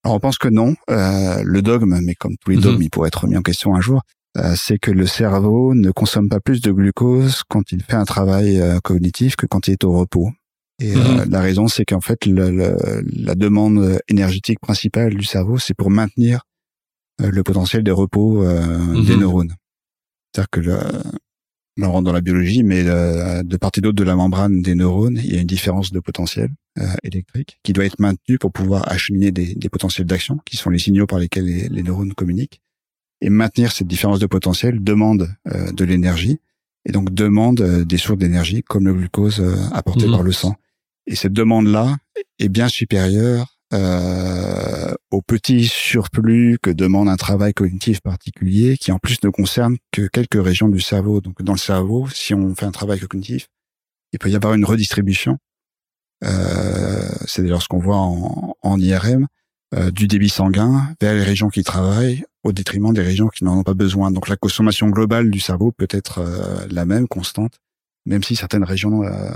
[0.04, 0.74] Alors on pense que non.
[0.90, 2.64] Euh, le dogme, mais comme tous les mhm.
[2.64, 4.02] dogmes, il pourrait être remis en question un jour,
[4.40, 8.06] euh, c'est que le cerveau ne consomme pas plus de glucose quand il fait un
[8.06, 10.32] travail euh, cognitif que quand il est au repos.
[10.82, 11.30] Et mhm.
[11.30, 16.42] la raison, c'est qu'en fait, la demande énergétique principale du cerveau, c'est pour maintenir
[17.20, 19.20] le potentiel de repos des mhm.
[19.20, 19.54] neurones.
[20.34, 20.92] C'est-à-dire que là,
[21.82, 24.76] on rentre dans la biologie, mais euh, de part et d'autre de la membrane des
[24.76, 26.50] neurones, il y a une différence de potentiel
[26.80, 30.70] euh, électrique qui doit être maintenue pour pouvoir acheminer des, des potentiels d'action, qui sont
[30.70, 32.62] les signaux par lesquels les, neurones communiquent.
[33.22, 36.40] Et maintenir cette différence de potentiel demande euh, de l'énergie,
[36.86, 39.42] et donc demande des sources d'énergie comme le glucose
[39.72, 40.12] apporté mmh.
[40.12, 40.56] par le sang.
[41.08, 41.96] Et cette demande-là
[42.40, 49.00] est bien supérieure euh, au petit surplus que demande un travail cognitif particulier, qui en
[49.00, 51.22] plus ne concerne que quelques régions du cerveau.
[51.22, 53.48] Donc dans le cerveau, si on fait un travail cognitif,
[54.12, 55.38] il peut y avoir une redistribution.
[56.24, 59.28] Euh, c'est d'ailleurs ce qu'on voit en, IRM
[59.74, 63.58] euh, du débit sanguin vers les régions qui travaillent au détriment des régions qui n'en
[63.58, 64.12] ont pas besoin.
[64.12, 67.60] Donc la consommation globale du cerveau peut être euh, la même, constante,
[68.06, 69.32] même si certaines régions euh,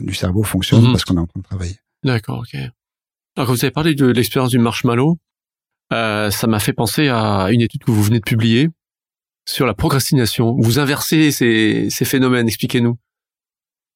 [0.00, 0.92] du cerveau fonctionnent mhm.
[0.92, 1.78] parce qu'on est en train de travailler.
[2.02, 2.56] D'accord, ok.
[3.38, 5.16] Alors quand vous avez parlé de l'expérience du marshmallow,
[5.92, 8.68] euh, ça m'a fait penser à une étude que vous venez de publier
[9.46, 10.56] sur la procrastination.
[10.58, 12.98] Vous inversez ces, ces phénomènes, expliquez-nous.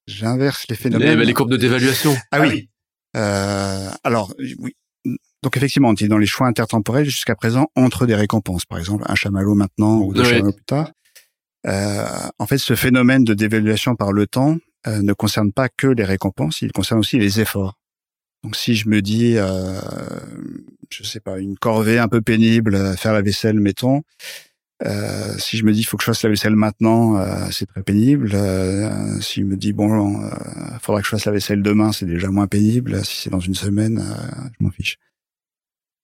[0.06, 1.14] J'inverse les phénomènes.
[1.14, 2.16] Eh ben, les courbes de dévaluation.
[2.31, 2.69] Ah oui.
[3.16, 4.77] Euh, alors oui,
[5.43, 8.64] donc effectivement, on est dans les choix intertemporels jusqu'à présent entre des récompenses.
[8.64, 10.93] Par exemple, un chamallow maintenant ou deux chamallows plus tard.
[11.66, 12.06] Euh,
[12.39, 16.05] en fait, ce phénomène de dévaluation par le temps euh, ne concerne pas que les
[16.05, 17.77] récompenses, il concerne aussi les efforts.
[18.43, 19.81] Donc si je me dis, euh,
[20.90, 24.02] je sais pas, une corvée un peu pénible, faire la vaisselle, mettons,
[24.85, 27.66] euh, si je me dis il faut que je fasse la vaisselle maintenant, euh, c'est
[27.66, 28.32] très pénible.
[28.35, 31.93] Euh, si je me dis bon, il euh, faudra que je fasse la vaisselle demain,
[31.93, 33.05] c'est déjà moins pénible.
[33.05, 34.98] Si c'est dans une semaine, euh, je m'en fiche.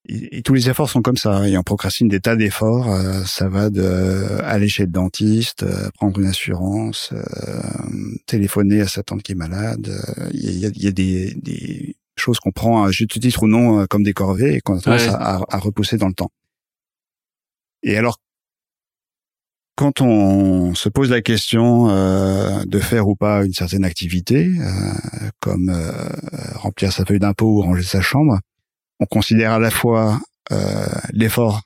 [0.09, 1.49] Et, tous les efforts sont comme ça.
[1.49, 2.89] Et on procrastine des tas d'efforts.
[3.27, 7.13] ça va de aller chez le dentiste, prendre une assurance,
[8.27, 9.91] téléphoner à sa tante qui est malade.
[10.33, 13.87] Il y a, y a, des, des choses qu'on prend à juste titre ou non
[13.87, 16.31] comme des corvées et qu'on a tendance à, à repousser dans le temps.
[17.83, 18.19] Et alors,
[19.79, 25.31] quand on se pose la question euh, de faire ou pas une certaine activité, euh,
[25.39, 25.93] comme euh,
[26.57, 28.41] remplir sa feuille d'impôt ou ranger sa chambre,
[28.99, 30.21] on considère à la fois
[31.13, 31.61] l'effort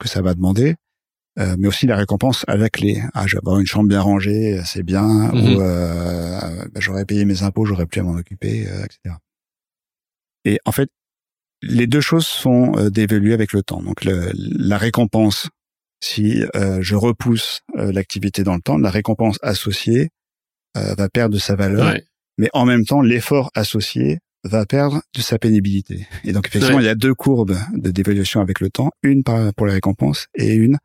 [0.00, 0.74] que ça va demander,
[1.36, 3.00] mais aussi la récompense à la clé.
[3.14, 5.54] Ah, je vais avoir une chambre bien rangée, c'est bien, mhm.
[5.54, 9.14] ou bah, j'aurais payé mes impôts, j'aurais pu m'en occuper, etc.
[10.46, 10.88] Et en fait,
[11.62, 13.82] les deux choses sont dévaluées avec le temps.
[13.82, 15.48] Donc la récompense
[16.00, 20.10] si euh, je repousse euh, l'activité dans le temps, la récompense associée
[20.76, 21.94] euh, va perdre de sa valeur,
[22.38, 26.06] mais en même temps, l'effort associé va perdre de sa pénibilité.
[26.24, 29.66] Et donc, effectivement, il y a deux courbes de dévaluation avec le temps, une pour
[29.66, 30.78] la récompense et une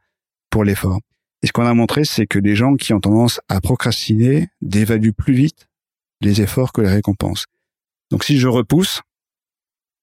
[0.49, 0.99] pour l'effort.
[1.43, 5.13] Et ce qu'on a montré, c'est que les gens qui ont tendance à procrastiner dévaluent
[5.13, 5.67] plus vite
[6.21, 7.45] les efforts que les récompenses.
[8.09, 9.01] Donc, si je repousse,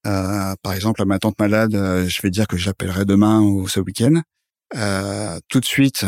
[0.06, 3.80] euh, par exemple, à ma tante malade, je vais dire que j'appellerai demain ou ce
[3.80, 4.22] week-end.
[4.76, 6.06] Euh, tout de suite,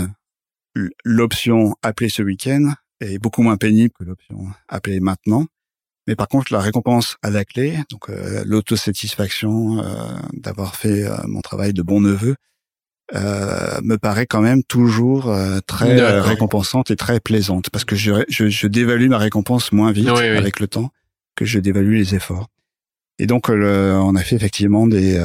[1.04, 5.46] l'option appeler ce week-end est beaucoup moins pénible que l'option appeler maintenant.
[6.06, 9.84] Mais par contre, la récompense à la clé, donc euh, l'autosatisfaction euh,
[10.32, 12.36] d'avoir fait euh, mon travail de bon neveu,
[13.12, 15.34] me paraît quand même toujours
[15.66, 20.06] très récompensante et très plaisante parce que je, je, je dévalue ma récompense moins vite
[20.08, 20.90] avec le temps
[21.34, 22.46] que je dévalue les efforts.
[23.20, 25.16] Et donc, on a fait effectivement des,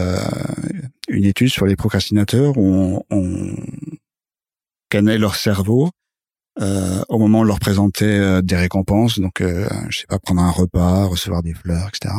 [1.08, 3.56] une étude sur les procrastinateurs où on, on
[4.90, 5.90] cannait leur cerveau
[6.62, 10.20] euh, au moment où on leur présentait euh, des récompenses, donc euh, je sais pas
[10.20, 12.14] prendre un repas, recevoir des fleurs, etc.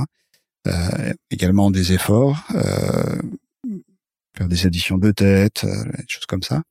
[0.66, 3.22] Euh, également des efforts, euh,
[4.36, 6.62] faire des additions de tête, euh, des choses comme ça.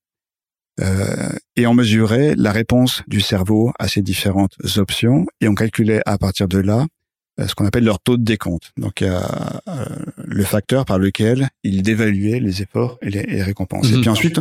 [1.56, 6.18] et on mesurait la réponse du cerveau à ces différentes options et on calculait à
[6.18, 6.95] partir de là euh,
[7.38, 8.72] ce qu'on appelle leur taux de décompte.
[8.78, 9.86] Donc, il y a euh,
[10.24, 13.90] le facteur par lequel ils dévaluaient les efforts et les, récompenses.
[13.92, 14.02] Et mhm.
[14.02, 14.40] puis ensuite,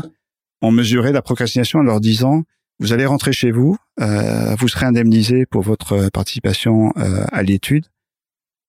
[0.63, 2.45] on mesurait la procrastination en leur disant,
[2.81, 7.87] vous allez rentrer chez vous, euh, vous serez indemnisé pour votre participation euh, à l'étude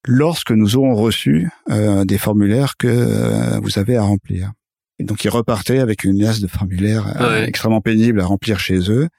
[0.08, 4.52] lorsque nous aurons reçu euh, des formulaires que vous avez à remplir.
[5.00, 9.10] Et donc, ils repartaient avec une liasse de formulaires extrêmement pénibles à remplir chez eux,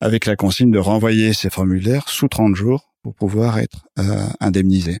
[0.00, 4.98] avec la consigne de renvoyer ces formulaires sous 30 jours pour pouvoir être euh, indemnisé.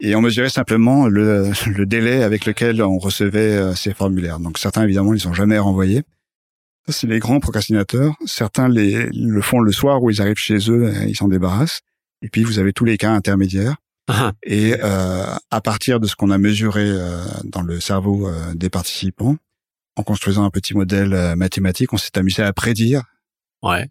[0.00, 4.40] Et on mesurait simplement le, le, délai avec lequel on recevait euh, ces formulaires.
[4.40, 6.02] Donc certains, évidemment, ils sont jamais renvoyés.
[6.86, 8.14] Ça, c'est les grands procrastinateurs.
[8.26, 11.80] Certains les, le font le soir où ils arrivent chez eux, ils s'en débarrassent.
[12.22, 13.76] Et puis, vous avez tous les cas intermédiaires.
[14.08, 14.32] Ah.
[14.42, 18.68] Et euh, à partir de ce qu'on a mesuré euh, dans le cerveau euh, des
[18.68, 19.36] participants,
[19.96, 23.02] en construisant un petit modèle mathématique, on s'est amusé à prédire
[23.62, 23.88] ouais.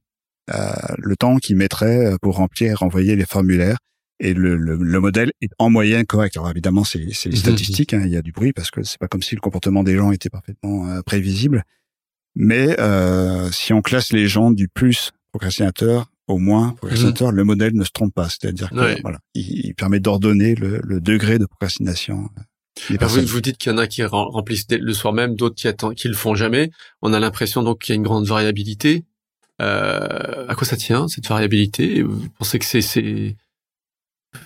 [0.53, 3.77] Euh, le temps qu'il mettrait euh, pour remplir et renvoyer les formulaires.
[4.19, 6.37] Et le, le, le, modèle est en moyenne correct.
[6.37, 7.35] Alors évidemment, c'est les mhm.
[7.35, 9.83] statistiques, hein, il y a du bruit parce que c'est pas comme si le comportement
[9.83, 11.63] des gens était parfaitement euh, prévisible.
[12.35, 17.35] Mais euh, si on classe les gens du plus procrastinateur au moins procrastinateur, mhm.
[17.35, 18.29] le modèle ne se trompe pas.
[18.29, 22.29] C'est-à-dire que voilà, il, permet d'ordonner le, le, degré de procrastination.
[22.89, 25.95] Vous, vous, dites qu'il y en a qui remplissent le soir même, d'autres qui, attendent,
[25.95, 26.71] qui le font jamais.
[27.01, 29.03] On a l'impression donc qu'il y a une grande variabilité.
[29.61, 32.01] Euh, à quoi ça tient cette variabilité?
[32.01, 33.35] Vous pensez que c'est c'est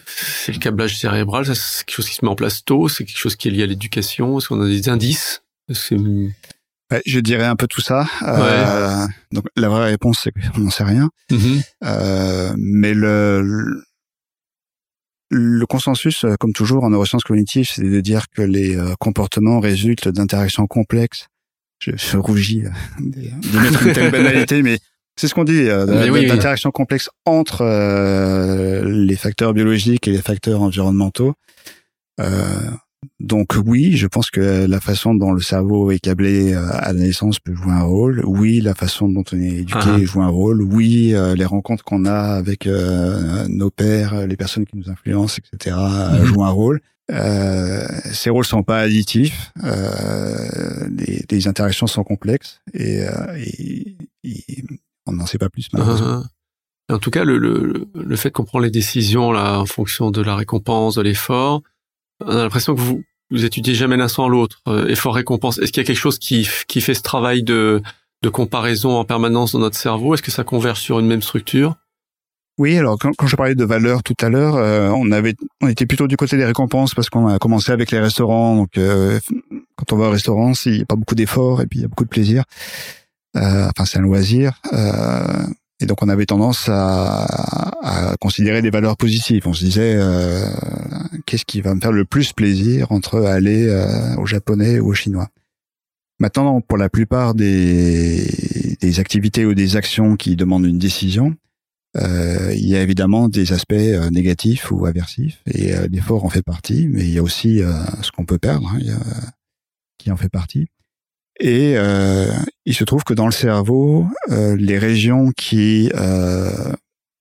[0.06, 3.20] c'est le câblage cérébral C'est quelque chose qui se met en place tôt C'est quelque
[3.20, 4.38] chose qui est lié à l'éducation?
[4.38, 8.08] Est-ce qu'on a des indices Ouais, je dirais un peu tout ça.
[8.22, 11.10] Euh, donc la vraie réponse, c'est qu'on n'en sait rien.
[11.32, 11.64] Mm-hmm.
[11.84, 13.84] Euh, mais le,
[15.32, 20.68] le consensus, comme toujours en neurosciences cognitives, c'est de dire que les comportements résultent d'interactions
[20.68, 21.28] complexes
[21.80, 22.64] je, je rougis
[23.00, 24.80] de, mettre une telle banalité, mais
[25.16, 25.86] c'est ce qu'on dit, euh,
[26.28, 27.64] d'interaction complexe entre
[28.84, 31.34] les facteurs biologiques et les facteurs environnementaux.
[32.20, 32.72] Euh,
[33.20, 37.00] donc oui, je pense que la façon dont le cerveau est câblé euh, à la
[37.00, 38.22] naissance peut jouer un rôle.
[38.26, 40.04] Oui, la façon dont on est éduqué uh-huh.
[40.04, 40.62] joue un rôle.
[40.62, 45.38] Oui, euh, les rencontres qu'on a avec euh, nos pères, les personnes qui nous influencent,
[45.38, 46.24] etc., mm-hmm.
[46.24, 46.82] jouent un rôle.
[48.12, 49.52] ces rôles sont pas additifs.
[51.32, 53.06] Les, interactions sont complexes et,
[55.06, 55.68] on n'en sait pas plus.
[55.73, 56.23] Uh-huh.
[56.90, 60.22] En tout cas, le, le, le fait qu'on prend les décisions là en fonction de
[60.22, 61.61] la récompense, de l'effort,
[62.23, 64.61] on a l'impression que vous vous étudiez jamais l'un sans l'autre.
[64.68, 65.57] Euh, effort récompense.
[65.57, 67.82] Est-ce qu'il y a quelque chose qui qui fait ce travail de
[68.22, 70.14] de comparaison en permanence dans notre cerveau?
[70.14, 71.76] Est-ce que ça converge sur une même structure?
[72.57, 75.68] Oui, alors quand, quand, je parlais de valeur tout à l'heure, euh, on avait, on
[75.68, 78.56] était plutôt du côté des récompenses parce qu'on a commencé avec les restaurants.
[78.56, 79.19] Donc, euh,
[79.76, 81.86] quand on va au restaurant, il n'y a pas beaucoup d'efforts et puis il y
[81.86, 82.45] a beaucoup de plaisir.
[83.36, 84.62] Euh, enfin, c'est un loisir.
[85.82, 87.26] Et donc on avait tendance à,
[87.84, 89.45] à, considérer des valeurs positives.
[89.45, 90.48] On se disait euh,
[91.26, 94.94] qu'est-ce qui va me faire le plus plaisir entre aller euh, au japonais ou au
[94.94, 95.28] chinois?
[96.20, 98.26] Maintenant, pour la plupart des,
[98.80, 101.36] des, activités ou des actions qui demandent une décision,
[101.98, 106.30] euh, il y a évidemment des aspects euh, négatifs ou aversifs, et euh, l'effort en
[106.30, 107.62] fait partie, mais il y a aussi
[108.02, 108.80] ce qu'on peut perdre, hein,
[109.98, 110.68] qui en fait partie.
[111.40, 112.32] Et euh,
[112.66, 116.49] il se trouve que dans le cerveau, euh, les régions qui euh,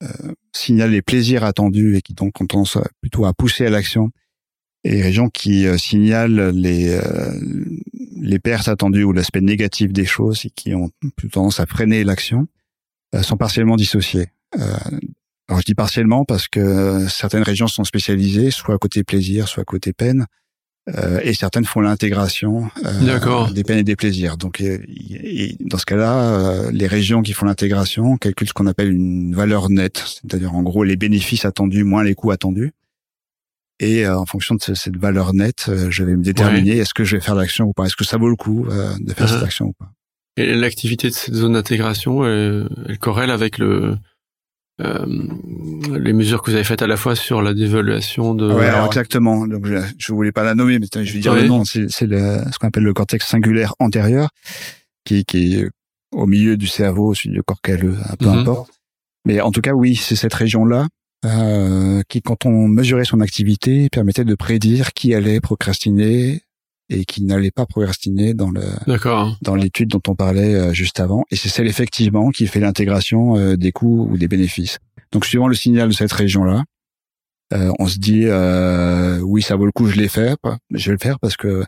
[0.03, 0.07] euh,
[0.53, 4.11] signalent les plaisirs attendus et qui donc ont tendance plutôt à pousser à l'action,
[4.85, 6.99] et les régions qui euh, signalent les
[8.16, 12.05] les pertes attendues ou l'aspect négatif des choses et qui ont plutôt tendance à freiner
[12.05, 12.47] l'action,
[13.20, 14.28] sont partiellement dissociées.
[14.53, 19.93] alors je dis partiellement parce que certaines régions sont spécialisées, soit côté plaisir, soit côté
[19.93, 20.27] peine.
[20.94, 24.36] Euh, et certaines font l'intégration euh, des peines et des plaisirs.
[24.36, 24.78] Donc, euh,
[25.61, 30.05] dans ce cas-là, les régions qui font l'intégration calculent ce qu'on appelle une valeur nette,
[30.06, 32.73] c'est-à-dire en gros les bénéfices attendus moins les coûts attendus.
[33.81, 37.23] Et en fonction de cette valeur nette, je vais me déterminer est-ce que je vais
[37.23, 38.66] faire l'action ou pas, est-ce que ça vaut le coup
[39.01, 39.44] de faire cette uh-huh.
[39.44, 39.90] action ou pas.
[40.36, 43.97] Et l'activité de cette zone d'intégration, elle, elle corrèle avec le
[44.83, 45.07] euh,
[45.97, 48.53] les mesures que vous avez faites à la fois sur la dévaluation de.
[48.53, 49.47] Ouais, alors exactement.
[49.47, 51.65] Donc je, je voulais pas la nommer, mais je vais dire le nom.
[51.65, 54.31] C'est ce qu'on appelle le cortex singulaire antérieur,
[55.05, 55.71] qui, qui est
[56.13, 58.39] au milieu du cerveau, au du corps calleux, peu mhm.
[58.39, 58.73] importe.
[59.25, 60.87] Mais en tout cas, oui, c'est cette région-là
[61.25, 66.43] euh, qui, quand on mesurait son activité, permettait de prédire qui allait procrastiner,
[66.90, 68.62] et qui n'allait pas procrastiner dans le
[69.43, 73.36] dans l'étude dont on parlait euh, juste avant et c'est celle effectivement qui fait l'intégration
[73.36, 74.78] euh, des coûts ou des bénéfices.
[75.12, 76.65] Donc suivant le signal de cette région-là,
[77.52, 78.27] euh, on se dit
[79.23, 80.36] oui ça vaut le coup je l'ai fait,
[80.73, 81.65] je vais le faire parce que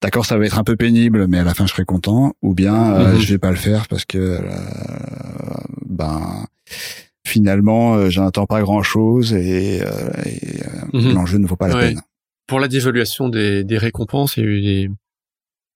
[0.00, 2.54] d'accord ça va être un peu pénible mais à la fin je serai content ou
[2.54, 3.20] bien mhm.
[3.20, 4.40] je vais pas le faire parce que
[5.86, 6.46] ben
[7.26, 9.82] finalement j'entends pas grand chose et, et
[10.92, 11.14] mhm.
[11.14, 12.02] l'enjeu ne vaut pas la peine
[12.46, 14.90] pour la dévaluation des, des récompenses, il y a eu des,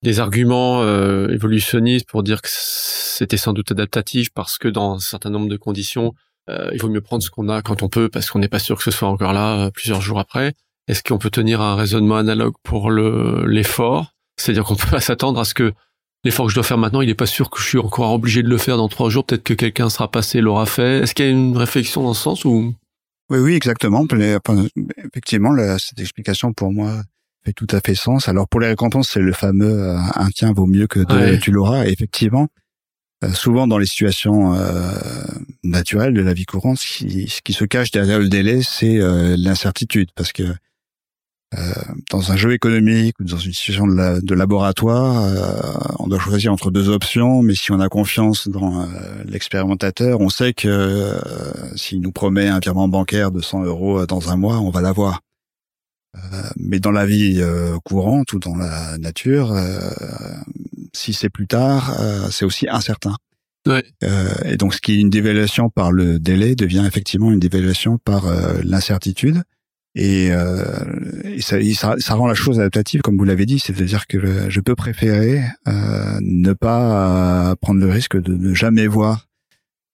[0.03, 5.01] des arguments euh, évolutionnistes pour dire que c'était sans doute adaptatif parce que dans un
[5.01, 6.15] certain nombre de conditions,
[6.49, 8.59] euh, il vaut mieux prendre ce qu'on a quand on peut parce qu'on n'est pas
[8.59, 10.55] sûr que ce soit encore là euh, plusieurs jours après.
[10.87, 14.13] Est-ce qu'on peut tenir un raisonnement analogue pour le l'effort?
[14.37, 15.73] C'est-à-dire qu'on peut pas s'attendre à ce que
[16.25, 18.43] l'effort que je dois faire maintenant, il n'est pas sûr que je suis encore obligé
[18.43, 19.25] de le faire dans trois jours.
[19.25, 21.01] Peut-être que quelqu'un sera passé, l'aura fait.
[21.01, 22.75] Est-ce qu'il y a une réflexion dans ce sens ou?
[23.31, 24.07] Oui, oui, exactement.
[25.05, 27.03] Effectivement, cette explication pour moi
[27.45, 28.29] fait tout à fait sens.
[28.29, 31.51] Alors pour les récompenses, c'est le fameux euh, un tien vaut mieux que deux, tu
[31.51, 31.87] l'auras.
[31.87, 32.49] effectivement,
[33.25, 34.93] euh, souvent dans les situations euh,
[35.65, 38.99] naturelles de la vie courante, ce qui, ce qui se cache derrière le délai, c'est
[39.37, 40.45] l'incertitude, parce que
[41.55, 41.59] euh,
[42.11, 46.53] dans un jeu économique ou dans une situation de, de laboratoire, euh, on doit choisir
[46.53, 48.87] entre deux options, mais si on a confiance dans euh,
[49.27, 51.15] l'expérimentateur, on sait que
[51.77, 55.21] s'il nous promet un virement bancaire de 100 euros dans un mois, on va l'avoir.
[56.57, 57.41] mais dans la vie
[57.85, 59.55] courante ou dans la nature,
[60.95, 61.95] si c'est plus tard,
[62.31, 63.15] c'est aussi incertain.
[63.67, 63.85] Ouais.
[64.45, 68.25] et donc, ce qui est une dévaluation par le délai devient effectivement une dévaluation par
[68.65, 69.43] l'incertitude.
[69.99, 74.51] Et, euh, ça, ça, ça, rend la chose adaptative, comme vous l'avez dit, c'est-à-dire que
[74.51, 79.27] je peux préférer euh, ne pas euh, prendre le risque de ne jamais voir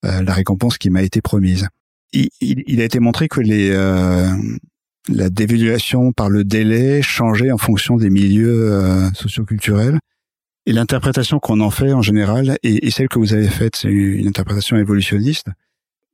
[0.05, 1.69] euh, la récompense qui m'a été promise.
[2.13, 4.29] Il, il, il, a été montré que les, euh,
[5.09, 10.01] la dévaluation par le délai changeait en fonction des milieux euh, socioculturels.
[10.67, 13.89] Et l'interprétation qu'on en fait en général, et, et, celle que vous avez faite, c'est
[13.89, 15.47] une interprétation évolutionniste,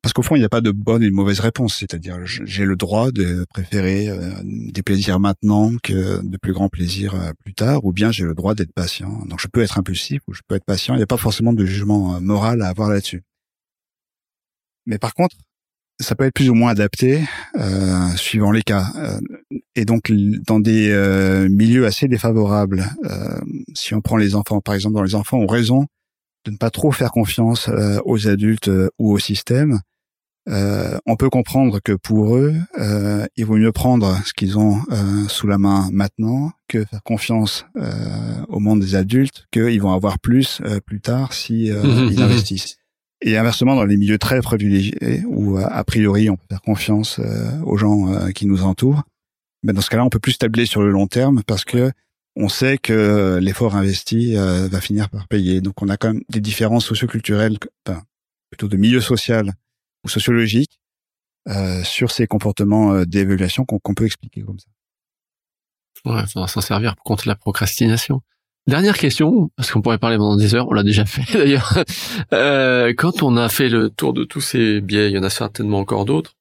[0.02, 1.76] parce qu'au fond, il n'y a pas de bonne et de mauvaise réponse.
[1.76, 7.14] C'est-à-dire, j'ai le droit de préférer euh, des plaisirs maintenant que de plus grands plaisirs
[7.14, 9.10] euh, plus tard, ou bien j'ai le droit d'être patient.
[9.26, 10.94] Donc, je peux être impulsif ou je peux être patient.
[10.94, 13.22] Il n'y a pas forcément de jugement euh, moral à avoir là-dessus.
[14.86, 15.36] Mais par contre,
[16.00, 17.24] ça peut être plus ou moins adapté
[17.56, 18.86] euh, suivant les cas.
[19.74, 20.12] et donc,
[20.46, 20.88] dans des
[21.50, 22.86] milieux assez défavorables,
[23.74, 25.86] si on prend les enfants, par exemple, dans les enfants ont raison
[26.44, 27.70] de ne pas trop faire confiance
[28.04, 29.80] aux adultes ou au système,
[30.48, 34.80] euh, on peut comprendre que pour eux, euh, il vaut mieux prendre ce qu'ils ont
[34.90, 37.66] euh, sous la main maintenant que faire confiance
[38.48, 42.22] au monde des adultes qu'ils vont avoir plus plus tard si mmh, mmh, ils mmh.
[42.22, 42.76] investissent.
[43.20, 47.20] Et inversement, dans les milieux très privilégiés où a priori on peut faire confiance
[47.64, 49.02] aux gens qui nous entourent,
[49.64, 51.90] ben dans ce cas-là, on peut plus tabler sur le long terme parce que
[52.38, 55.60] on sait que l'effort investi va finir par payer.
[55.60, 58.02] Donc on a quand même des différences socioculturelles, enfin,
[58.50, 59.52] plutôt de milieu social
[60.04, 60.78] ou sociologique
[61.48, 64.66] euh, sur ces comportements euh, d'évaluation qu'on peut expliquer comme ça.
[66.04, 68.20] Ouais, va s'en servir contre la procrastination.
[68.66, 71.72] Dernière question, parce qu'on pourrait parler pendant des heures, on l'a déjà fait d'ailleurs.
[72.34, 75.30] Euh, quand on a fait le tour de tous ces biais, il y en a
[75.30, 76.34] certainement encore d'autres.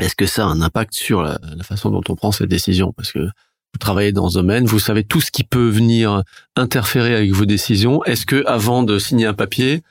[0.00, 2.92] Est-ce que ça a un impact sur la, façon dont on prend ces décisions?
[2.92, 3.28] Parce que
[3.74, 6.22] vous travaillez dans ce domaine, vous savez tout ce qui peut venir
[6.56, 8.02] interférer avec vos décisions.
[8.04, 9.82] Est-ce que avant de signer un papier,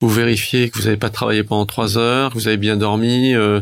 [0.00, 3.34] vous vérifiez que vous n'avez pas travaillé pendant trois heures, que vous avez bien dormi,
[3.34, 3.60] euh,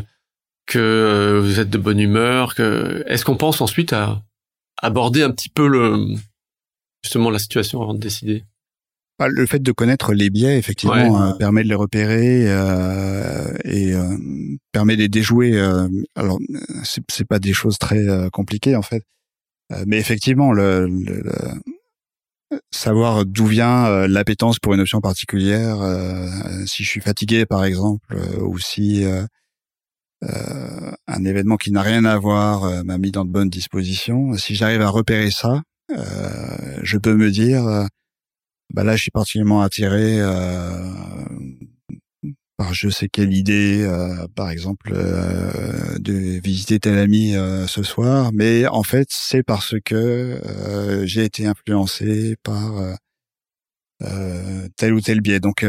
[0.65, 2.55] que euh, vous êtes de bonne humeur.
[2.55, 4.21] Que est-ce qu'on pense ensuite à
[4.81, 6.15] aborder un petit peu le
[7.03, 8.43] justement la situation avant de décider?
[9.17, 12.47] Bah, le fait de connaître les biais, effectivement, euh, permet de les repérer
[13.63, 13.93] et
[14.73, 15.57] permet de les déjouer.
[16.15, 16.37] alors,
[16.83, 18.03] c'est pas des choses très
[18.33, 19.05] compliquées en fait,
[19.85, 20.87] mais effectivement, le,
[22.71, 26.27] savoir d'où vient euh, l'appétence pour une option particulière, euh,
[26.65, 29.05] si je suis fatigué par exemple, euh, ou si
[31.07, 34.35] un événement qui n'a rien à voir m'a mis dans de bonnes dispositions.
[34.37, 37.63] Si j'arrive à repérer ça, je peux me dire,
[38.73, 40.19] bah là je suis particulièrement attiré
[42.57, 47.83] par je sais quelle idée, euh, par exemple, euh, de visiter tel ami euh, ce
[47.83, 50.39] soir, mais en fait c'est parce que
[51.05, 52.97] j'ai été influencé par
[54.77, 55.39] tel ou tel biais.
[55.39, 55.65] Donc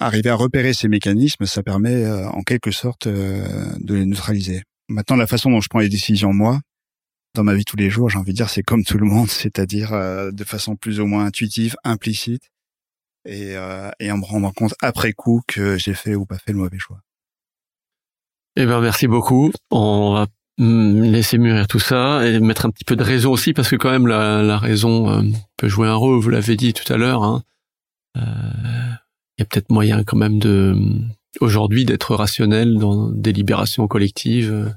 [0.00, 4.62] arriver à repérer ces mécanismes, ça permet en quelque sorte de les neutraliser.
[4.88, 6.60] Maintenant, la façon dont je prends les décisions moi,
[7.34, 9.28] dans ma vie tous les jours, j'ai envie de dire, c'est comme tout le monde,
[9.30, 9.92] c'est-à-dire
[10.32, 12.50] de façon plus ou moins intuitive, implicite
[13.24, 16.52] et, euh, et en me rendant compte après coup que j'ai fait ou pas fait
[16.52, 17.00] le mauvais choix.
[18.56, 19.50] Eh ben merci beaucoup.
[19.70, 20.26] On va
[20.58, 23.90] laisser mûrir tout ça et mettre un petit peu de raison aussi parce que quand
[23.90, 25.22] même la, raison euh,
[25.56, 26.20] peut jouer un rôle.
[26.20, 27.24] Vous l'avez dit tout à l'heure.
[27.24, 27.42] Hein.
[28.16, 28.20] Euh,
[29.36, 30.76] il y a peut-être moyen quand même de
[31.40, 34.72] aujourd'hui d'être rationnel dans des libérations collectives.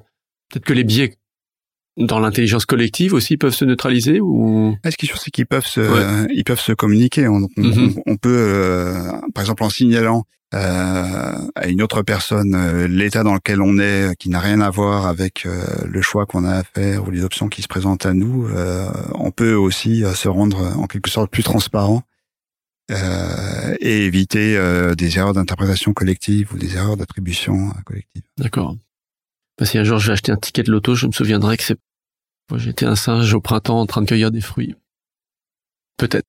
[0.50, 1.17] Peut-être que les biais
[1.98, 4.78] dans l'intelligence collective aussi peuvent se neutraliser ou?
[4.86, 7.28] Ce qui est sûr, c'est qu'ils peuvent se, ils peuvent se communiquer.
[7.28, 8.18] On, mm-hmm.
[8.20, 13.62] peut, euh, par exemple, en signalant euh, à une autre personne euh, l'état dans lequel
[13.62, 15.48] on est, qui n'a rien à voir avec
[15.86, 18.48] le choix qu'on a à faire ou les options qui se présentent à nous,
[19.16, 22.04] on peut aussi se rendre en quelque sorte plus transparent
[22.90, 24.58] et éviter
[24.96, 28.24] des erreurs d'interprétation collective ou des erreurs d'attribution collective.
[28.38, 28.76] D'accord.
[29.64, 31.78] si un jour je vais acheter un ticket de loto, je me souviendrai que c'est
[32.56, 34.76] J'étais un singe au printemps en train de cueillir des fruits.
[35.98, 36.26] Peut-être.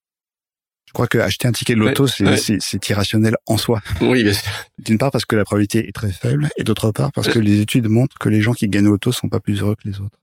[0.86, 3.82] Je crois que acheter un ticket de loto, c'est irrationnel en soi.
[4.00, 4.32] Oui, bien
[4.78, 7.60] D'une part parce que la probabilité est très faible, et d'autre part parce que les
[7.60, 10.00] études montrent que les gens qui gagnent au loto sont pas plus heureux que les
[10.00, 10.18] autres.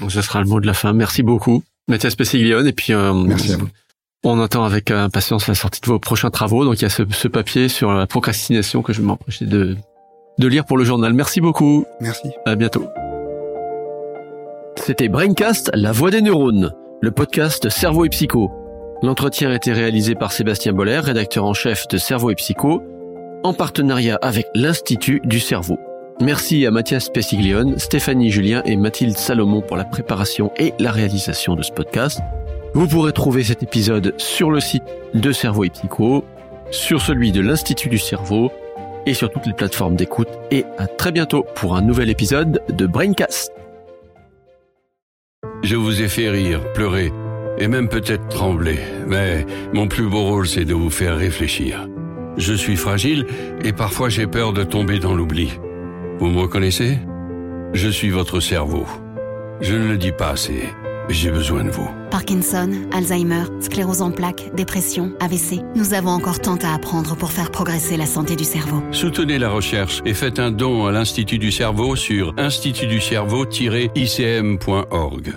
[0.00, 0.94] Donc, ce sera le mot de la fin.
[0.94, 2.66] Merci beaucoup, Mathias Pessiglione.
[2.66, 3.68] Et puis, euh, Merci à vous.
[4.24, 6.64] On attend avec impatience la sortie de vos prochains travaux.
[6.64, 9.76] Donc, il y a ce, ce papier sur la procrastination que je vais m'empêcher de,
[10.38, 11.12] de lire pour le journal.
[11.12, 11.84] Merci beaucoup.
[12.00, 12.30] Merci.
[12.46, 12.86] À bientôt.
[14.76, 18.50] C'était Braincast, la voix des neurones, le podcast Cerveau et Psycho.
[19.02, 22.82] L'entretien a été réalisé par Sébastien Boller, rédacteur en chef de Cerveau et Psycho,
[23.44, 25.78] en partenariat avec l'Institut du Cerveau.
[26.20, 31.54] Merci à Mathias Pessiglione, Stéphanie Julien et Mathilde Salomon pour la préparation et la réalisation
[31.54, 32.20] de ce podcast.
[32.74, 34.84] Vous pourrez trouver cet épisode sur le site
[35.14, 36.24] de Cerveau et Psycho,
[36.70, 38.50] sur celui de l'Institut du Cerveau
[39.06, 40.28] et sur toutes les plateformes d'écoute.
[40.50, 43.52] Et à très bientôt pour un nouvel épisode de Braincast.
[45.62, 47.12] Je vous ai fait rire, pleurer
[47.58, 51.88] et même peut-être trembler, mais mon plus beau rôle c'est de vous faire réfléchir.
[52.36, 53.26] Je suis fragile
[53.64, 55.52] et parfois j'ai peur de tomber dans l'oubli.
[56.18, 56.98] Vous me reconnaissez?
[57.74, 58.86] Je suis votre cerveau.
[59.60, 60.64] Je ne le dis pas assez,
[61.08, 61.88] j'ai besoin de vous.
[62.10, 65.62] Parkinson, Alzheimer, sclérose en plaques, dépression, AVC.
[65.74, 68.82] Nous avons encore tant à apprendre pour faire progresser la santé du cerveau.
[68.92, 75.34] Soutenez la recherche et faites un don à l'Institut du cerveau sur institutducerveau-icm.org.